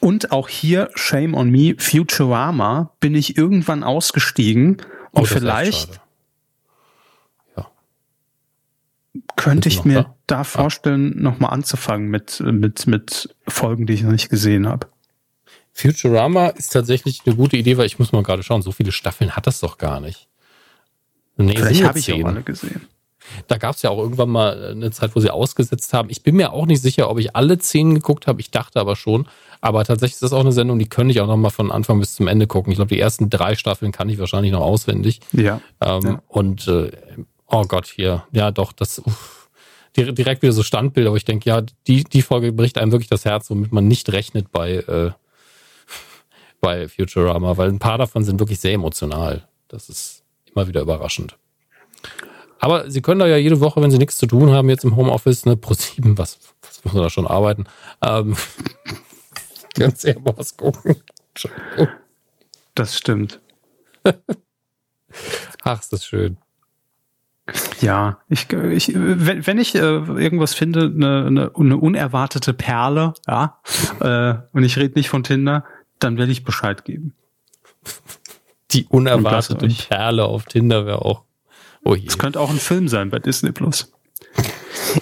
[0.00, 4.78] Und auch hier, Shame on Me, Futurama, bin ich irgendwann ausgestiegen
[5.10, 6.00] und oh, vielleicht
[7.56, 7.66] ja.
[9.36, 10.44] könnte ich mir da, da ah.
[10.44, 11.20] vorstellen, ah.
[11.22, 14.86] nochmal anzufangen mit, mit, mit Folgen, die ich noch nicht gesehen habe.
[15.72, 19.36] Futurama ist tatsächlich eine gute Idee, weil ich muss mal gerade schauen, so viele Staffeln
[19.36, 20.28] hat das doch gar nicht.
[21.36, 22.88] Nee, Vielleicht habe ich auch alle gesehen.
[23.46, 26.10] Da gab es ja auch irgendwann mal eine Zeit, wo sie ausgesetzt haben.
[26.10, 28.40] Ich bin mir auch nicht sicher, ob ich alle zehn geguckt habe.
[28.40, 29.28] Ich dachte aber schon.
[29.60, 31.98] Aber tatsächlich ist das auch eine Sendung, die könnte ich auch noch mal von Anfang
[31.98, 32.70] bis zum Ende gucken.
[32.70, 35.20] Ich glaube, die ersten drei Staffeln kann ich wahrscheinlich noch auswendig.
[35.32, 35.60] Ja.
[35.80, 36.22] Ähm, ja.
[36.28, 36.90] Und äh,
[37.46, 39.48] oh Gott, hier, ja doch, das uff,
[39.96, 43.24] direkt wieder so Standbilder, wo ich denke, ja, die, die Folge bricht einem wirklich das
[43.24, 45.10] Herz, womit man nicht rechnet bei äh,
[46.60, 49.48] bei Futurama, weil ein paar davon sind wirklich sehr emotional.
[49.68, 50.22] Das ist
[50.54, 51.36] immer wieder überraschend.
[52.60, 54.96] Aber Sie können da ja jede Woche, wenn Sie nichts zu tun haben, jetzt im
[54.96, 57.64] Homeoffice, ne, pro sieben, was, was muss man da schon arbeiten?
[58.02, 58.36] Ähm,
[59.94, 60.96] sehr was gucken.
[62.74, 63.40] Das stimmt.
[65.62, 66.38] Ach, ist das schön.
[67.80, 73.58] Ja, ich, ich, wenn, wenn ich äh, irgendwas finde, eine, eine, eine unerwartete Perle, ja,
[74.00, 75.64] äh, und ich rede nicht von Tinder,
[75.98, 77.14] dann werde ich Bescheid geben.
[78.72, 81.24] Die unerwartete Perle auf Tinder wäre auch.
[81.84, 82.06] Oh je.
[82.06, 83.92] Es könnte auch ein Film sein bei Disney Plus.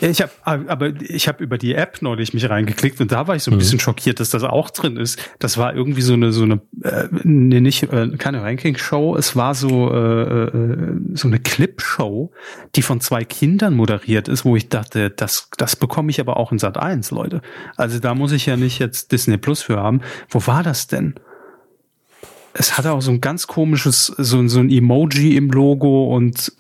[0.01, 3.43] Ich habe aber ich habe über die App neulich mich reingeklickt und da war ich
[3.43, 3.59] so ein mhm.
[3.59, 5.19] bisschen schockiert, dass das auch drin ist.
[5.39, 9.37] Das war irgendwie so eine so eine äh, nee, nicht äh, keine Ranking Show, es
[9.37, 12.33] war so äh, äh, so eine Clip Show,
[12.75, 16.53] die von zwei Kindern moderiert ist, wo ich dachte, das das bekomme ich aber auch
[16.53, 17.43] in Sat 1, Leute.
[17.77, 20.01] Also da muss ich ja nicht jetzt Disney Plus für haben.
[20.29, 21.15] Wo war das denn?
[22.59, 26.53] Es hatte auch so ein ganz komisches, so, so ein Emoji im Logo und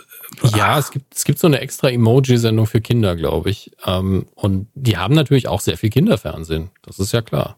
[0.54, 3.72] ja, es gibt, es gibt so eine extra Emoji-Sendung für Kinder, glaube ich.
[3.84, 6.70] Ähm, und die haben natürlich auch sehr viel Kinderfernsehen.
[6.82, 7.56] Das ist ja klar.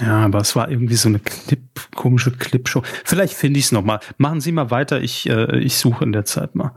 [0.00, 1.60] Ja, aber es war irgendwie so eine Clip,
[1.94, 2.82] komische Clipshow.
[3.04, 4.00] Vielleicht finde ich es nochmal.
[4.16, 6.72] Machen Sie mal weiter, ich, äh, ich suche in der Zeit mal.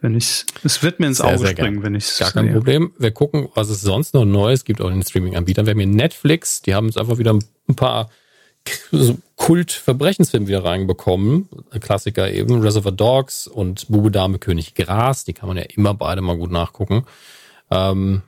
[0.00, 2.54] Wenn ich es wird mir ins Auge sehr springen, wenn ich es Gar kein sehe.
[2.54, 2.92] Problem.
[2.98, 5.66] Wir gucken, was es sonst noch Neues gibt auch in den Streaming-Anbietern.
[5.66, 8.08] Wir haben hier Netflix, die haben uns einfach wieder ein paar
[9.36, 11.48] Kult-Verbrechensfilm wieder reinbekommen.
[11.80, 15.24] Klassiker eben, Reservoir Dogs und Bube Dame König Gras.
[15.24, 17.04] Die kann man ja immer beide mal gut nachgucken.
[17.70, 18.22] Ähm,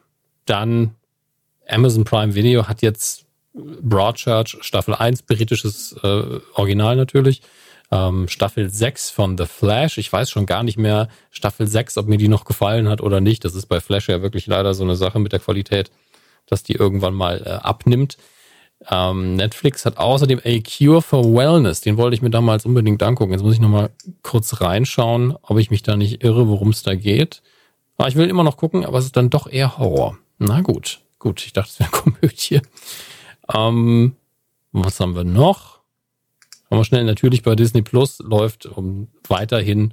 [0.46, 0.94] dann
[1.68, 7.42] Amazon Prime Video hat jetzt Broadchurch Staffel 1, britisches äh, Original natürlich.
[7.92, 9.98] Ähm, Staffel 6 von The Flash.
[9.98, 13.20] Ich weiß schon gar nicht mehr Staffel 6, ob mir die noch gefallen hat oder
[13.20, 13.44] nicht.
[13.44, 15.90] Das ist bei Flash ja wirklich leider so eine Sache mit der Qualität,
[16.46, 18.16] dass die irgendwann mal äh, abnimmt.
[18.88, 21.80] Ähm, Netflix hat außerdem A Cure for Wellness.
[21.80, 23.32] Den wollte ich mir damals unbedingt angucken.
[23.32, 23.90] Jetzt muss ich nochmal
[24.22, 27.42] kurz reinschauen, ob ich mich da nicht irre, worum es da geht.
[27.98, 30.16] Aber ich will immer noch gucken, aber es ist dann doch eher Horror.
[30.38, 31.44] Na gut, gut.
[31.44, 32.62] Ich dachte, es wäre Komödie.
[33.54, 34.16] Ähm,
[34.72, 35.80] was haben wir noch?
[36.70, 39.92] Haben wir schnell natürlich bei Disney Plus läuft um, weiterhin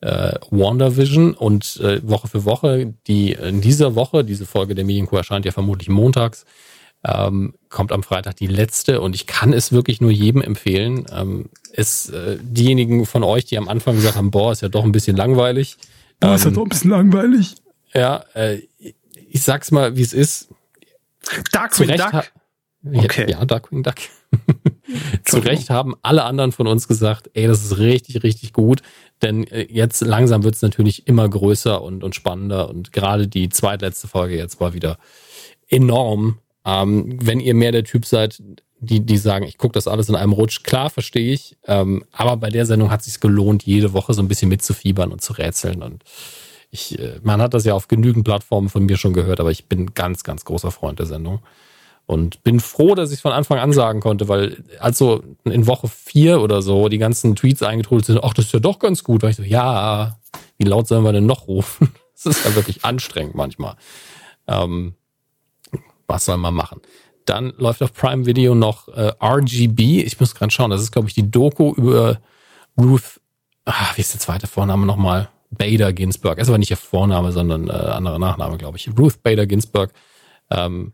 [0.00, 5.16] äh, WandaVision und äh, Woche für Woche, die in dieser Woche, diese Folge der Medienco
[5.16, 6.44] erscheint ja vermutlich montags,
[7.04, 11.06] ähm, kommt am Freitag die letzte und ich kann es wirklich nur jedem empfehlen.
[11.12, 14.84] Ähm, ist äh, diejenigen von euch, die am Anfang gesagt haben, boah, ist ja doch
[14.84, 15.78] ein bisschen langweilig.
[16.20, 17.56] Boah, ist ja ähm, doch ein bisschen langweilig.
[17.94, 18.60] Ja, äh,
[19.28, 20.48] ich sag's mal, wie es ist.
[21.52, 22.24] Darkwing Duck.
[22.84, 23.30] Okay.
[23.30, 23.96] Ja, Darkwing Duck.
[25.24, 28.82] Zu Recht haben alle anderen von uns gesagt, ey, das ist richtig, richtig gut.
[29.22, 32.68] Denn äh, jetzt langsam wird's natürlich immer größer und, und spannender.
[32.68, 34.98] Und gerade die zweitletzte Folge jetzt war wieder
[35.68, 36.38] enorm.
[36.64, 38.42] Ähm, wenn ihr mehr der Typ seid,
[38.78, 41.56] die, die sagen, ich gucke das alles in einem Rutsch, klar, verstehe ich.
[41.66, 45.12] Ähm, aber bei der Sendung hat es sich gelohnt, jede Woche so ein bisschen mitzufiebern
[45.12, 45.82] und zu rätseln.
[45.82, 46.02] Und
[46.70, 49.66] ich, äh, man hat das ja auf genügend Plattformen von mir schon gehört, aber ich
[49.66, 51.40] bin ganz, ganz großer Freund der Sendung.
[52.06, 55.86] Und bin froh, dass ich es von Anfang an sagen konnte, weil also in Woche
[55.86, 59.22] vier oder so die ganzen Tweets eingetrudelt sind, ach, das ist ja doch ganz gut.
[59.22, 60.18] Weil ich so, ja,
[60.58, 61.92] wie laut sollen wir denn noch rufen?
[62.24, 63.74] Das ist ja wirklich anstrengend manchmal.
[64.46, 64.94] Ähm,
[66.12, 66.80] was soll man machen?
[67.24, 70.02] Dann läuft auf Prime Video noch äh, RGB.
[70.02, 72.20] Ich muss gerade schauen, das ist, glaube ich, die Doku über
[72.78, 73.20] Ruth,
[73.64, 75.28] ach, wie ist der zweite Vorname nochmal?
[75.50, 76.38] Bader Ginsburg.
[76.38, 78.90] Ist aber nicht ihr Vorname, sondern äh, anderer Nachname, glaube ich.
[78.98, 79.92] Ruth Bader Ginsburg.
[80.50, 80.92] Ähm,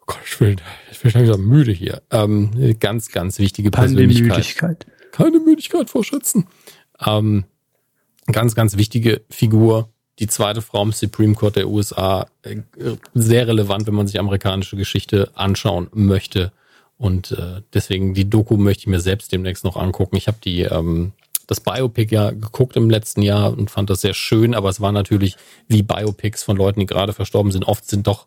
[0.00, 0.56] oh Gott, ich bin,
[0.90, 2.02] ich bin langsam müde hier.
[2.10, 4.28] Ähm, ganz, ganz wichtige Persönlichkeit.
[4.28, 4.86] Keine Müdigkeit.
[5.12, 6.46] Keine Müdigkeit vor Schützen.
[7.04, 7.44] Ähm,
[8.32, 9.90] ganz, ganz wichtige Figur
[10.20, 12.58] die zweite Frau im Supreme Court der USA äh,
[13.14, 16.52] sehr relevant, wenn man sich amerikanische Geschichte anschauen möchte.
[16.98, 20.16] Und äh, deswegen die Doku möchte ich mir selbst demnächst noch angucken.
[20.16, 21.12] Ich habe die ähm,
[21.46, 24.92] das Biopic ja geguckt im letzten Jahr und fand das sehr schön, aber es war
[24.92, 25.36] natürlich
[25.66, 28.26] wie Biopics von Leuten, die gerade verstorben sind, oft sind doch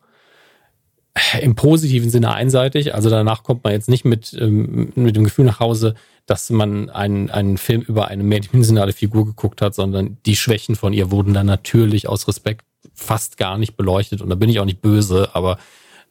[1.41, 2.94] im positiven Sinne einseitig.
[2.94, 5.95] Also danach kommt man jetzt nicht mit, ähm, mit dem Gefühl nach Hause,
[6.26, 10.94] dass man einen, einen Film über eine mehrdimensionale Figur geguckt hat, sondern die Schwächen von
[10.94, 14.22] ihr wurden dann natürlich aus Respekt fast gar nicht beleuchtet.
[14.22, 15.58] Und da bin ich auch nicht böse, aber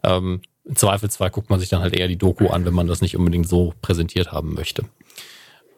[0.03, 3.01] ähm, im Zweifelsfall guckt man sich dann halt eher die Doku an, wenn man das
[3.01, 4.85] nicht unbedingt so präsentiert haben möchte.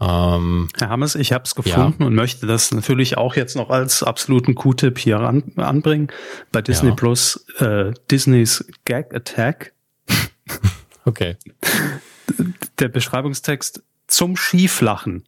[0.00, 2.06] Ähm, Herr Hammes, ich habe es gefunden ja.
[2.06, 6.08] und möchte das natürlich auch jetzt noch als absoluten Q-Tipp hier an, anbringen.
[6.50, 6.94] Bei Disney ja.
[6.94, 9.72] Plus äh, Disneys Gag Attack.
[11.04, 11.36] okay.
[12.80, 13.82] Der Beschreibungstext
[14.14, 15.24] zum Schieflachen.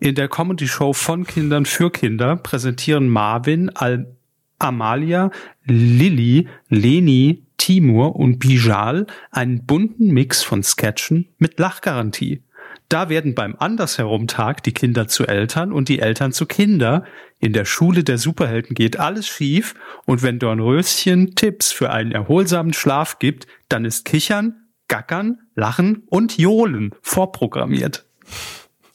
[0.00, 4.14] In der Comedy-Show von Kindern für Kinder präsentieren Marvin, Al
[4.58, 5.30] Amalia,
[5.64, 12.42] Lilly, Leni, Timur und Bijal einen bunten Mix von Sketchen mit Lachgarantie.
[12.90, 17.04] Da werden beim Andersherum-Tag die Kinder zu Eltern und die Eltern zu Kinder.
[17.38, 19.74] In der Schule der Superhelden geht alles schief
[20.04, 26.36] und wenn Dornröschen Tipps für einen erholsamen Schlaf gibt, dann ist Kichern, Gackern, Lachen und
[26.36, 28.07] Johlen vorprogrammiert.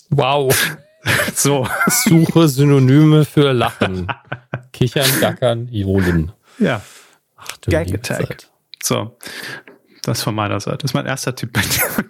[0.10, 0.78] Wow.
[1.36, 1.68] So.
[1.88, 4.08] Suche Synonyme für Lachen.
[4.72, 6.32] Kichern, Gackern, Johlen.
[6.60, 6.82] Ja.
[7.36, 8.28] Ach, du Gag Attack.
[8.28, 8.52] Zeit.
[8.82, 9.18] So.
[10.04, 10.78] Das von meiner Seite.
[10.80, 11.62] Das ist mein erster Tipp bei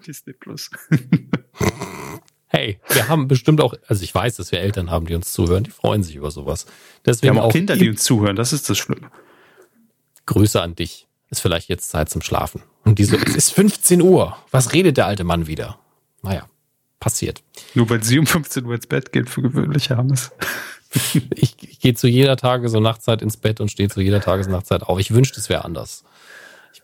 [0.05, 0.69] Disney Plus.
[2.47, 5.63] hey, wir haben bestimmt auch, also ich weiß, dass wir Eltern haben, die uns zuhören,
[5.63, 6.65] die freuen sich über sowas.
[7.05, 9.11] Deswegen wir haben auch Kinder, die uns zuhören, das ist das Schlimme.
[10.25, 11.07] Grüße an dich.
[11.29, 12.61] Ist vielleicht jetzt Zeit zum Schlafen.
[12.83, 14.37] Und diese, es ist 15 Uhr.
[14.51, 15.79] Was redet der alte Mann wieder?
[16.21, 16.47] Naja,
[17.03, 17.41] passiert.
[17.73, 20.31] Nur weil sie um 15 Uhr ins Bett geht, für gewöhnlich haben es.
[21.35, 24.47] ich, ich gehe zu jeder Tages- und Nachtzeit ins Bett und stehe zu jeder Tages-
[24.47, 24.99] und Nachtzeit auf.
[24.99, 26.03] Ich wünschte, es wäre anders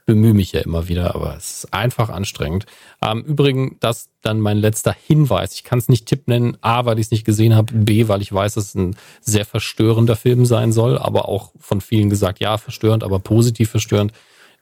[0.09, 2.65] bemühe mich ja immer wieder, aber es ist einfach anstrengend.
[2.99, 5.53] Ähm, Übrigens, das dann mein letzter Hinweis.
[5.53, 8.23] Ich kann es nicht Tipp nennen, A, weil ich es nicht gesehen habe, B, weil
[8.23, 12.39] ich weiß, dass es ein sehr verstörender Film sein soll, aber auch von vielen gesagt,
[12.39, 14.11] ja, verstörend, aber positiv verstörend,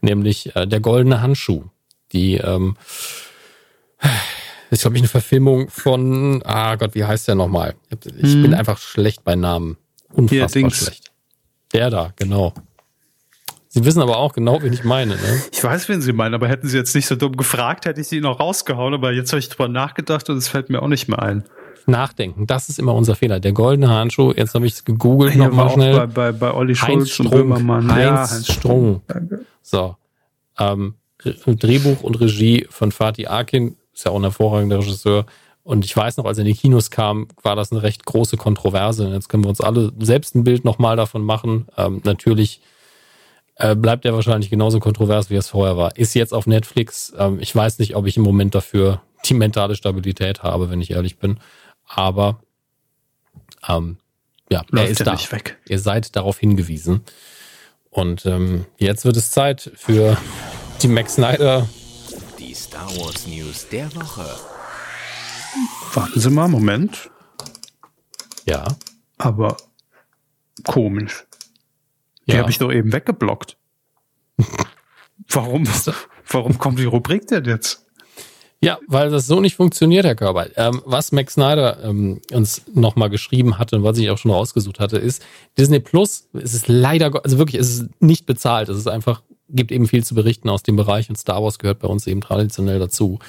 [0.02, 1.64] nämlich äh, Der goldene Handschuh.
[2.12, 2.76] Die ähm,
[4.70, 7.76] ist, glaube ich, eine Verfilmung von, ah Gott, wie heißt der nochmal?
[8.18, 8.42] Ich hm.
[8.44, 9.78] bin einfach schlecht bei Namen.
[10.14, 11.12] Unfassbar schlecht.
[11.74, 12.54] Der da, genau.
[13.70, 15.16] Sie wissen aber auch genau, wen ich meine.
[15.16, 15.42] Ne?
[15.52, 18.08] Ich weiß, wen Sie meinen, aber hätten Sie jetzt nicht so dumm gefragt, hätte ich
[18.08, 18.94] Sie noch rausgehauen.
[18.94, 21.44] Aber jetzt habe ich drüber nachgedacht und es fällt mir auch nicht mehr ein.
[21.86, 23.40] Nachdenken, das ist immer unser Fehler.
[23.40, 25.96] Der goldene Handschuh, jetzt habe ich es gegoogelt nochmal schnell.
[25.96, 27.92] Bei, bei, bei Olli Schulz Heinz Strunk, und Böhmermann.
[27.92, 29.02] Heinz, ja, Heinz Strunk.
[29.08, 29.46] Danke.
[29.62, 29.96] So.
[30.60, 35.26] Ähm, Drehbuch und Regie von Fatih Akin, ist ja auch ein hervorragender Regisseur.
[35.64, 38.38] Und ich weiß noch, als er in die Kinos kam, war das eine recht große
[38.38, 39.10] Kontroverse.
[39.10, 41.68] Jetzt können wir uns alle selbst ein Bild nochmal davon machen.
[41.78, 42.62] Ähm, natürlich
[43.56, 45.98] äh, bleibt er wahrscheinlich genauso kontrovers, wie es vorher war.
[45.98, 47.12] Ist jetzt auf Netflix.
[47.18, 50.92] Ähm, ich weiß nicht, ob ich im Moment dafür die mentale Stabilität habe, wenn ich
[50.92, 51.40] ehrlich bin.
[51.86, 52.40] Aber
[53.68, 53.98] ähm,
[54.50, 55.12] ja, Läuft er ist da.
[55.14, 55.58] Nicht weg.
[55.68, 57.02] Ihr seid darauf hingewiesen.
[57.90, 60.18] Und ähm, jetzt wird es Zeit für
[60.82, 61.68] die Max Snyder.
[62.78, 64.26] Die Star Wars News der Woche.
[65.94, 67.10] Warten Sie mal, Moment.
[68.46, 68.68] Ja.
[69.18, 69.58] Aber
[70.64, 71.26] komisch.
[72.28, 72.40] Die ja.
[72.40, 73.58] habe ich doch eben weggeblockt.
[75.30, 75.68] warum,
[76.30, 77.84] warum kommt die Rubrik denn jetzt?
[78.60, 80.48] Ja, weil das so nicht funktioniert, Herr Körber.
[80.56, 84.80] Ähm, was Max Snyder ähm, uns nochmal geschrieben hatte und was ich auch schon rausgesucht
[84.80, 85.24] hatte, ist,
[85.58, 88.70] Disney Plus, es ist leider, also wirklich, es ist nicht bezahlt.
[88.70, 91.80] Es ist einfach, gibt eben viel zu berichten aus dem Bereich und Star Wars gehört
[91.80, 93.20] bei uns eben traditionell dazu.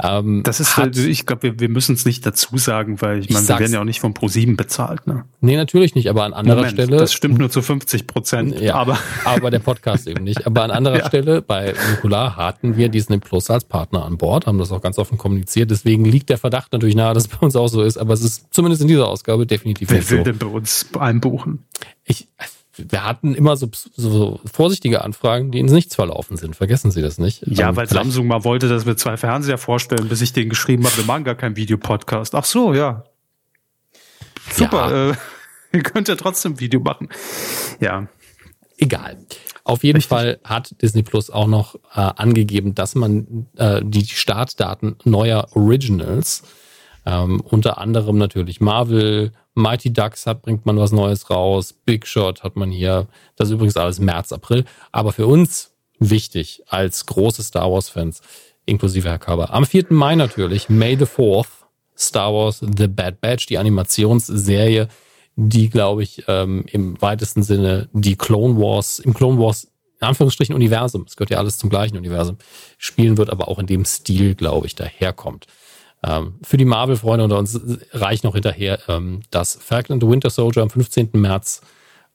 [0.00, 3.30] Ähm, das ist, hat, ich glaube, wir, wir müssen es nicht dazu sagen, weil ich,
[3.30, 5.06] ich meine, wir werden ja auch nicht von ProSieben bezahlt.
[5.08, 5.24] Ne?
[5.40, 6.96] Nee, natürlich nicht, aber an anderer Moment, Stelle.
[6.98, 8.60] Das stimmt nur zu 50 Prozent.
[8.60, 10.46] Ja, aber, aber der Podcast eben nicht.
[10.46, 11.06] Aber an anderer ja.
[11.08, 14.98] Stelle, bei Nukular hatten wir Disney Plus als Partner an Bord, haben das auch ganz
[14.98, 15.70] offen kommuniziert.
[15.70, 18.22] Deswegen liegt der Verdacht natürlich nahe, dass es bei uns auch so ist, aber es
[18.22, 20.16] ist zumindest in dieser Ausgabe definitiv Wer nicht so.
[20.16, 21.64] Wer will denn bei uns einbuchen?
[22.04, 22.28] Ich,
[22.78, 26.56] wir hatten immer so, so vorsichtige Anfragen, die ins Nichts verlaufen sind.
[26.56, 27.46] Vergessen Sie das nicht.
[27.46, 30.84] Ja, ähm, weil Samsung mal wollte, dass wir zwei Fernseher vorstellen, bis ich denen geschrieben
[30.84, 32.34] habe, wir machen gar keinen Videopodcast.
[32.34, 33.04] Ach so, ja.
[34.50, 34.90] Super.
[34.90, 35.10] Ja.
[35.10, 35.14] Äh,
[35.72, 37.08] ihr könnt ja trotzdem Video machen.
[37.80, 38.08] Ja.
[38.76, 39.18] Egal.
[39.64, 40.08] Auf jeden Richtig.
[40.08, 46.42] Fall hat Disney Plus auch noch äh, angegeben, dass man äh, die Startdaten neuer Originals,
[47.06, 51.72] ähm, unter anderem natürlich Marvel, Mighty Ducks hat, bringt man was Neues raus.
[51.72, 53.08] Big Shot hat man hier.
[53.36, 54.64] Das ist übrigens alles März, April.
[54.92, 58.22] Aber für uns wichtig als große Star Wars Fans,
[58.66, 59.52] inklusive Herr Körber.
[59.52, 59.86] Am 4.
[59.90, 61.48] Mai natürlich, May the 4th,
[61.96, 64.88] Star Wars The Bad Batch, die Animationsserie,
[65.34, 69.68] die, glaube ich, ähm, im weitesten Sinne die Clone Wars, im Clone Wars,
[70.00, 72.38] in Anführungsstrichen Universum, es gehört ja alles zum gleichen Universum,
[72.76, 75.46] spielen wird, aber auch in dem Stil, glaube ich, daherkommt.
[76.02, 77.60] Ähm, für die Marvel-Freunde unter uns
[77.92, 81.10] reicht noch hinterher, ähm, dass Falcon and the Winter Soldier am 15.
[81.14, 81.62] März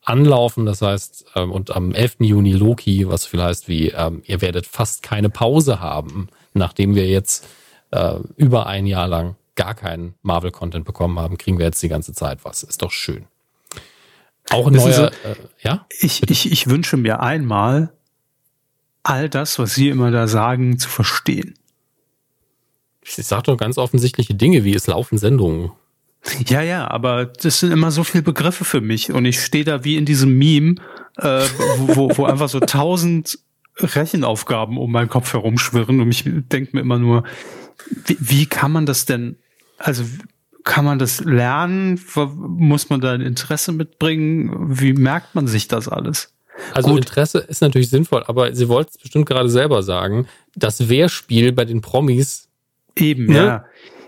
[0.04, 0.66] anlaufen.
[0.66, 2.18] Das heißt, ähm, und am 11.
[2.20, 7.08] Juni Loki, was viel heißt wie, ähm, ihr werdet fast keine Pause haben, nachdem wir
[7.08, 7.46] jetzt
[7.92, 12.14] äh, über ein Jahr lang gar keinen Marvel-Content bekommen haben, kriegen wir jetzt die ganze
[12.14, 12.64] Zeit was.
[12.64, 13.26] Ist doch schön.
[14.50, 15.86] Auch ein neuer, ist, äh, ja?
[16.00, 17.94] Ich, ich, ich wünsche mir einmal,
[19.04, 21.56] all das, was Sie immer da sagen, zu verstehen.
[23.06, 25.72] Ich sage doch ganz offensichtliche Dinge, wie es laufen Sendungen.
[26.48, 29.84] Ja, ja, aber das sind immer so viele Begriffe für mich und ich stehe da
[29.84, 30.76] wie in diesem Meme,
[31.18, 31.46] äh,
[31.80, 33.40] wo, wo einfach so tausend
[33.78, 37.24] Rechenaufgaben um meinen Kopf herumschwirren und ich denke mir immer nur,
[38.06, 39.38] wie, wie kann man das denn,
[39.78, 40.06] also
[40.64, 42.00] kann man das lernen?
[42.36, 44.80] Muss man da ein Interesse mitbringen?
[44.80, 46.34] Wie merkt man sich das alles?
[46.74, 47.00] Also Gut.
[47.00, 51.66] Interesse ist natürlich sinnvoll, aber Sie wollten es bestimmt gerade selber sagen, das Wehrspiel bei
[51.66, 52.48] den Promis
[52.96, 53.36] Eben, ne?
[53.36, 53.66] ja.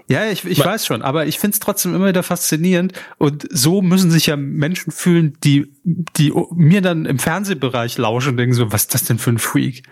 [0.08, 2.94] Ja, ich, ich weiß schon, aber ich finde es trotzdem immer wieder faszinierend.
[3.18, 8.38] Und so müssen sich ja Menschen fühlen, die, die mir dann im Fernsehbereich lauschen und
[8.38, 9.84] denken so, was ist das denn für ein Freak?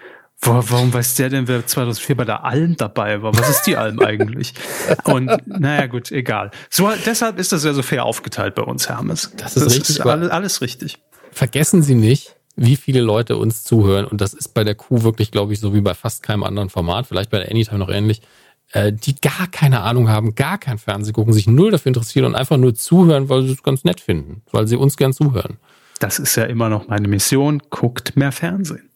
[0.46, 3.36] Warum weiß der denn, wer 2004 bei der Alm dabei war?
[3.38, 4.54] Was ist die Alm eigentlich?
[5.06, 6.52] Und naja, gut, egal.
[6.70, 9.32] So, deshalb ist das ja so fair aufgeteilt bei uns, Hermes.
[9.38, 10.00] Das ist das richtig.
[10.00, 11.00] Ist alles, alles richtig.
[11.32, 14.04] Vergessen Sie nicht, wie viele Leute uns zuhören.
[14.04, 16.70] Und das ist bei der Kuh wirklich, glaube ich, so wie bei fast keinem anderen
[16.70, 17.08] Format.
[17.08, 18.43] Vielleicht bei der Anytime noch ähnlich äh,
[18.92, 22.58] die gar keine Ahnung haben, gar kein Fernsehen gucken, sich null dafür interessieren und einfach
[22.58, 25.58] nur zuhören, weil sie es ganz nett finden, weil sie uns gern zuhören.
[26.00, 27.62] Das ist ja immer noch meine Mission.
[27.70, 28.90] Guckt mehr Fernsehen.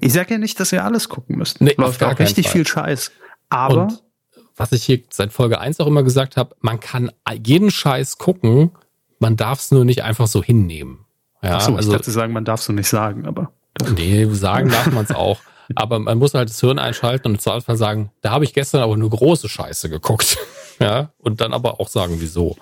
[0.00, 1.60] Ich sage ja nicht, dass ihr alles gucken müsst.
[1.60, 2.52] Nee, Läuft auch richtig Fall.
[2.52, 3.10] viel Scheiß.
[3.48, 3.82] Aber.
[3.84, 4.02] Und
[4.56, 7.10] was ich hier seit Folge 1 auch immer gesagt habe, man kann
[7.42, 8.70] jeden Scheiß gucken,
[9.18, 11.06] man darf es nur nicht einfach so hinnehmen.
[11.42, 13.52] Ja, Ach so, also, ich dachte sagen, man darf es so nicht sagen, aber.
[13.96, 15.40] Nee, sagen darf man es auch.
[15.76, 18.82] Aber man muss halt das Hirn einschalten und im Zweifelsfall sagen, da habe ich gestern
[18.82, 20.38] aber nur große Scheiße geguckt.
[20.80, 22.56] ja, und dann aber auch sagen, wieso.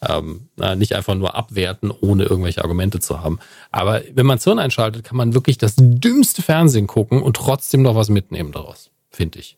[0.00, 3.40] Ähm, nicht einfach nur abwerten, ohne irgendwelche Argumente zu haben.
[3.72, 7.82] Aber wenn man das Hirn einschaltet, kann man wirklich das dümmste Fernsehen gucken und trotzdem
[7.82, 9.56] noch was mitnehmen daraus, finde ich.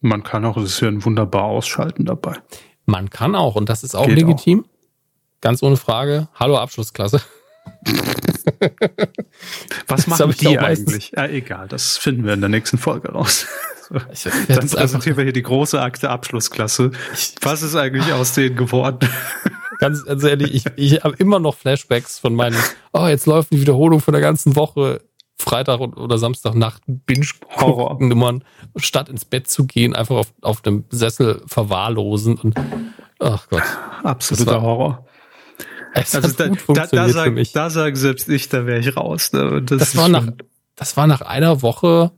[0.00, 2.38] Man kann auch das Hirn wunderbar ausschalten dabei.
[2.86, 4.64] Man kann auch, und das ist auch Geht legitim.
[4.64, 5.40] Auch.
[5.42, 6.28] Ganz ohne Frage.
[6.34, 7.20] Hallo Abschlussklasse.
[9.88, 11.12] Was machen die eigentlich?
[11.16, 13.46] Ja, egal, das finden wir in der nächsten Folge raus.
[14.10, 16.92] Ich, Dann präsentieren wir hier die große Akte Abschlussklasse.
[17.42, 19.06] Was ist eigentlich aus denen geworden?
[19.80, 22.56] Ganz, ganz ehrlich, ich, ich habe immer noch Flashbacks von meinen,
[22.92, 25.02] oh, jetzt läuft die Wiederholung von der ganzen Woche.
[25.36, 27.26] Freitag oder Samstagnacht binge
[27.56, 28.44] Horror nummern
[28.76, 32.54] statt ins Bett zu gehen, einfach auf, auf dem Sessel verwahrlosen und
[33.18, 33.64] ach Gott.
[34.04, 35.04] Absoluter Horror.
[35.94, 39.32] Es also da, da, da, sag, da sagen selbst ich, da wäre ich raus.
[39.32, 39.62] Ne?
[39.62, 40.26] Das, das war nach,
[40.74, 42.12] das war nach einer Woche,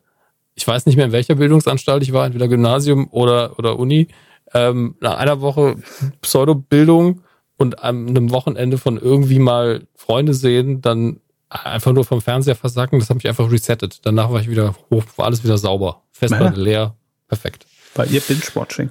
[0.55, 4.09] ich weiß nicht mehr, in welcher Bildungsanstalt ich war, entweder Gymnasium oder, oder Uni,
[4.53, 5.77] ähm, nach einer Woche
[6.23, 7.23] Pseudobildung
[7.57, 12.99] und an einem Wochenende von irgendwie mal Freunde sehen, dann einfach nur vom Fernseher versacken,
[12.99, 14.01] das habe ich einfach resettet.
[14.03, 16.03] Danach war ich wieder hoch, war alles wieder sauber.
[16.13, 16.97] Festplatte leer,
[17.29, 17.67] perfekt.
[17.95, 18.91] Bei ihr Binge-Watching.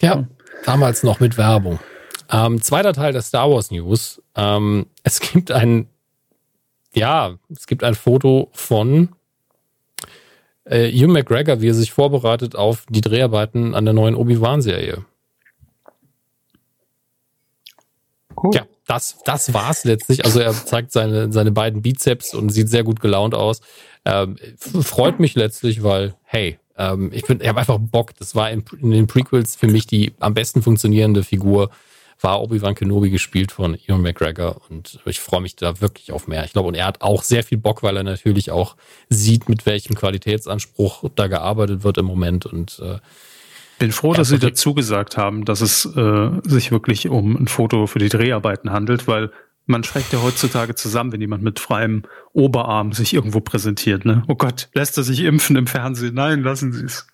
[0.00, 0.26] Ja,
[0.64, 1.78] damals noch mit Werbung.
[2.30, 4.22] Ähm, zweiter Teil der Star Wars News.
[4.34, 5.88] Ähm, es gibt ein,
[6.92, 9.10] ja, es gibt ein Foto von
[10.64, 15.04] äh, Hugh McGregor, wie er sich vorbereitet auf die Dreharbeiten an der neuen Obi-Wan-Serie.
[18.36, 18.54] Cool.
[18.54, 20.24] Ja, das, das war's letztlich.
[20.24, 23.60] Also er zeigt seine, seine beiden Bizeps und sieht sehr gut gelaunt aus.
[24.04, 28.14] Ähm, freut mich letztlich, weil, hey, ähm, ich bin, ich habe einfach Bock.
[28.18, 31.70] Das war in, in, den Prequels für mich die am besten funktionierende Figur
[32.20, 36.44] war Obi-Wan Kenobi gespielt von Ian McGregor und ich freue mich da wirklich auf mehr.
[36.44, 38.76] Ich glaube, und er hat auch sehr viel Bock, weil er natürlich auch
[39.08, 42.98] sieht, mit welchem Qualitätsanspruch da gearbeitet wird im Moment und äh,
[43.78, 47.88] bin froh, dass Sie dazu gesagt haben, dass es äh, sich wirklich um ein Foto
[47.88, 49.30] für die Dreharbeiten handelt, weil
[49.66, 52.02] Man schreckt ja heutzutage zusammen, wenn jemand mit freiem
[52.34, 54.04] Oberarm sich irgendwo präsentiert.
[54.04, 54.22] Ne?
[54.28, 56.14] Oh Gott, lässt er sich impfen im Fernsehen?
[56.14, 57.06] Nein, lassen Sie es.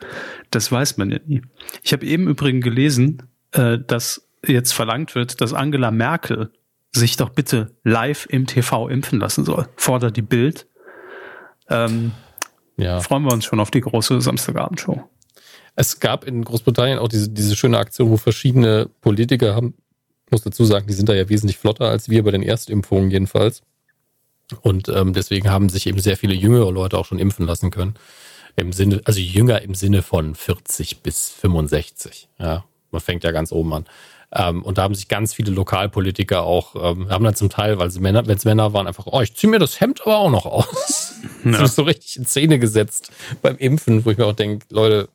[0.51, 1.43] Das weiß man ja nie.
[1.83, 3.23] Ich habe eben übrigens gelesen,
[3.53, 6.53] äh, dass jetzt verlangt wird, dass Angela Merkel
[6.93, 9.69] sich doch bitte live im TV impfen lassen soll.
[9.77, 10.67] Fordert die Bild.
[11.69, 12.13] Ähm,
[12.77, 13.01] ja.
[13.01, 15.03] Freuen wir uns schon auf die große Samstagabendshow.
[15.77, 19.75] Es gab in Großbritannien auch diese, diese schöne Aktion, wo verschiedene Politiker haben
[20.31, 23.63] muss dazu sagen, die sind da ja wesentlich flotter als wir bei den Erstimpfungen jedenfalls.
[24.63, 27.95] Und ähm, deswegen haben sich eben sehr viele jüngere Leute auch schon impfen lassen können.
[28.57, 32.29] Im Sinne, also jünger im Sinne von 40 bis 65.
[32.39, 33.85] Ja, man fängt ja ganz oben an.
[34.33, 37.91] Ähm, und da haben sich ganz viele Lokalpolitiker auch, ähm, haben dann zum Teil, weil
[37.91, 40.31] sie Männer, wenn es Männer waren, einfach, oh, ich ziehe mir das Hemd aber auch
[40.31, 41.15] noch aus.
[41.43, 41.53] Ja.
[41.53, 45.09] Das ist so richtig in Szene gesetzt beim Impfen, wo ich mir auch denke, Leute,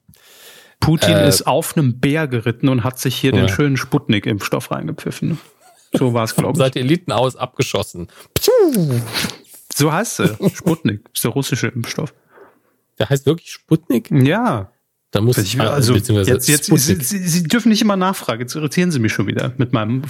[0.80, 3.42] Putin äh, ist auf einem Bär geritten und hat sich hier ja.
[3.42, 5.40] den schönen Sputnik-Impfstoff reingepfiffen.
[5.94, 6.58] So war es, glaube ich.
[6.60, 8.08] Seit Eliten aus abgeschossen.
[9.74, 10.50] So heißt er.
[10.50, 11.02] Sputnik.
[11.14, 12.14] ist der russische Impfstoff.
[12.98, 14.10] Der heißt wirklich Sputnik?
[14.12, 14.72] Ja.
[15.16, 18.54] Da muss ich, also, beziehungsweise jetzt, jetzt, Sie, Sie, Sie, dürfen nicht immer nachfragen, jetzt
[18.54, 20.02] irritieren Sie mich schon wieder mit meinem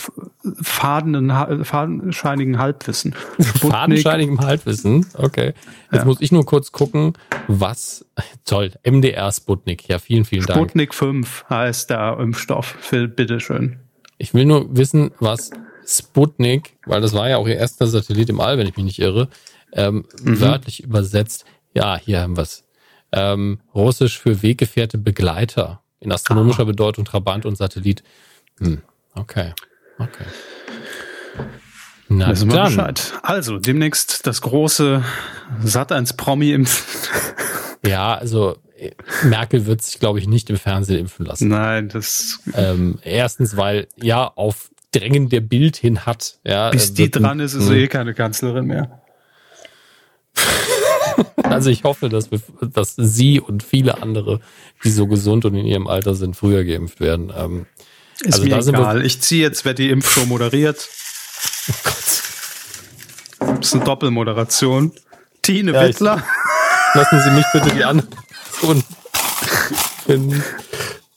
[0.64, 1.30] fadenen,
[1.64, 3.14] fadenscheinigen Halbwissen.
[3.40, 5.54] Fadenscheinigem Halbwissen, okay.
[5.92, 6.06] Jetzt ja.
[6.06, 7.14] muss ich nur kurz gucken,
[7.48, 8.04] was,
[8.46, 10.58] toll, MDR Sputnik, ja, vielen, vielen Dank.
[10.58, 13.78] Sputnik 5 heißt der Impfstoff, Phil, bitteschön.
[14.18, 15.52] Ich will nur wissen, was
[15.86, 19.00] Sputnik, weil das war ja auch Ihr erster Satellit im All, wenn ich mich nicht
[19.00, 19.30] irre,
[19.72, 20.42] ähm, mhm.
[20.42, 21.46] wörtlich übersetzt,
[21.76, 22.65] ja, hier haben wir es
[23.12, 25.82] ähm, Russisch für Weggefährte Begleiter.
[26.00, 26.66] In astronomischer Aha.
[26.66, 28.04] Bedeutung Trabant und Satellit.
[28.60, 28.82] Hm,
[29.16, 29.54] okay.
[29.98, 30.26] Okay.
[32.08, 33.14] Na, Wissen wir Bescheid.
[33.24, 35.04] Also, demnächst das große
[35.64, 36.86] Sat 1 Promi impfen.
[37.86, 38.58] Ja, also
[39.24, 41.50] Merkel wird sich, glaube ich, nicht im Fernsehen impfen lassen.
[41.50, 42.40] Nein, das.
[42.56, 46.40] Ähm, erstens, weil ja auf Drängen der Bild hin hat.
[46.44, 49.02] Ja, Bis die dran ist, ist sie eh keine Kanzlerin mehr.
[51.44, 54.42] Also ich hoffe, dass, wir, dass Sie und viele andere,
[54.84, 57.32] die so gesund und in ihrem Alter sind, früher geimpft werden.
[57.38, 57.66] Ähm,
[58.22, 59.06] ist also mir egal.
[59.06, 60.90] Ich ziehe jetzt, wer die Impfshow moderiert.
[61.70, 61.94] Oh Gott.
[63.40, 64.92] Das ist eine Doppelmoderation.
[65.42, 66.24] Tine ja, Wittler.
[66.90, 68.10] Ich, lassen Sie mich bitte die anderen.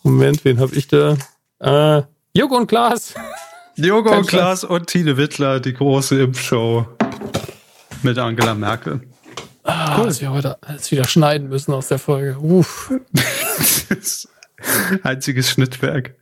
[0.03, 1.17] Moment, wen habe ich da?
[1.61, 2.03] Äh,
[2.35, 3.15] Joko und Klaas.
[3.77, 6.87] Joko und Klaas und Tine Wittler, die große Impfshow
[8.03, 9.01] mit Angela Merkel.
[9.69, 10.07] Ah, cool.
[10.07, 12.39] Dass wir heute alles wieder schneiden müssen aus der Folge.
[12.41, 12.91] Uff.
[15.03, 16.15] Einziges Schnittwerk.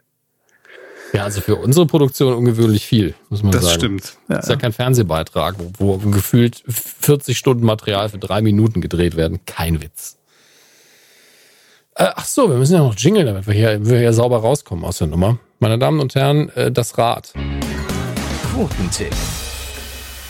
[1.12, 3.72] Ja, also für unsere Produktion ungewöhnlich viel, muss man das sagen.
[3.98, 4.18] Das stimmt.
[4.28, 9.16] Ja, ist ja kein Fernsehbeitrag, wo, wo gefühlt 40 Stunden Material für drei Minuten gedreht
[9.16, 9.38] werden.
[9.46, 10.18] Kein Witz.
[11.94, 14.84] Äh, ach so, wir müssen ja noch jingeln, damit wir hier, wir hier sauber rauskommen
[14.84, 15.38] aus der Nummer.
[15.60, 17.32] Meine Damen und Herren, äh, das Rad.
[18.52, 19.14] Quotentipp.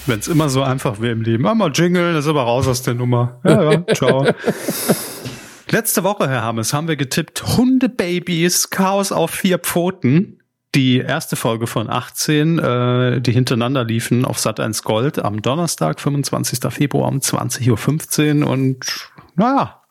[0.07, 1.47] Wenn es immer so einfach wäre im Leben.
[1.47, 3.41] Einmal Jingle, das ist aber raus aus der Nummer.
[3.45, 4.27] Ja, ja, ciao.
[5.71, 10.41] Letzte Woche, Herr Hammes, haben wir getippt Hundebabys, Chaos auf vier Pfoten.
[10.77, 16.01] Die erste Folge von 18, äh, die hintereinander liefen auf Sat 1 Gold am Donnerstag,
[16.01, 16.73] 25.
[16.73, 18.51] Februar um 20.15 Uhr.
[18.51, 19.83] Und naja,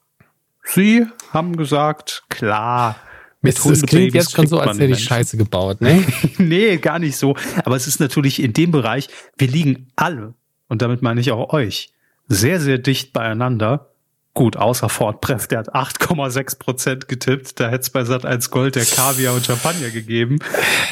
[0.63, 2.95] Sie haben gesagt, klar,
[3.45, 6.03] mit es, es klingt jetzt schon so, als hätte ich Scheiße gebaut, ne?
[6.37, 7.35] nee, gar nicht so.
[7.63, 9.07] Aber es ist natürlich in dem Bereich,
[9.37, 10.33] wir liegen alle,
[10.67, 11.89] und damit meine ich auch euch,
[12.27, 13.91] sehr, sehr dicht beieinander.
[14.33, 17.59] Gut, außer Ford Pref, der hat 8,6 Prozent getippt.
[17.59, 20.39] Da hätte es bei Sat 1 Gold der Kaviar und Champagner gegeben.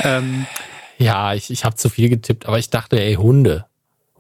[0.02, 0.46] Ähm,
[0.98, 3.66] ja, ich, ich habe zu viel getippt, aber ich dachte, ey, Hunde.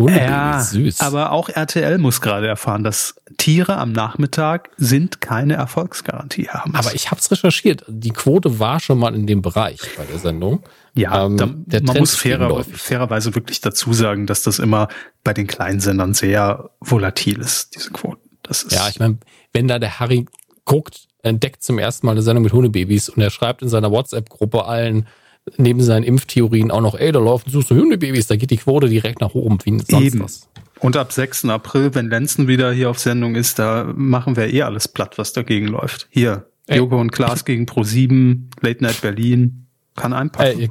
[0.03, 1.01] Hunde ja, süß.
[1.01, 6.75] Aber auch RTL muss gerade erfahren, dass Tiere am Nachmittag sind keine Erfolgsgarantie haben.
[6.75, 7.83] Aber ich habe es recherchiert.
[7.87, 10.63] Die Quote war schon mal in dem Bereich bei der Sendung.
[10.95, 14.89] Ja, ähm, da, man muss fairer, fairerweise wirklich dazu sagen, dass das immer
[15.23, 18.29] bei den kleinen Sendern sehr volatil ist, diese Quoten.
[18.43, 19.17] Das ist ja, ich meine,
[19.53, 20.25] wenn da der Harry
[20.65, 24.65] guckt, entdeckt zum ersten Mal eine Sendung mit Hundebabys und er schreibt in seiner WhatsApp-Gruppe
[24.65, 25.07] allen,
[25.57, 29.21] neben seinen Impftheorien auch noch, ey, da laufen so Hundebabys, da geht die Quote direkt
[29.21, 30.21] nach oben, wie sonst Eben.
[30.21, 30.49] was.
[30.79, 31.45] Und ab 6.
[31.45, 35.31] April, wenn Lenzen wieder hier auf Sendung ist, da machen wir eh alles platt, was
[35.31, 36.07] dagegen läuft.
[36.09, 36.77] Hier, ey.
[36.77, 40.59] Joko und Klaas gegen Pro7, Late Night Berlin, kann einpacken.
[40.59, 40.69] Ey,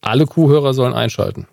[0.00, 1.46] alle Kuhhörer sollen einschalten.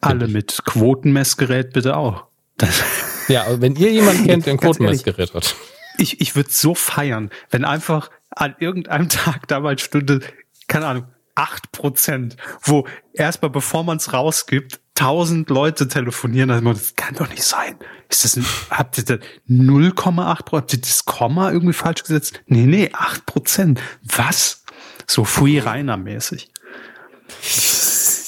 [0.00, 2.24] Alle mit Quotenmessgerät bitte auch.
[3.28, 5.56] ja, wenn ihr jemanden kennt, der ein Quotenmessgerät hat.
[5.98, 10.20] Ich, ich würde so feiern, wenn einfach an irgendeinem Tag damals Stunde,
[10.68, 11.04] keine Ahnung,
[11.38, 17.28] acht Prozent, wo erstmal bevor man es rausgibt, tausend Leute telefonieren, also das kann doch
[17.30, 17.76] nicht sein.
[18.08, 19.14] Ist das ein, habt ihr da
[19.48, 20.52] 0,8 Prozent?
[20.52, 22.42] Habt ihr das Komma irgendwie falsch gesetzt?
[22.46, 23.80] Nee, nee, acht Prozent.
[24.02, 24.64] Was?
[25.06, 26.50] So Fui Reiner mäßig.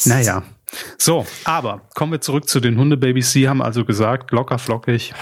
[0.04, 0.44] Naja.
[0.96, 3.32] So, aber kommen wir zurück zu den Hundebabys.
[3.32, 5.12] Sie haben also gesagt, locker flockig.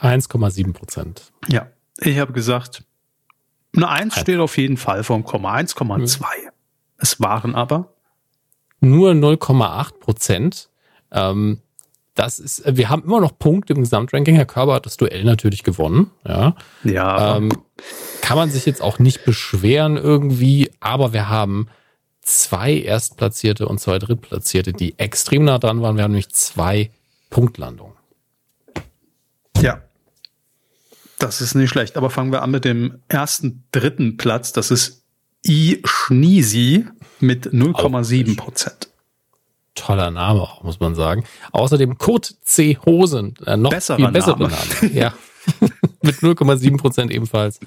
[0.00, 1.30] 1,7 Prozent.
[1.46, 2.82] Ja, ich habe gesagt,
[3.76, 6.24] eine 1 steht auf jeden Fall vom Komma, 1,2.
[6.98, 7.94] Es waren aber
[8.80, 10.68] nur 0,8 Prozent.
[11.10, 11.60] Ähm,
[12.14, 14.34] das ist, wir haben immer noch Punkte im Gesamtranking.
[14.34, 16.10] Herr Körber hat das Duell natürlich gewonnen.
[16.26, 16.56] Ja.
[16.82, 17.36] Ja.
[17.36, 17.50] Ähm,
[18.20, 21.68] kann man sich jetzt auch nicht beschweren irgendwie, aber wir haben
[22.22, 25.96] zwei Erstplatzierte und zwei Drittplatzierte, die extrem nah dran waren.
[25.96, 26.90] Wir haben nämlich zwei
[27.30, 27.94] Punktlandungen.
[29.60, 29.80] Ja.
[31.18, 31.96] Das ist nicht schlecht.
[31.96, 34.52] Aber fangen wir an mit dem ersten, dritten Platz.
[34.52, 35.04] Das ist
[35.46, 35.80] I.
[35.84, 36.86] Schniesi
[37.20, 38.88] mit 0,7 Prozent.
[39.74, 41.24] Toller Name auch, muss man sagen.
[41.52, 42.78] Außerdem Kurt C.
[42.84, 44.54] Hosen, äh, noch Besserer viel bessere Name.
[44.80, 44.92] Name.
[44.92, 45.14] Ja.
[46.02, 47.60] mit 0,7 Prozent ebenfalls.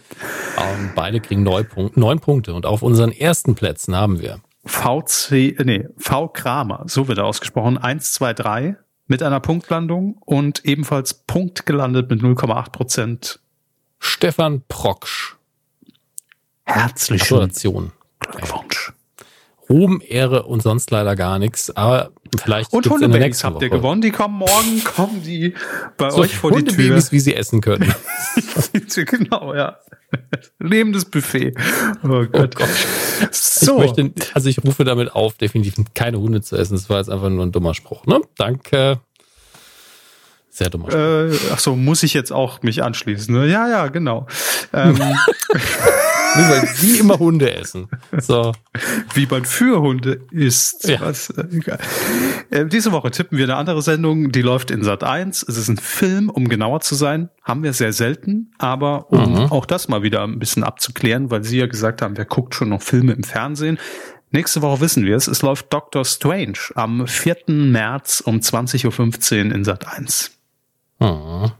[0.57, 2.53] Ähm, beide kriegen neun, neun Punkte.
[2.53, 6.27] Und auf unseren ersten Plätzen haben wir VC, äh, nee, V.
[6.27, 8.77] Kramer, so wird er ausgesprochen, 1, 2, 3
[9.07, 13.39] mit einer Punktlandung und ebenfalls Punkt gelandet mit 0,8 Prozent.
[13.99, 15.37] Stefan Proksch.
[16.73, 17.91] Herzlichen Gratulation.
[18.19, 18.93] Glückwunsch.
[19.69, 21.75] Ruhm, Ehre und sonst leider gar nichts.
[21.75, 24.01] Aber vielleicht Und gibt's in der Hundebabys nächsten habt ihr gewonnen.
[24.01, 25.53] Die kommen morgen, kommen die
[25.97, 26.77] bei So, euch vor die Tür.
[26.77, 27.93] Hundebabys, wie sie essen können.
[28.95, 29.77] genau, ja.
[30.59, 31.53] Lebendes Buffet.
[32.03, 32.55] Oh Gott.
[32.55, 32.69] Gott.
[33.31, 33.81] So.
[33.81, 36.73] Ich möchte, also ich rufe damit auf, definitiv keine Hunde zu essen.
[36.73, 38.05] Das war jetzt einfach nur ein dummer Spruch.
[38.05, 38.19] Ne?
[38.37, 38.99] Danke.
[40.49, 40.99] Sehr dummer Spruch.
[40.99, 43.33] Äh, ach so, muss ich jetzt auch mich anschließen?
[43.33, 43.47] Ne?
[43.47, 44.27] Ja, ja, genau.
[44.73, 44.99] Ähm,
[46.35, 47.87] Nur weil sie immer Hunde essen.
[48.19, 48.53] So.
[49.13, 50.87] wie man für Hunde ist.
[50.87, 51.01] Ja.
[51.01, 51.79] Was, äh, egal.
[52.49, 55.43] Äh, diese Woche tippen wir eine andere Sendung, die läuft in Sat 1.
[55.43, 57.29] Es ist ein Film, um genauer zu sein.
[57.43, 59.51] Haben wir sehr selten, aber um Mhm.
[59.51, 62.69] auch das mal wieder ein bisschen abzuklären, weil Sie ja gesagt haben, wer guckt schon
[62.69, 63.77] noch Filme im Fernsehen.
[64.33, 65.27] Nächste Woche wissen wir es.
[65.27, 67.35] Es läuft Doctor Strange am 4.
[67.47, 70.31] März um 20.15 Uhr in Sat 1.
[70.99, 71.51] Mhm.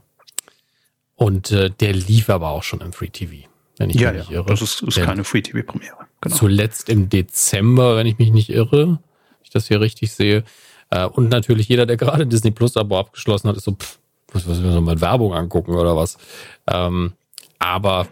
[1.14, 3.46] Und äh, der lief aber auch schon im Free TV,
[3.78, 4.46] wenn ich mich nicht irre.
[4.46, 5.96] das ist, ist keine Free-TV-Premiere.
[6.20, 6.36] Genau.
[6.36, 8.98] Zuletzt im Dezember, wenn ich mich nicht irre, wenn
[9.42, 10.44] ich das hier richtig sehe.
[10.90, 13.98] Äh, und natürlich jeder, der gerade Disney Plus Abo abgeschlossen hat, ist so, pff,
[14.32, 16.18] was, was wir mit Werbung angucken oder was.
[16.66, 17.12] Ähm,
[17.58, 18.08] aber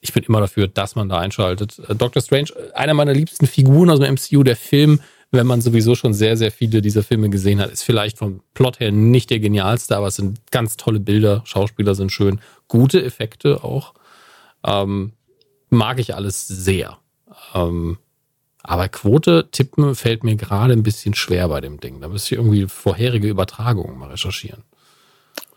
[0.00, 1.80] ich bin immer dafür, dass man da einschaltet.
[1.88, 5.00] Äh, Doctor Strange, einer meiner liebsten Figuren aus dem MCU, der Film,
[5.30, 8.80] wenn man sowieso schon sehr, sehr viele dieser Filme gesehen hat, ist vielleicht vom Plot
[8.80, 13.62] her nicht der genialste, aber es sind ganz tolle Bilder, Schauspieler sind schön, gute Effekte
[13.62, 13.94] auch.
[14.64, 15.12] Ähm,
[15.70, 16.98] mag ich alles sehr.
[17.54, 17.98] Ähm,
[18.62, 22.00] aber Quote tippen fällt mir gerade ein bisschen schwer bei dem Ding.
[22.00, 24.64] Da müsste ich irgendwie vorherige Übertragungen mal recherchieren.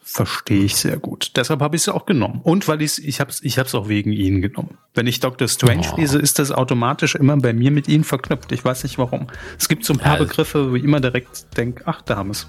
[0.05, 1.31] Verstehe ich sehr gut.
[1.38, 2.41] Deshalb habe ich es auch genommen.
[2.43, 4.77] Und weil ich's, ich habe es ich hab's auch wegen Ihnen genommen.
[4.93, 5.47] Wenn ich Dr.
[5.47, 5.95] Strange Oh.
[5.97, 8.51] lese, ist das automatisch immer bei mir mit Ihnen verknüpft.
[8.51, 9.27] Ich weiß nicht warum.
[9.57, 12.27] Es gibt so ein paar Ja, Begriffe, wo ich immer direkt denke, ach, da haben
[12.30, 12.47] wir es.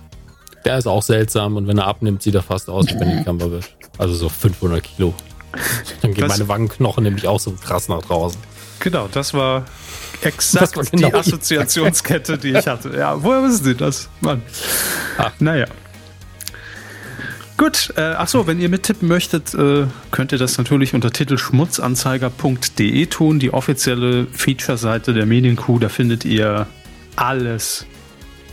[0.64, 3.76] Der ist auch seltsam und wenn er abnimmt, sieht er fast aus wie Benedict Cumberbatch.
[3.98, 5.14] Also so 500 Kilo.
[6.02, 8.40] Dann gehen Das- meine Wangenknochen nämlich auch so krass nach draußen.
[8.80, 9.64] Genau, das war
[10.22, 12.94] exakt Das war genau die Assoziationskette, die ich hatte.
[12.96, 14.08] Ja, woher wissen Sie das?
[14.20, 14.42] Mann.
[15.16, 15.30] Ah.
[15.38, 15.66] Naja.
[17.56, 23.06] Gut, äh, ach so, wenn ihr mittippen möchtet, äh, könnt ihr das natürlich unter titelschmutzanzeiger.de
[23.06, 26.66] tun, die offizielle Feature-Seite der Medienkuh, da findet ihr
[27.14, 27.86] alles.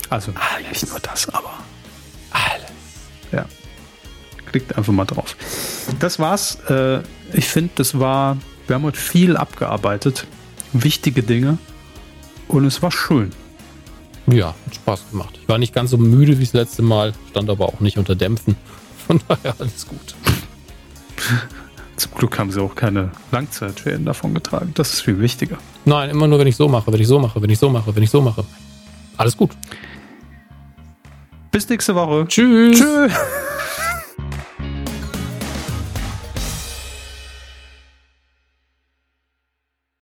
[0.09, 0.33] Also
[0.69, 1.60] nicht nur das, aber Alles.
[4.51, 5.35] Klickt einfach mal drauf.
[5.99, 6.59] Das war's.
[6.69, 6.99] Äh,
[7.33, 8.37] ich finde, das war,
[8.67, 10.27] wir haben heute viel abgearbeitet.
[10.73, 11.57] Wichtige Dinge.
[12.47, 13.31] Und es war schön.
[14.27, 15.39] Ja, hat Spaß gemacht.
[15.41, 18.15] Ich war nicht ganz so müde wie das letzte Mal, stand aber auch nicht unter
[18.15, 18.55] Dämpfen.
[19.07, 20.15] Von daher alles gut.
[21.95, 24.71] Zum Glück haben sie auch keine Langzeitschäden davon getragen.
[24.73, 25.57] Das ist viel wichtiger.
[25.85, 27.95] Nein, immer nur, wenn ich so mache, wenn ich so mache, wenn ich so mache,
[27.95, 28.43] wenn ich so mache.
[29.17, 29.51] Alles gut.
[31.51, 32.25] Bis nächste Woche.
[32.27, 32.79] Tschüss.
[32.79, 33.13] Tschüss.